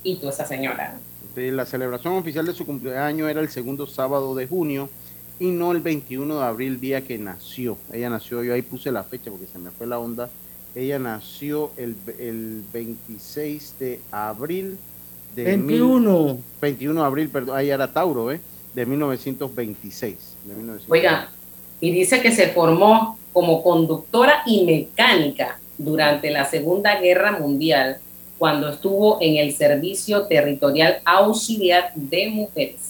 hito 0.05 0.29
esa 0.29 0.47
señora. 0.47 0.97
La 1.35 1.67
celebración 1.67 2.15
oficial 2.15 2.47
de 2.47 2.55
su 2.55 2.67
cumpleaños 2.67 3.31
era 3.31 3.41
el 3.41 3.49
segundo 3.49 3.87
sábado 3.87 4.35
de 4.35 4.47
junio 4.47 4.91
y 5.39 5.47
no 5.47 5.73
el 5.73 5.81
21 5.81 6.39
de 6.39 6.45
abril, 6.45 6.81
día 6.81 7.05
que 7.05 7.19
nació. 7.19 7.79
Ella 7.93 8.11
nació, 8.11 8.43
yo 8.43 8.55
ahí 8.55 8.63
puse 8.63 8.91
la 8.91 9.05
fecha 9.05 9.31
porque 9.31 9.47
se 9.47 9.59
me 9.59 9.71
fue 9.71 9.87
la 9.87 9.99
onda. 9.99 10.31
Ella 10.75 10.99
nació 10.99 11.71
el, 11.77 11.97
el 12.19 12.63
26 12.73 13.75
de 13.79 14.01
abril 14.11 14.79
de 15.45 15.57
21. 15.57 16.25
mil- 16.35 16.45
21 16.61 17.01
de 17.01 17.07
abril, 17.07 17.29
perdón, 17.29 17.57
ahí 17.57 17.71
era 17.71 17.93
Tauro, 17.93 18.33
¿eh? 18.33 18.41
De 18.75 18.85
1926. 18.87 20.17
De 20.45 20.55
1926. 20.55 20.91
Oiga, 20.91 21.31
y 21.81 21.91
dice 21.93 22.21
que 22.21 22.33
se 22.33 22.49
formó 22.49 23.19
como 23.33 23.63
conductora 23.63 24.43
y 24.47 24.65
mecánica 24.65 25.59
durante 25.77 26.31
la 26.31 26.45
Segunda 26.45 27.01
Guerra 27.01 27.39
Mundial 27.39 27.99
cuando 28.37 28.69
estuvo 28.69 29.19
en 29.21 29.37
el 29.37 29.53
Servicio 29.55 30.27
Territorial 30.27 31.01
Auxiliar 31.05 31.93
de 31.95 32.31
Mujeres. 32.31 32.81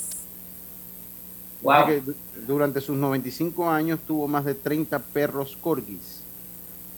Wow. 1.60 2.14
durante 2.46 2.80
sus 2.80 2.96
95 2.96 3.68
años 3.68 3.98
tuvo 4.06 4.28
más 4.28 4.44
de 4.44 4.54
30 4.54 4.98
perros 5.00 5.56
corgis. 5.60 6.22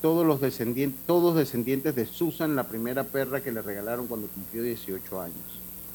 Todos 0.03 0.27
los 0.27 0.41
descendientes, 0.41 0.99
todos 1.07 1.37
descendientes 1.37 1.95
de 1.95 2.07
Susan, 2.07 2.57
la 2.57 2.65
primera 2.65 3.05
perra 3.05 3.41
que 3.43 3.53
le 3.53 3.61
regalaron 3.61 4.07
cuando 4.07 4.29
cumplió 4.29 4.63
18 4.63 5.21
años. 5.21 5.37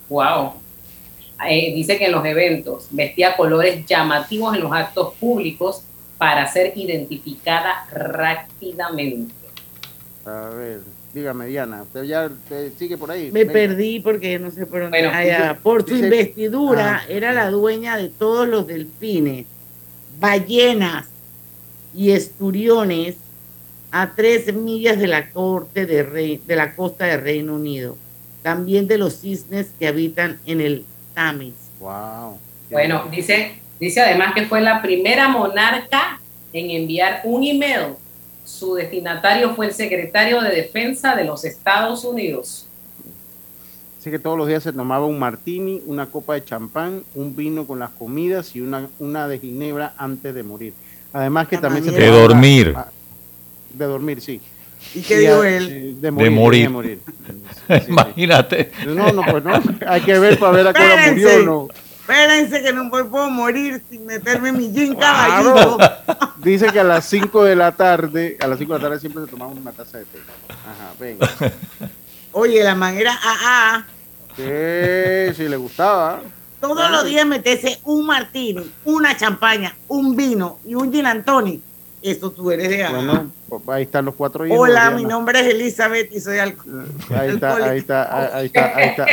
Wow. 0.10 0.54
Eh, 1.50 1.74
dice 1.74 1.98
que 1.98 2.06
en 2.06 2.12
los 2.12 2.24
eventos 2.26 2.88
vestía 2.92 3.36
colores 3.36 3.86
llamativos 3.88 4.56
en 4.56 4.62
los 4.62 4.72
actos 4.72 5.14
públicos 5.16 5.82
para 6.18 6.48
ser 6.52 6.78
identificada 6.78 7.86
rápidamente. 7.92 9.34
A 10.26 10.50
ver, 10.50 10.82
dígame 11.14 11.48
Diana, 11.48 11.82
usted 11.84 12.04
ya 12.04 12.30
te 12.48 12.72
sigue 12.78 12.98
por 12.98 13.10
ahí. 13.12 13.32
Me 13.32 13.42
Venga. 13.42 13.54
perdí 13.54 14.00
porque 14.00 14.38
no 14.40 14.50
sé 14.52 14.66
por 14.66 14.82
dónde. 14.84 14.98
Bueno, 15.02 15.14
allá. 15.16 15.50
dice- 15.50 15.60
por 15.62 15.82
su 15.88 15.96
dice- 15.96 16.06
investidura, 16.06 17.02
Ah. 17.04 17.06
era 17.10 17.34
la 17.34 17.50
dueña 17.50 17.98
de 17.98 18.10
todos 18.10 18.48
los 18.48 18.66
delfines, 18.68 19.46
ballenas 20.20 21.08
y 21.94 22.12
esturiones 22.12 23.16
a 23.98 24.12
tres 24.14 24.54
millas 24.54 25.00
de 25.00 25.08
la, 25.08 25.30
corte 25.30 25.86
de, 25.86 26.04
Rei- 26.04 26.42
de 26.46 26.56
la 26.58 26.76
costa 26.76 27.06
de 27.06 27.16
Reino 27.16 27.56
Unido. 27.56 27.96
También 28.44 28.88
de 28.90 28.98
los 28.98 29.22
cisnes 29.22 29.68
que 29.80 29.88
habitan 29.88 30.38
en 30.46 30.60
el 30.60 30.86
Tamis. 31.14 31.54
Wow. 31.80 32.38
Bueno, 32.70 33.06
dice, 33.10 33.54
dice 33.80 34.02
además 34.02 34.34
que 34.36 34.46
fue 34.48 34.60
la 34.60 34.82
primera 34.82 35.30
monarca 35.30 36.20
en 36.52 36.72
enviar 36.72 37.22
un 37.24 37.46
email. 37.46 37.94
Su 38.44 38.76
destinatario 38.76 39.56
fue 39.56 39.68
el 39.68 39.74
secretario 39.74 40.42
de 40.42 40.50
Defensa 40.54 41.16
de 41.16 41.24
los 41.24 41.46
Estados 41.46 42.04
Unidos. 42.04 42.68
Dice 43.98 44.12
que 44.12 44.20
todos 44.20 44.38
los 44.38 44.48
días 44.50 44.62
se 44.62 44.74
tomaba 44.74 45.06
un 45.06 45.18
martini, 45.18 45.82
una 45.86 46.08
copa 46.08 46.34
de 46.34 46.44
champán, 46.44 47.02
un 47.16 47.34
vino 47.34 47.66
con 47.66 47.80
las 47.80 47.92
comidas 47.92 48.56
y 48.58 48.62
una, 48.62 48.90
una 49.00 49.28
de 49.30 49.40
ginebra 49.40 49.94
antes 49.98 50.36
de 50.36 50.44
morir. 50.44 50.74
Además 51.14 51.48
que 51.48 51.58
también 51.58 51.86
se 51.86 51.92
De 51.92 52.06
tomaba- 52.08 52.22
dormir. 52.22 52.76
Ah, 53.76 53.78
De 53.78 53.86
dormir, 53.86 54.22
sí. 54.22 54.42
¿Y 54.94 55.02
qué 55.02 55.18
dijo 55.20 55.44
él? 55.44 55.96
De 56.00 56.02
De 56.02 56.12
morir. 56.12 56.32
morir. 56.32 56.64
De 56.64 56.70
morir. 56.70 57.00
Imagínate. 57.90 58.72
No, 58.86 59.12
no, 59.12 59.24
pues 59.24 59.44
no. 59.44 59.60
Hay 59.88 60.02
que 60.02 60.20
ver 60.20 60.38
para 60.40 60.52
ver 60.52 60.68
a 60.68 60.74
qué 60.74 60.84
hora 60.84 61.12
murió 61.12 61.44
no. 61.44 61.68
Espérense 62.02 62.62
que 62.62 62.72
no 62.72 62.88
puedo 62.92 63.30
morir 63.32 63.82
sin 63.90 64.06
meterme 64.06 64.52
mi 64.52 64.72
jean 64.72 64.94
Claro. 64.94 65.78
caballito. 65.78 66.34
Dice 66.44 66.68
que 66.68 66.80
a 66.80 66.84
las 66.84 67.06
5 67.06 67.44
de 67.46 67.56
la 67.56 67.72
tarde, 67.72 68.38
a 68.40 68.46
las 68.48 68.60
5 68.60 68.74
de 68.74 68.80
la 68.80 68.84
tarde 68.86 69.00
siempre 69.00 69.24
se 69.24 69.32
tomaba 69.32 69.52
una 69.52 69.72
taza 69.72 69.98
de 69.98 70.06
té. 70.06 70.20
Ajá, 70.50 70.94
venga. 71.00 71.28
Oye, 72.34 72.64
la 72.64 72.76
manera 72.76 73.18
AA. 73.24 73.88
Sí, 74.38 75.36
si 75.36 75.50
le 75.50 75.56
gustaba. 75.58 76.22
Todos 76.62 76.92
los 76.92 77.06
días 77.06 77.26
meterse 77.26 77.80
un 77.86 78.06
martini, 78.06 78.70
una 78.86 79.18
champaña, 79.18 79.76
un 79.88 80.16
vino 80.16 80.60
y 80.66 80.76
un 80.76 80.92
gin 80.92 81.06
and 81.08 81.26
tonic. 81.26 81.62
Eso 82.06 82.30
tú 82.32 82.52
eres 82.52 82.70
de. 82.70 82.88
Bueno, 82.88 83.32
pues 83.50 83.62
ahí 83.70 83.84
están 83.84 84.06
los 84.06 84.14
cuatro 84.14 84.46
hijos. 84.46 84.58
Hola, 84.60 84.82
Diana. 84.82 84.96
mi 84.96 85.06
nombre 85.06 85.40
es 85.40 85.48
Elizabeth 85.48 86.14
y 86.14 86.20
soy 86.20 86.38
alcohólico. 86.38 86.86
Ahí 87.16 87.30
está, 87.32 87.56
ahí 87.56 87.78
está, 87.80 88.38
ahí 88.38 88.46
está, 88.46 88.76
ahí 88.76 88.90
está, 88.90 89.06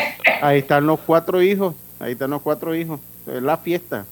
ahí 0.43 0.59
están 0.59 0.87
los 0.87 1.01
cuatro 1.01 1.41
hijos. 1.41 1.75
Ahí 1.99 2.13
están 2.13 2.31
los 2.31 2.43
cuatro 2.43 2.75
hijos. 2.75 3.01
Es 3.27 3.43
la 3.43 3.57
fiesta. 3.57 4.05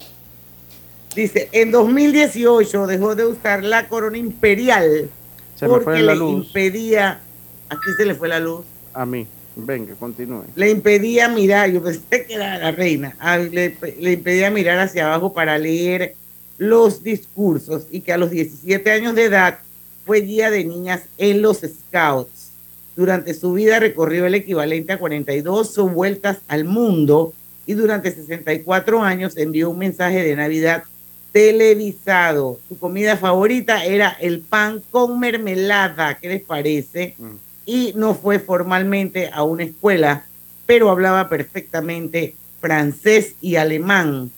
Dice, 1.15 1.49
en 1.53 1.71
2018 1.73 2.87
dejó 2.87 3.15
de 3.17 3.27
usar 3.27 3.65
la 3.65 3.87
corona 3.89 4.17
imperial 4.17 5.11
Se 5.57 5.67
me 5.67 5.69
porque 5.69 5.85
fue 5.85 6.01
la 6.01 6.15
le 6.15 6.19
luz. 6.21 6.47
impedía, 6.47 7.21
aquí 7.69 7.87
se 7.99 8.07
le 8.07 8.15
fue 8.15 8.29
la 8.29 8.41
luz, 8.41 8.65
A 8.95 9.05
mí. 9.05 9.27
Venga, 9.57 9.95
continúe. 9.97 10.45
le 10.55 10.71
impedía 10.71 11.29
mirar, 11.29 11.69
yo 11.71 11.83
pensé 11.83 12.25
que 12.25 12.35
era 12.35 12.57
la 12.57 12.71
reina, 12.71 13.17
ah, 13.19 13.37
le, 13.37 13.77
le 13.99 14.13
impedía 14.13 14.49
mirar 14.51 14.79
hacia 14.79 15.07
abajo 15.07 15.35
para 15.35 15.59
leer 15.59 16.15
los 16.61 17.03
discursos 17.03 17.87
y 17.91 18.03
que 18.03 18.13
a 18.13 18.19
los 18.19 18.31
17 18.31 18.91
años 18.93 19.15
de 19.15 19.25
edad 19.25 19.61
fue 20.05 20.21
guía 20.21 20.51
de 20.51 20.63
niñas 20.63 21.05
en 21.17 21.41
los 21.41 21.61
Scouts. 21.61 22.51
Durante 22.95 23.33
su 23.33 23.55
vida 23.55 23.79
recorrió 23.79 24.27
el 24.27 24.35
equivalente 24.35 24.93
a 24.93 24.99
42 24.99 25.79
vueltas 25.95 26.37
al 26.49 26.65
mundo 26.65 27.33
y 27.65 27.73
durante 27.73 28.13
64 28.13 29.03
años 29.03 29.39
envió 29.39 29.71
un 29.71 29.79
mensaje 29.79 30.23
de 30.23 30.37
Navidad 30.37 30.85
televisado. 31.33 32.61
Su 32.69 32.79
comida 32.79 33.17
favorita 33.17 33.87
era 33.87 34.11
el 34.21 34.41
pan 34.41 34.83
con 34.91 35.19
mermelada, 35.19 36.19
¿qué 36.19 36.29
les 36.29 36.43
parece? 36.43 37.17
Y 37.65 37.95
no 37.97 38.15
fue 38.15 38.39
formalmente 38.39 39.31
a 39.33 39.45
una 39.45 39.65
escuela, 39.65 40.27
pero 40.67 40.91
hablaba 40.91 41.31
perfectamente 41.31 42.35
francés 42.61 43.35
y 43.41 43.57
alemán. 43.57 44.31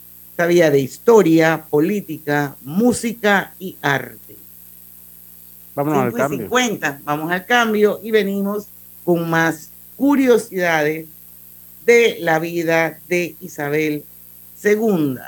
Sabía 0.43 0.72
de 0.72 0.80
historia, 0.80 1.66
política, 1.70 2.57
música 2.62 3.55
y 3.61 3.76
arte. 3.80 4.36
Vámonos 5.76 6.03
al 6.03 6.11
5 6.11 6.16
y 6.16 6.20
cambio. 6.20 6.38
50. 6.49 7.01
Vamos 7.05 7.30
al 7.30 7.47
cambio 7.47 8.01
y 8.03 8.11
venimos 8.11 8.66
con 9.05 9.30
más 9.30 9.70
curiosidades 9.97 11.07
de 11.86 12.16
la 12.18 12.40
vida 12.40 12.99
de 13.07 13.36
Isabel 13.38 14.05
II. 14.64 15.18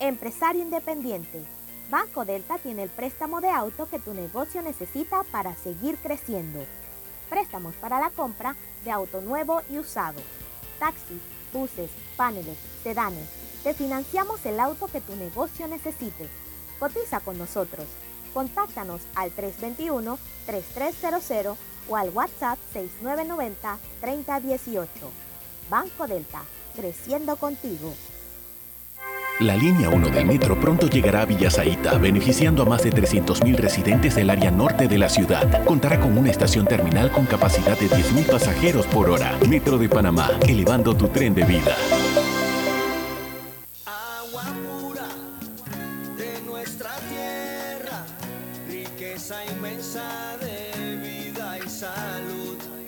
Empresario 0.00 0.62
independiente. 0.62 1.42
Banco 1.90 2.24
Delta 2.24 2.56
tiene 2.56 2.84
el 2.84 2.88
préstamo 2.88 3.42
de 3.42 3.50
auto 3.50 3.90
que 3.90 3.98
tu 3.98 4.14
negocio 4.14 4.62
necesita 4.62 5.22
para 5.24 5.54
seguir 5.54 5.96
creciendo. 5.96 6.64
Préstamos 7.28 7.74
para 7.74 8.00
la 8.00 8.08
compra 8.08 8.56
de 8.86 8.90
auto 8.90 9.20
nuevo 9.20 9.60
y 9.70 9.76
usado. 9.76 10.22
Taxis, 10.78 11.20
buses, 11.54 11.90
paneles, 12.18 12.58
sedanes. 12.82 13.26
Te 13.62 13.72
financiamos 13.72 14.44
el 14.44 14.60
auto 14.60 14.88
que 14.88 15.00
tu 15.00 15.16
negocio 15.16 15.66
necesite. 15.66 16.28
Cotiza 16.78 17.20
con 17.20 17.38
nosotros. 17.38 17.86
Contáctanos 18.34 19.00
al 19.14 19.34
321-3300 19.34 21.56
o 21.88 21.96
al 21.96 22.10
WhatsApp 22.10 22.58
6990-3018. 22.74 24.86
Banco 25.70 26.06
Delta, 26.06 26.42
creciendo 26.76 27.36
contigo. 27.36 27.94
La 29.40 29.56
línea 29.56 29.88
1 29.88 30.10
del 30.10 30.26
metro 30.26 30.54
pronto 30.60 30.88
llegará 30.88 31.22
a 31.22 31.24
Villasaita, 31.24 31.98
beneficiando 31.98 32.62
a 32.62 32.66
más 32.66 32.84
de 32.84 32.92
300.000 32.92 33.56
residentes 33.56 34.14
del 34.14 34.30
área 34.30 34.52
norte 34.52 34.86
de 34.86 34.96
la 34.96 35.08
ciudad. 35.08 35.64
Contará 35.64 35.98
con 35.98 36.16
una 36.16 36.30
estación 36.30 36.66
terminal 36.66 37.10
con 37.10 37.26
capacidad 37.26 37.76
de 37.76 37.88
10.000 37.88 38.30
pasajeros 38.30 38.86
por 38.86 39.10
hora. 39.10 39.36
Metro 39.48 39.76
de 39.76 39.88
Panamá, 39.88 40.30
elevando 40.46 40.94
tu 40.94 41.08
tren 41.08 41.34
de 41.34 41.42
vida. 41.42 41.74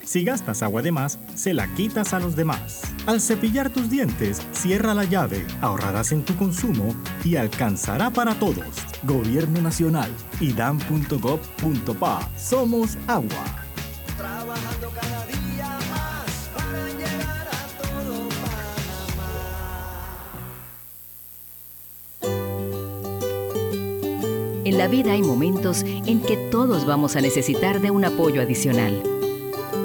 Si 0.07 0.23
gastas 0.23 0.63
agua 0.63 0.83
de 0.83 0.93
más, 0.93 1.19
se 1.35 1.53
la 1.53 1.67
quitas 1.75 2.15
a 2.15 2.21
los 2.21 2.37
demás. 2.37 2.81
Al 3.07 3.21
cepillar 3.21 3.71
tus 3.71 3.91
dientes, 3.91 4.41
cierra 4.53 4.95
la 4.95 5.03
llave, 5.03 5.45
ahorrarás 5.61 6.13
en 6.13 6.25
tu 6.25 6.37
consumo 6.37 6.95
y 7.25 7.35
alcanzará 7.35 8.11
para 8.11 8.39
todos. 8.39 8.65
Gobierno 9.03 9.61
Nacional, 9.61 10.09
idam.gov.pa. 10.41 12.31
Somos 12.39 12.97
agua. 13.09 13.45
Trabajando 14.17 14.91
cada 14.95 15.27
día 15.27 15.79
más 15.91 16.55
para 16.55 16.87
llegar 16.87 17.49
a 17.49 17.67
todo 17.83 18.29
En 24.65 24.79
la 24.79 24.87
vida 24.87 25.13
hay 25.15 25.23
momentos 25.23 25.83
en 25.83 26.23
que 26.23 26.37
todos 26.53 26.87
vamos 26.87 27.17
a 27.17 27.21
necesitar 27.21 27.81
de 27.81 27.91
un 27.91 28.05
apoyo 28.05 28.41
adicional. 28.41 29.16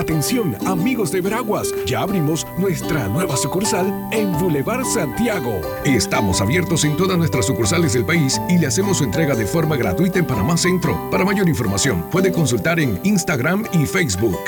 Atención, 0.00 0.56
amigos 0.66 1.12
de 1.12 1.20
Veraguas, 1.20 1.74
ya 1.84 2.00
abrimos 2.00 2.46
nuestra 2.56 3.06
nueva 3.08 3.36
sucursal 3.36 4.08
en 4.12 4.32
Boulevard 4.38 4.86
Santiago. 4.86 5.60
Estamos 5.84 6.40
abiertos 6.40 6.84
en 6.84 6.96
todas 6.96 7.18
nuestras 7.18 7.44
sucursales 7.44 7.92
del 7.92 8.06
país 8.06 8.40
y 8.48 8.56
le 8.56 8.66
hacemos 8.66 8.96
su 8.96 9.04
entrega 9.04 9.34
de 9.34 9.44
forma 9.44 9.76
gratuita 9.76 10.18
en 10.18 10.26
Panamá 10.26 10.56
Centro. 10.56 10.98
Para 11.10 11.26
mayor 11.26 11.50
información, 11.50 12.02
puede 12.10 12.32
consultar 12.32 12.80
en 12.80 12.98
Instagram 13.04 13.66
y 13.74 13.84
Facebook. 13.84 14.40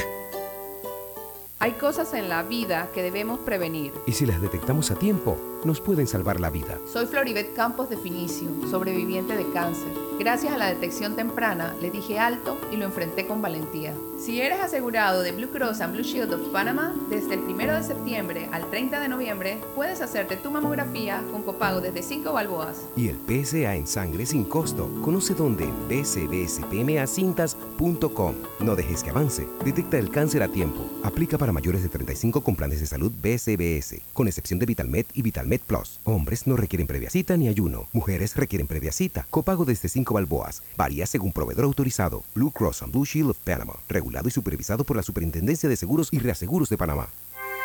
Hay 1.59 1.73
cosas 1.73 2.15
en 2.15 2.31
la 2.31 2.43
vida 2.45 2.89
que 2.95 3.03
debemos 3.03 3.39
prevenir. 3.41 3.93
Y 4.07 4.13
si 4.13 4.25
las 4.25 4.41
detectamos 4.41 4.91
a 4.91 4.95
tiempo, 4.95 5.37
nos 5.65 5.81
pueden 5.81 6.07
salvar 6.07 6.39
la 6.41 6.51
vida. 6.51 6.79
Soy 6.91 7.07
Floribet 7.07 7.55
Campos 7.55 7.89
de 7.89 7.97
Finicio, 7.97 8.49
sobreviviente 8.71 9.35
de 9.37 9.51
cáncer. 9.53 9.89
Gracias 10.19 10.53
a 10.53 10.59
la 10.59 10.69
detección 10.69 11.17
temprana, 11.17 11.75
le 11.81 11.91
dije 11.91 12.19
alto 12.19 12.59
y 12.71 12.77
lo 12.77 12.85
enfrenté 12.85 13.27
con 13.27 13.41
valentía. 13.43 13.95
Si 14.19 14.41
eres 14.41 14.61
asegurado 14.61 15.23
de 15.23 15.33
Blue 15.33 15.51
Cross 15.51 15.81
and 15.81 15.95
Blue 15.95 16.05
Shield 16.05 16.33
of 16.33 16.49
Panama, 16.53 16.95
desde 17.11 17.35
el 17.35 17.41
1 17.41 17.75
de 17.75 17.83
septiembre 17.83 18.49
al 18.53 18.71
30 18.71 19.01
de 19.01 19.09
noviembre, 19.09 19.59
puedes 19.75 20.01
hacerte 20.01 20.37
tu 20.37 20.49
mamografía 20.51 21.25
con 21.33 21.43
copago 21.43 21.81
desde 21.81 22.03
5 22.03 22.33
balboas. 22.33 22.83
Y 22.97 23.09
el 23.09 23.19
PSA 23.27 23.75
en 23.75 23.89
sangre 23.89 24.27
sin 24.27 24.45
costo. 24.45 24.89
Conoce 25.03 25.35
dónde 25.35 25.65
en 25.65 25.89
bcbspmacintas.com. 25.89 28.35
No 28.61 28.77
dejes 28.77 29.03
que 29.03 29.11
avance. 29.11 29.49
Detecta 29.65 29.99
el 29.99 30.11
cáncer 30.11 30.45
a 30.45 30.49
tiempo. 30.49 30.89
Aplica 31.03 31.37
para 31.37 31.51
mayores 31.51 31.83
de 31.83 31.89
35 31.89 32.43
con 32.43 32.55
planes 32.55 32.79
de 32.81 32.87
salud 32.87 33.11
BCBS, 33.11 34.03
con 34.13 34.29
excepción 34.29 34.61
de 34.61 34.67
VitalMed 34.67 35.07
y 35.15 35.23
VitalMed 35.23 35.52
Plus. 35.61 36.01
Hombres 36.05 36.47
no 36.47 36.57
requieren 36.57 36.87
previa 36.87 37.11
cita 37.11 37.37
ni 37.37 37.49
ayuno. 37.49 37.89
Mujeres 37.93 38.35
requieren 38.37 38.67
previa 38.67 38.93
cita. 38.93 39.27
Copago 39.31 39.65
desde 39.65 39.89
5 39.89 40.15
balboas. 40.15 40.63
Varía 40.77 41.07
según 41.07 41.33
proveedor 41.33 41.65
autorizado. 41.65 42.25
Blue 42.35 42.51
Cross 42.51 42.83
and 42.83 42.93
Blue 42.93 43.05
Shield 43.05 43.31
of 43.31 43.39
Panama. 43.39 43.75
Regulado 43.89 44.29
y 44.29 44.31
supervisado 44.31 44.85
por 44.85 44.97
la 44.97 45.03
Superintendencia 45.03 45.69
de 45.69 45.77
Seguros 45.77 46.09
y 46.13 46.19
Reaseguros 46.19 46.69
de 46.69 46.79
Panamá. 46.79 47.09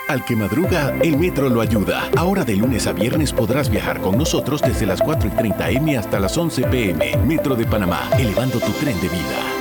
Al 0.07 0.23
que 0.23 0.37
madruga, 0.37 0.95
el 1.01 1.17
metro 1.17 1.49
lo 1.49 1.59
ayuda. 1.59 2.09
Ahora 2.15 2.45
de 2.45 2.55
lunes 2.55 2.87
a 2.87 2.93
viernes 2.93 3.33
podrás 3.33 3.69
viajar 3.69 3.99
con 3.99 4.17
nosotros 4.17 4.61
desde 4.61 4.85
las 4.85 5.01
4 5.01 5.27
y 5.27 5.31
30 5.31 5.69
M 5.71 5.97
hasta 5.97 6.19
las 6.19 6.37
11 6.37 6.63
PM. 6.63 7.17
Metro 7.25 7.55
de 7.55 7.65
Panamá, 7.65 8.09
elevando 8.17 8.59
tu 8.59 8.71
tren 8.71 8.95
de 9.01 9.09
vida. 9.09 9.56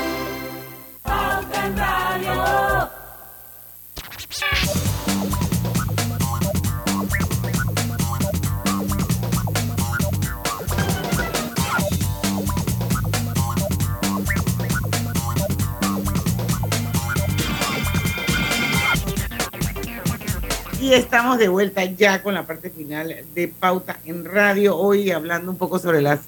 Estamos 20.96 21.38
de 21.38 21.48
vuelta 21.48 21.84
ya 21.84 22.22
con 22.22 22.34
la 22.34 22.46
parte 22.46 22.70
final 22.70 23.14
de 23.34 23.48
Pauta 23.48 23.98
en 24.04 24.24
Radio, 24.24 24.76
hoy 24.76 25.10
hablando 25.10 25.50
un 25.50 25.58
poco 25.58 25.78
sobre 25.78 26.00
las 26.02 26.20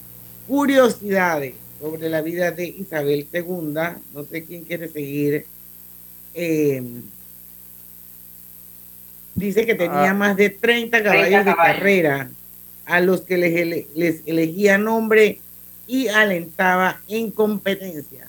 curiosidades 0.47 1.55
sobre 1.81 2.09
la 2.09 2.23
vida 2.23 2.51
de 2.51 2.67
Isabel 2.67 3.27
II. 3.33 3.45
No 4.13 4.25
sé 4.29 4.45
quién 4.45 4.65
quiere 4.65 4.89
seguir. 4.89 5.47
Eh, 6.35 6.83
dice 9.35 9.65
que 9.65 9.75
tenía 9.75 10.11
Ah. 10.11 10.15
más 10.15 10.37
de 10.37 10.51
30 10.51 11.03
caballos 11.03 11.29
30 11.45 11.51
de 11.51 11.57
carrera. 11.57 12.31
a 12.91 13.01
los 13.01 13.21
que 13.21 13.37
les, 13.37 13.55
ele- 13.55 13.87
les 13.95 14.23
elegía 14.25 14.79
nombre 14.79 15.41
y 15.87 16.09
alentaba 16.09 17.01
en 17.07 17.31
competencia. 17.31 18.28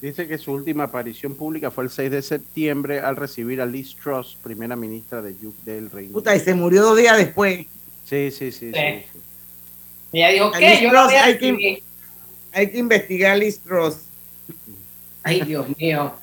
Dice 0.00 0.26
que 0.26 0.36
su 0.36 0.52
última 0.52 0.84
aparición 0.84 1.34
pública 1.34 1.70
fue 1.70 1.84
el 1.84 1.90
6 1.90 2.10
de 2.10 2.22
septiembre 2.22 3.00
al 3.00 3.16
recibir 3.16 3.60
a 3.60 3.66
Liz 3.66 3.94
Truss, 3.94 4.36
primera 4.42 4.74
ministra 4.74 5.22
de 5.22 5.34
del 5.64 5.90
Reino 5.90 6.12
Puta, 6.12 6.34
y 6.34 6.40
se 6.40 6.54
murió 6.54 6.82
dos 6.82 6.98
días 6.98 7.16
después. 7.16 7.66
Sí, 8.04 8.30
sí, 8.30 8.50
sí. 8.50 8.52
sí, 8.52 8.72
Sí. 8.72 9.04
sí. 9.12 9.18
Ella 10.12 10.28
dijo, 10.30 10.50
¿qué? 10.52 10.70
Liz 10.70 10.80
Yo 10.80 10.90
Truss 10.90 11.12
hay, 11.12 11.38
que, 11.38 11.82
hay 12.52 12.70
que 12.70 12.78
investigar 12.78 13.32
a 13.32 13.36
Liz 13.36 13.60
Truss. 13.60 13.98
Ay, 15.22 15.42
Dios 15.42 15.66
mío. 15.78 16.14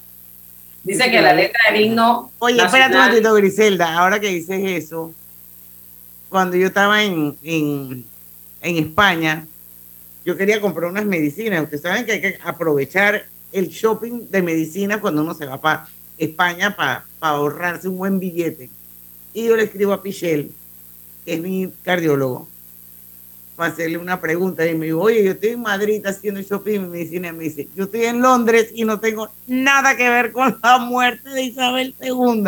Dice 0.84 1.10
que 1.10 1.22
la 1.22 1.34
letra 1.34 1.60
del 1.72 1.82
himno. 1.82 2.32
Oye, 2.39 2.62
espérate 2.62 2.95
un 2.95 3.02
momentito, 3.02 3.34
Griselda, 3.34 3.98
ahora 3.98 4.20
que 4.20 4.28
dices 4.28 4.60
eso, 4.64 5.14
cuando 6.30 6.58
yo 6.58 6.68
estaba 6.68 7.04
en, 7.04 7.38
en, 7.43 8.06
en 8.62 8.78
España, 8.78 9.45
yo 10.26 10.36
quería 10.36 10.60
comprar 10.60 10.89
unas 10.89 11.06
medicinas. 11.06 11.64
Ustedes 11.64 11.82
saben 11.82 12.06
que 12.06 12.12
hay 12.14 12.22
que 12.22 12.39
aprovechar 12.43 13.26
el 13.58 13.70
shopping 13.70 14.30
de 14.30 14.41
medicinas 14.41 14.99
cuando 14.99 15.24
uno 15.24 15.34
se 15.34 15.45
va 15.45 15.60
para 15.60 15.88
España 16.18 16.76
para 16.76 17.05
ahorrarse 17.20 17.88
un 17.88 17.97
buen 17.97 18.20
billete. 18.20 18.70
Y 19.34 19.45
yo 19.45 19.55
le 19.55 19.64
escribo 19.64 19.93
a 19.93 20.03
Pichel, 20.03 20.51
que 21.26 21.34
es 21.34 21.41
mi 21.41 21.72
cardiólogo, 21.84 22.47
para 23.55 23.74
hacerle 23.74 23.97
una 23.97 24.22
pregunta. 24.22 24.66
Y 24.66 24.76
me 24.76 24.88
dijo, 24.88 25.01
oye, 25.01 25.24
yo 25.24 25.32
estoy 25.32 25.49
en 25.49 25.62
Madrid 25.62 26.05
haciendo 26.05 26.41
shopping 26.41 26.82
de 26.82 26.88
medicina. 26.88 27.30
Y 27.30 27.34
me 27.34 27.43
dice, 27.45 27.68
yo 27.76 27.86
estoy 27.86 28.05
en 28.05 28.22
Londres 28.22 28.72
y 28.74 28.86
no 28.86 28.99
tengo 28.99 29.30
nada 29.47 29.97
que 29.97 30.08
ver 30.10 30.32
con 30.32 30.60
la 30.62 30.78
muerte 30.78 31.30
de 31.30 31.43
Isabel 31.43 31.95
II. 32.01 32.43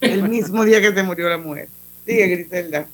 El 0.00 0.28
mismo 0.28 0.64
día 0.64 0.80
que 0.80 0.92
se 0.92 1.02
murió 1.02 1.28
la 1.28 1.38
mujer. 1.38 1.68
Sigue, 2.04 2.26
Griselda. 2.26 2.86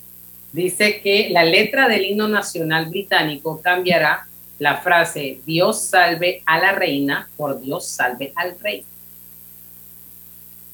Dice 0.53 1.01
que 1.03 1.29
la 1.31 1.45
letra 1.45 1.89
del 1.89 2.05
himno 2.05 2.29
nacional 2.29 2.89
británico 2.89 3.61
cambiará 3.61 4.28
la 4.59 4.79
frase 4.79 5.41
Dios 5.47 5.83
salve 5.85 6.43
a 6.47 6.59
la 6.59 6.73
reina 6.73 7.29
por 7.37 7.61
Dios 7.61 7.87
salve 7.87 8.33
al 8.35 8.59
rey. 8.61 8.85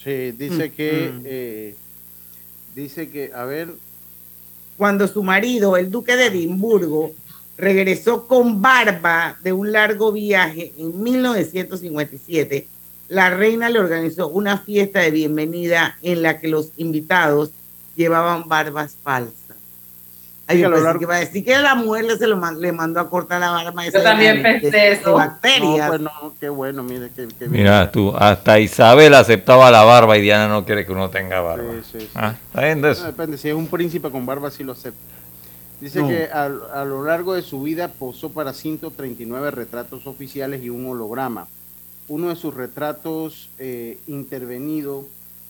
Sí, 0.02 0.32
dice 0.32 0.70
que, 0.72 1.12
Mm. 1.14 1.22
eh, 1.24 1.74
dice 2.74 3.08
que, 3.10 3.30
a 3.34 3.44
ver, 3.44 3.68
Cuando 4.76 5.06
su 5.06 5.22
marido, 5.22 5.76
el 5.76 5.88
duque 5.88 6.16
de 6.16 6.26
Edimburgo, 6.26 7.12
regresó 7.56 8.26
con 8.26 8.60
barba 8.60 9.38
de 9.40 9.52
un 9.52 9.70
largo 9.70 10.10
viaje 10.10 10.72
en 10.76 11.00
1957, 11.00 12.66
la 13.08 13.30
reina 13.30 13.70
le 13.70 13.78
organizó 13.78 14.26
una 14.26 14.58
fiesta 14.58 14.98
de 14.98 15.12
bienvenida 15.12 15.96
en 16.02 16.22
la 16.22 16.40
que 16.40 16.48
los 16.48 16.72
invitados 16.76 17.50
llevaban 17.94 18.48
barbas 18.48 18.96
falsas. 19.00 19.43
Ay, 20.46 20.58
yo 20.60 20.66
a 20.66 20.68
lo 20.68 20.74
pensé 20.76 20.84
largo- 20.84 20.98
que 20.98 21.04
iba 21.04 21.14
a 21.16 21.20
decir 21.20 21.44
que 21.44 21.58
la 21.58 21.74
mujer 21.74 22.04
le, 22.04 22.18
se 22.18 22.26
lo 22.26 22.36
man- 22.36 22.60
le 22.60 22.70
mandó 22.72 23.00
a 23.00 23.08
cortar 23.08 23.40
la 23.40 23.50
barba. 23.50 23.84
Yo 23.86 24.02
también 24.02 24.42
de- 24.42 24.48
de- 24.52 24.60
pensé 24.60 24.76
de 24.76 24.92
eso. 24.92 25.14
bacterias. 25.14 25.78
no, 25.78 25.88
pues 25.88 26.00
no, 26.02 26.34
qué 26.38 26.48
bueno, 26.50 26.82
mire, 26.82 27.10
que, 27.16 27.28
que 27.28 27.48
Mira 27.48 27.90
tú, 27.90 28.14
hasta 28.14 28.60
Isabel 28.60 29.14
aceptaba 29.14 29.70
la 29.70 29.84
barba 29.84 30.18
y 30.18 30.22
Diana 30.22 30.46
no 30.48 30.66
quiere 30.66 30.84
que 30.84 30.92
uno 30.92 31.08
tenga 31.08 31.40
barba. 31.40 31.72
Sí, 31.82 31.88
sí, 31.92 32.00
sí. 32.02 32.10
Ah, 32.14 32.34
¿está 32.48 32.60
bien 32.62 32.82
de 32.82 32.88
No, 32.88 32.92
eso? 32.92 33.04
depende, 33.06 33.38
si 33.38 33.48
es 33.48 33.54
un 33.54 33.68
príncipe 33.68 34.10
con 34.10 34.26
barba, 34.26 34.50
sí 34.50 34.62
lo 34.64 34.72
acepta. 34.72 35.00
Dice 35.80 36.00
No. 36.00 36.08
que 36.08 36.28
a, 36.32 36.44
a 36.44 36.84
lo 36.84 37.04
largo 37.04 37.32
de 37.34 37.42
su 37.42 37.62
vida 37.62 37.88
posó 37.88 38.30
para 38.30 38.52
139 38.52 39.50
retratos 39.50 40.06
oficiales 40.06 40.62
y 40.62 40.68
un 40.70 40.86
holograma. 40.86 41.46
Uno 42.06 42.28
de 42.28 42.36
sus 42.36 42.54
retratos 42.54 43.48
eh, 43.58 43.98
intervenido 44.06 45.06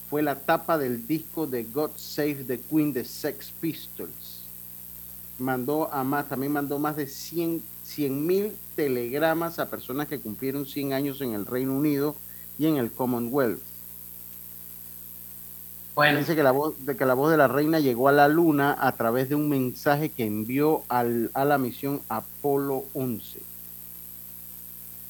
fue 0.09 0.23
la 0.23 0.37
tapa 0.37 0.79
del 0.79 1.07
disco 1.09 1.47
de 1.49 1.65
God 1.65 1.91
Save 1.97 2.45
the 2.47 2.61
Queen 2.61 2.93
de 2.93 3.05
Sex 3.05 3.53
Pistols. 3.61 4.34
Mandó 5.39 5.93
a 5.93 6.05
más, 6.05 6.29
también 6.29 6.53
mandó 6.53 6.79
más 6.79 6.97
de 6.97 7.07
100 7.07 7.61
mil 8.27 8.57
telegramas 8.77 9.59
a 9.59 9.69
personas 9.69 10.09
que 10.09 10.21
cumplieron 10.21 10.65
100 10.67 10.93
años 10.93 11.21
en 11.21 11.33
el 11.35 11.45
Reino 11.47 11.75
Unido 11.77 12.15
y 12.59 12.67
en 12.67 12.77
el 12.77 12.91
Commonwealth. 12.93 13.61
Bueno. 15.95 16.19
Dice 16.19 16.35
que 16.35 16.43
la, 16.43 16.51
voz, 16.51 16.75
de 16.85 16.97
que 16.97 17.05
la 17.05 17.15
voz 17.15 17.31
de 17.31 17.37
la 17.37 17.47
reina 17.47 17.79
llegó 17.79 18.09
a 18.09 18.13
la 18.13 18.27
luna 18.27 18.77
a 18.79 18.93
través 18.93 19.29
de 19.29 19.37
un 19.37 19.49
mensaje 19.49 20.09
que 20.11 20.25
envió 20.25 20.83
al- 20.89 21.31
a 21.35 21.45
la 21.45 21.57
misión 21.57 22.01
Apolo 22.09 22.85
11. 22.95 23.39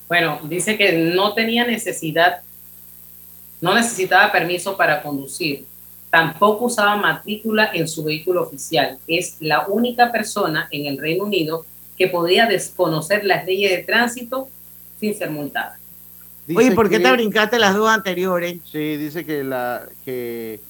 Bueno, 0.09 0.41
dice 0.45 0.77
que 0.77 0.93
no 1.14 1.33
tenía 1.33 1.66
necesidad, 1.66 2.43
no 3.62 3.75
necesitaba 3.75 4.31
permiso 4.31 4.77
para 4.77 5.03
conducir. 5.03 5.64
Tampoco 6.15 6.67
usaba 6.67 6.95
matrícula 6.95 7.73
en 7.75 7.89
su 7.89 8.05
vehículo 8.05 8.43
oficial. 8.45 8.99
Es 9.09 9.35
la 9.41 9.67
única 9.67 10.12
persona 10.12 10.69
en 10.71 10.87
el 10.87 10.97
Reino 10.97 11.25
Unido 11.25 11.67
que 11.99 12.07
podía 12.07 12.47
desconocer 12.47 13.25
las 13.25 13.45
leyes 13.45 13.73
de 13.73 13.83
tránsito 13.83 14.49
sin 15.01 15.12
ser 15.19 15.31
multada. 15.31 15.77
Oye, 16.55 16.71
¿por 16.71 16.89
qué 16.89 16.99
que- 16.99 17.03
te 17.03 17.11
brincaste 17.11 17.59
las 17.59 17.75
dos 17.75 17.89
anteriores? 17.89 18.61
Sí, 18.65 18.97
dice 18.97 19.27
que, 19.27 19.43
la, 19.43 19.89
que 20.05 20.61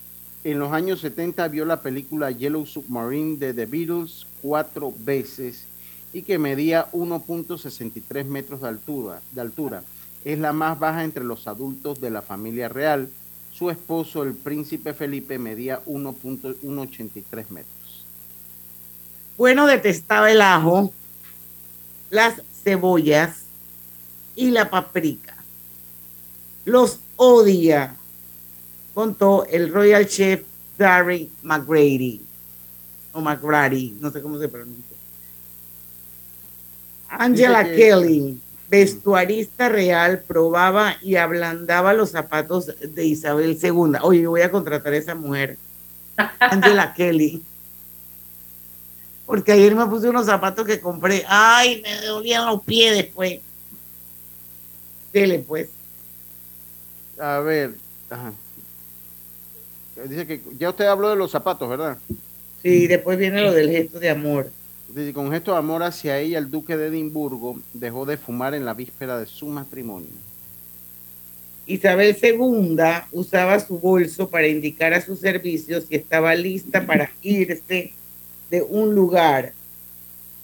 en 0.45 0.59
los 0.59 0.73
años 0.73 1.01
70 1.03 1.47
vio 1.49 1.67
la 1.67 1.83
película 1.83 2.31
Yellow 2.31 2.65
Submarine 2.65 3.37
de 3.37 3.53
The 3.53 3.67
Beatles 3.67 4.27
cuatro 4.41 4.95
veces 5.01 5.67
y 6.15 6.23
que 6.23 6.39
medía 6.39 6.87
1.63 6.93 8.25
metros 8.25 8.63
de 8.63 8.69
altura, 8.69 9.21
de 9.31 9.43
altura. 9.43 9.83
Es 10.25 10.39
la 10.39 10.55
más 10.55 10.79
baja 10.79 11.05
entre 11.05 11.23
los 11.23 11.47
adultos 11.47 12.01
de 12.01 12.09
la 12.09 12.23
familia 12.23 12.71
real. 12.71 13.11
Su 13.57 13.71
esposo, 13.71 14.23
el 14.25 14.35
príncipe 14.35 14.93
Felipe, 14.95 15.39
medía 15.39 15.81
1.183 15.87 17.49
metros. 17.51 18.05
Bueno, 19.39 19.67
detestaba 19.67 20.31
el 20.31 20.43
ajo, 20.43 20.93
las 22.11 22.43
cebollas 22.65 23.43
y 24.35 24.51
la 24.51 24.71
paprika. 24.71 25.37
Los 26.65 26.99
odia, 27.17 27.95
contó 28.93 29.45
el 29.47 29.73
Royal 29.73 30.07
Chef 30.09 30.43
Gary 30.79 31.31
McGrady, 31.43 32.21
o 33.13 33.21
McGrady, 33.21 33.97
no 34.01 34.11
sé 34.11 34.21
cómo 34.21 34.39
se 34.41 34.49
pronuncia. 34.49 34.97
Angela 37.09 37.63
Dice 37.63 37.77
que- 37.77 37.83
Kelly, 37.83 38.41
vestuarista 38.75 39.69
real, 39.69 40.25
probaba 40.27 40.97
y 41.01 41.15
ablandaba 41.15 41.95
los 41.95 42.11
zapatos 42.11 42.73
de 42.81 43.05
Isabel 43.05 43.57
II. 43.63 43.99
Oye, 44.03 44.23
yo 44.23 44.31
voy 44.31 44.41
a 44.41 44.51
contratar 44.51 44.93
a 44.93 44.97
esa 44.97 45.15
mujer. 45.15 45.59
Angela 46.41 46.93
Kelly. 46.93 47.41
Porque 49.27 49.53
ayer 49.53 49.77
me 49.77 49.87
puse 49.87 50.09
unos 50.09 50.27
zapatos 50.27 50.67
que 50.67 50.81
compré. 50.81 51.25
Ay, 51.29 51.83
me 51.83 52.05
dolían 52.05 52.47
los 52.47 52.63
pies 52.65 52.97
después. 52.97 53.41
Dele, 55.13 55.39
pues. 55.39 55.69
A 57.17 57.39
ver, 57.39 57.75
ajá. 58.11 58.33
dice 60.09 60.27
que 60.27 60.43
ya 60.59 60.71
usted 60.71 60.87
habló 60.87 61.11
de 61.11 61.17
los 61.17 61.31
zapatos, 61.31 61.69
¿verdad? 61.69 61.97
Sí, 62.61 62.89
después 62.89 63.19
viene 63.19 63.41
lo 63.41 63.53
del 63.53 63.71
gesto 63.71 64.01
de 64.01 64.11
amor. 64.11 64.51
Con 65.13 65.33
gesto 65.33 65.51
de 65.51 65.59
amor 65.59 65.83
hacia 65.83 66.21
ella, 66.21 66.39
el 66.39 66.49
duque 66.49 66.77
de 66.77 66.87
Edimburgo 66.87 67.59
dejó 67.73 68.07
de 68.07 68.17
fumar 68.17 68.55
en 68.55 68.65
la 68.65 68.75
víspera 68.75 69.19
de 69.19 69.27
su 69.27 69.49
matrimonio. 69.49 70.13
Isabel 71.67 72.17
II 72.23 72.77
usaba 73.11 73.59
su 73.59 73.81
bolso 73.81 74.31
para 74.31 74.47
indicar 74.47 74.95
a 74.95 75.01
sus 75.01 75.19
servicios 75.19 75.87
si 75.89 75.97
estaba 75.97 76.33
lista 76.37 76.87
para 76.87 77.11
irse 77.23 77.93
de 78.51 78.63
un 78.63 78.95
lugar, 78.95 79.53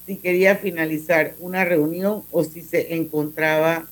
si 0.05 0.17
quería 0.17 0.57
finalizar 0.57 1.37
una 1.39 1.65
reunión 1.65 2.25
o 2.33 2.43
si 2.43 2.63
se 2.63 2.93
encontraba 2.97 3.87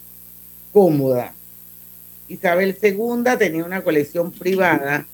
cómoda. 0.72 1.34
Isabel 2.26 2.76
II 2.82 3.22
tenía 3.38 3.64
una 3.64 3.82
colección 3.82 4.32
privada 4.32 5.06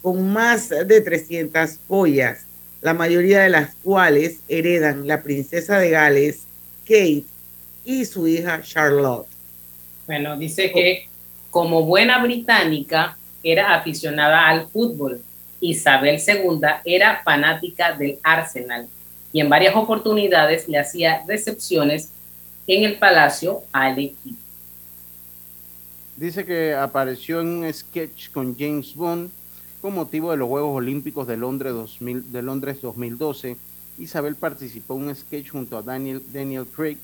con 0.00 0.32
más 0.32 0.68
de 0.68 1.00
300 1.00 1.80
joyas, 1.88 2.44
la 2.82 2.94
mayoría 2.94 3.40
de 3.40 3.48
las 3.48 3.74
cuales 3.76 4.40
heredan 4.48 5.06
la 5.06 5.22
princesa 5.22 5.78
de 5.78 5.90
Gales, 5.90 6.42
Kate, 6.84 7.24
y 7.84 8.04
su 8.04 8.26
hija 8.28 8.60
Charlotte. 8.62 9.26
Bueno, 10.06 10.36
dice 10.36 10.70
que 10.72 11.08
como 11.50 11.84
buena 11.84 12.22
británica 12.22 13.16
era 13.42 13.74
aficionada 13.74 14.48
al 14.48 14.68
fútbol. 14.68 15.20
Isabel 15.60 16.20
II 16.26 16.60
era 16.84 17.22
fanática 17.24 17.92
del 17.92 18.18
Arsenal 18.22 18.88
y 19.32 19.40
en 19.40 19.48
varias 19.48 19.76
oportunidades 19.76 20.68
le 20.68 20.78
hacía 20.78 21.22
recepciones 21.26 22.10
en 22.66 22.84
el 22.84 22.98
palacio 22.98 23.62
al 23.72 23.98
equipo. 23.98 24.38
Dice 26.16 26.44
que 26.44 26.74
apareció 26.74 27.40
en 27.40 27.48
un 27.48 27.72
sketch 27.72 28.30
con 28.30 28.56
James 28.56 28.94
Bond 28.94 29.30
con 29.82 29.94
motivo 29.94 30.30
de 30.30 30.36
los 30.36 30.48
Juegos 30.48 30.76
Olímpicos 30.76 31.26
de 31.26 31.36
Londres, 31.36 31.72
2000 31.72 32.30
de 32.30 32.42
Londres 32.42 32.80
2012. 32.80 33.56
Isabel 33.98 34.36
participó 34.36 34.94
en 34.94 35.08
un 35.08 35.14
sketch 35.14 35.50
junto 35.50 35.76
a 35.76 35.82
Daniel, 35.82 36.22
Craig, 36.74 36.98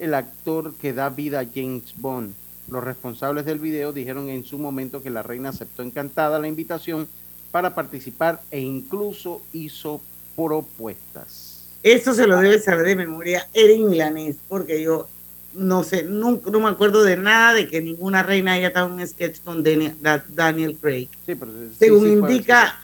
el 0.00 0.14
actor 0.14 0.74
que 0.74 0.92
da 0.92 1.08
vida 1.10 1.38
a 1.40 1.46
James 1.46 1.94
Bond. 1.96 2.34
Los 2.68 2.82
responsables 2.82 3.44
del 3.44 3.60
video 3.60 3.92
dijeron 3.92 4.28
en 4.28 4.44
su 4.44 4.58
momento 4.58 5.00
que 5.00 5.10
la 5.10 5.22
reina 5.22 5.50
aceptó 5.50 5.84
encantada 5.84 6.40
la 6.40 6.48
invitación 6.48 7.06
para 7.52 7.72
participar 7.72 8.42
e 8.50 8.58
incluso 8.58 9.40
hizo 9.52 10.00
propuestas. 10.34 11.68
Eso 11.84 12.14
se 12.14 12.26
lo 12.26 12.40
debe 12.40 12.58
saber 12.58 12.86
de 12.86 12.96
memoria 12.96 13.46
Eric 13.54 13.82
Milanés, 13.82 14.38
porque 14.48 14.82
yo 14.82 15.06
no 15.54 15.84
sé, 15.84 16.02
nunca, 16.02 16.50
no 16.50 16.60
me 16.60 16.68
acuerdo 16.68 17.02
de 17.04 17.16
nada 17.16 17.54
de 17.54 17.68
que 17.68 17.80
ninguna 17.80 18.22
reina 18.22 18.52
haya 18.54 18.68
estado 18.68 18.86
en 18.88 18.94
un 18.94 19.06
sketch 19.06 19.38
con 19.44 19.62
Daniel, 19.62 19.94
Da- 20.00 20.24
Daniel 20.28 20.76
Craig. 20.80 21.08
Sí, 21.26 21.34
pero 21.34 21.52
sí, 21.52 21.76
Según 21.78 22.04
sí, 22.06 22.12
indica 22.12 22.74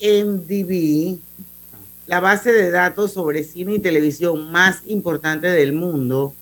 IMDb, 0.00 1.18
la 2.06 2.20
base 2.20 2.52
de 2.52 2.70
datos 2.70 3.12
sobre 3.12 3.44
cine 3.44 3.74
y 3.74 3.78
televisión 3.78 4.50
más 4.50 4.80
importante 4.86 5.46
del 5.48 5.72
mundo, 5.72 6.34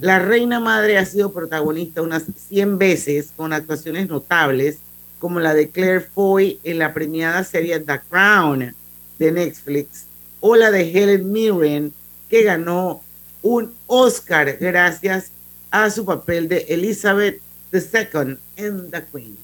la 0.00 0.18
reina 0.18 0.60
madre 0.60 0.98
ha 0.98 1.04
sido 1.04 1.32
protagonista 1.32 2.00
unas 2.02 2.24
100 2.48 2.78
veces 2.78 3.32
con 3.36 3.52
actuaciones 3.52 4.08
notables, 4.08 4.78
como 5.18 5.40
la 5.40 5.52
de 5.52 5.68
Claire 5.68 6.00
Foy 6.00 6.58
en 6.64 6.78
la 6.78 6.94
premiada 6.94 7.44
serie 7.44 7.78
The 7.80 8.00
Crown 8.08 8.74
de 9.18 9.32
Netflix, 9.32 10.04
o 10.40 10.56
la 10.56 10.70
de 10.70 10.90
Helen 10.90 11.30
Mirren, 11.30 11.92
que 12.30 12.42
ganó 12.42 13.02
un 13.42 13.70
Oscar 13.92 14.56
gracias 14.60 15.32
a 15.68 15.90
su 15.90 16.04
papel 16.04 16.48
de 16.48 16.64
Elizabeth 16.68 17.40
II 17.72 18.36
en 18.56 18.88
The 18.88 19.04
Queen. 19.12 19.36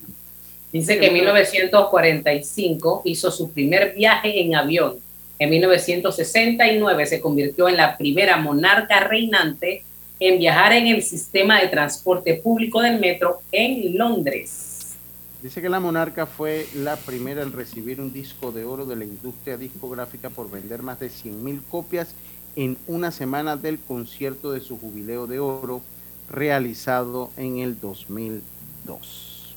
Dice 0.72 1.00
que 1.00 1.08
en 1.08 1.14
1945 1.14 3.02
hizo 3.06 3.32
su 3.32 3.50
primer 3.50 3.92
viaje 3.94 4.40
en 4.40 4.54
avión. 4.54 4.98
En 5.40 5.50
1969 5.50 7.06
se 7.06 7.20
convirtió 7.20 7.68
en 7.68 7.76
la 7.76 7.96
primera 7.98 8.36
monarca 8.36 9.00
reinante 9.00 9.82
en 10.20 10.38
viajar 10.38 10.74
en 10.74 10.86
el 10.86 11.02
sistema 11.02 11.60
de 11.60 11.66
transporte 11.66 12.34
público 12.34 12.80
del 12.80 13.00
metro 13.00 13.40
en 13.50 13.98
Londres. 13.98 14.94
Dice 15.42 15.60
que 15.60 15.68
la 15.68 15.80
monarca 15.80 16.24
fue 16.24 16.66
la 16.76 16.94
primera 16.94 17.42
en 17.42 17.52
recibir 17.52 18.00
un 18.00 18.12
disco 18.12 18.52
de 18.52 18.64
oro 18.64 18.86
de 18.86 18.94
la 18.94 19.04
industria 19.04 19.56
discográfica 19.56 20.30
por 20.30 20.48
vender 20.48 20.82
más 20.82 21.00
de 21.00 21.08
100.000 21.08 21.62
copias 21.68 22.14
en 22.56 22.76
una 22.86 23.10
semana 23.12 23.56
del 23.56 23.78
concierto 23.78 24.50
de 24.52 24.60
su 24.60 24.78
jubileo 24.78 25.26
de 25.26 25.38
oro 25.38 25.82
realizado 26.30 27.30
en 27.36 27.58
el 27.58 27.78
2002. 27.78 29.54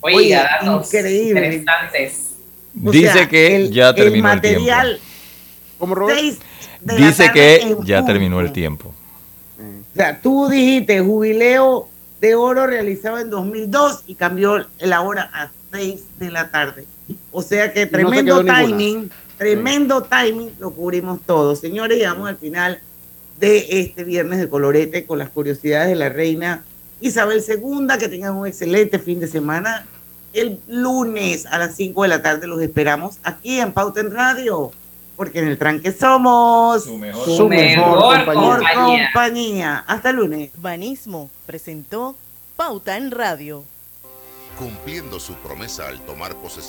Oiga, 0.00 0.58
datos 0.60 0.86
increíble. 0.94 1.46
interesantes. 1.46 2.30
O 2.84 2.90
Dice 2.90 3.12
sea, 3.12 3.28
que 3.28 3.56
el- 3.56 3.70
ya 3.70 3.94
terminó 3.94 4.28
el, 4.30 4.36
material 4.36 4.86
tiempo. 4.88 5.04
¿Cómo, 5.78 5.94
Robert? 5.94 6.20
Dice 6.82 7.30
que 7.32 7.60
ya 7.84 7.98
punto. 8.00 8.12
terminó 8.12 8.40
el 8.40 8.52
tiempo. 8.52 8.92
O 9.58 9.96
sea, 9.96 10.20
tú 10.20 10.48
dijiste 10.48 11.00
jubileo 11.00 11.88
de 12.20 12.34
oro 12.34 12.66
realizado 12.66 13.18
en 13.18 13.30
2002 13.30 14.02
y 14.06 14.16
cambió 14.16 14.66
la 14.80 15.00
hora 15.02 15.30
a 15.32 15.50
6 15.72 16.02
de 16.18 16.30
la 16.30 16.50
tarde. 16.50 16.84
O 17.30 17.42
sea 17.42 17.72
que 17.72 17.80
no 17.86 17.86
se 17.86 17.92
tremendo 17.92 18.42
ninguna. 18.42 19.14
Tremendo 19.36 20.02
timing, 20.02 20.52
lo 20.58 20.70
cubrimos 20.70 21.20
todo. 21.26 21.56
Señores, 21.56 21.98
llegamos 21.98 22.28
al 22.28 22.36
final 22.36 22.80
de 23.38 23.80
este 23.80 24.04
viernes 24.04 24.38
de 24.38 24.48
colorete 24.48 25.06
con 25.06 25.18
las 25.18 25.30
curiosidades 25.30 25.88
de 25.88 25.96
la 25.96 26.08
reina 26.08 26.64
Isabel 27.00 27.42
II. 27.46 27.86
Que 27.98 28.08
tengan 28.08 28.36
un 28.36 28.46
excelente 28.46 28.98
fin 28.98 29.20
de 29.20 29.28
semana. 29.28 29.86
El 30.32 30.58
lunes 30.66 31.46
a 31.46 31.58
las 31.58 31.76
5 31.76 32.02
de 32.02 32.08
la 32.08 32.22
tarde 32.22 32.46
los 32.46 32.60
esperamos 32.60 33.18
aquí 33.22 33.60
en 33.60 33.72
Pauta 33.72 34.00
en 34.00 34.10
Radio, 34.10 34.72
porque 35.16 35.38
en 35.38 35.46
el 35.46 35.58
tranque 35.58 35.92
somos 35.92 36.84
su 36.84 36.98
mejor, 36.98 37.24
su 37.24 37.48
mejor 37.48 38.26
mejor 38.26 38.56
compañía. 38.56 39.10
compañía. 39.12 39.84
Hasta 39.86 40.10
el 40.10 40.16
lunes. 40.16 40.50
Banismo 40.56 41.30
presentó 41.46 42.16
Pauta 42.56 42.96
en 42.96 43.12
Radio. 43.12 43.64
Cumpliendo 44.58 45.20
su 45.20 45.34
promesa 45.34 45.88
al 45.88 46.00
tomar 46.00 46.34
posesión 46.36 46.62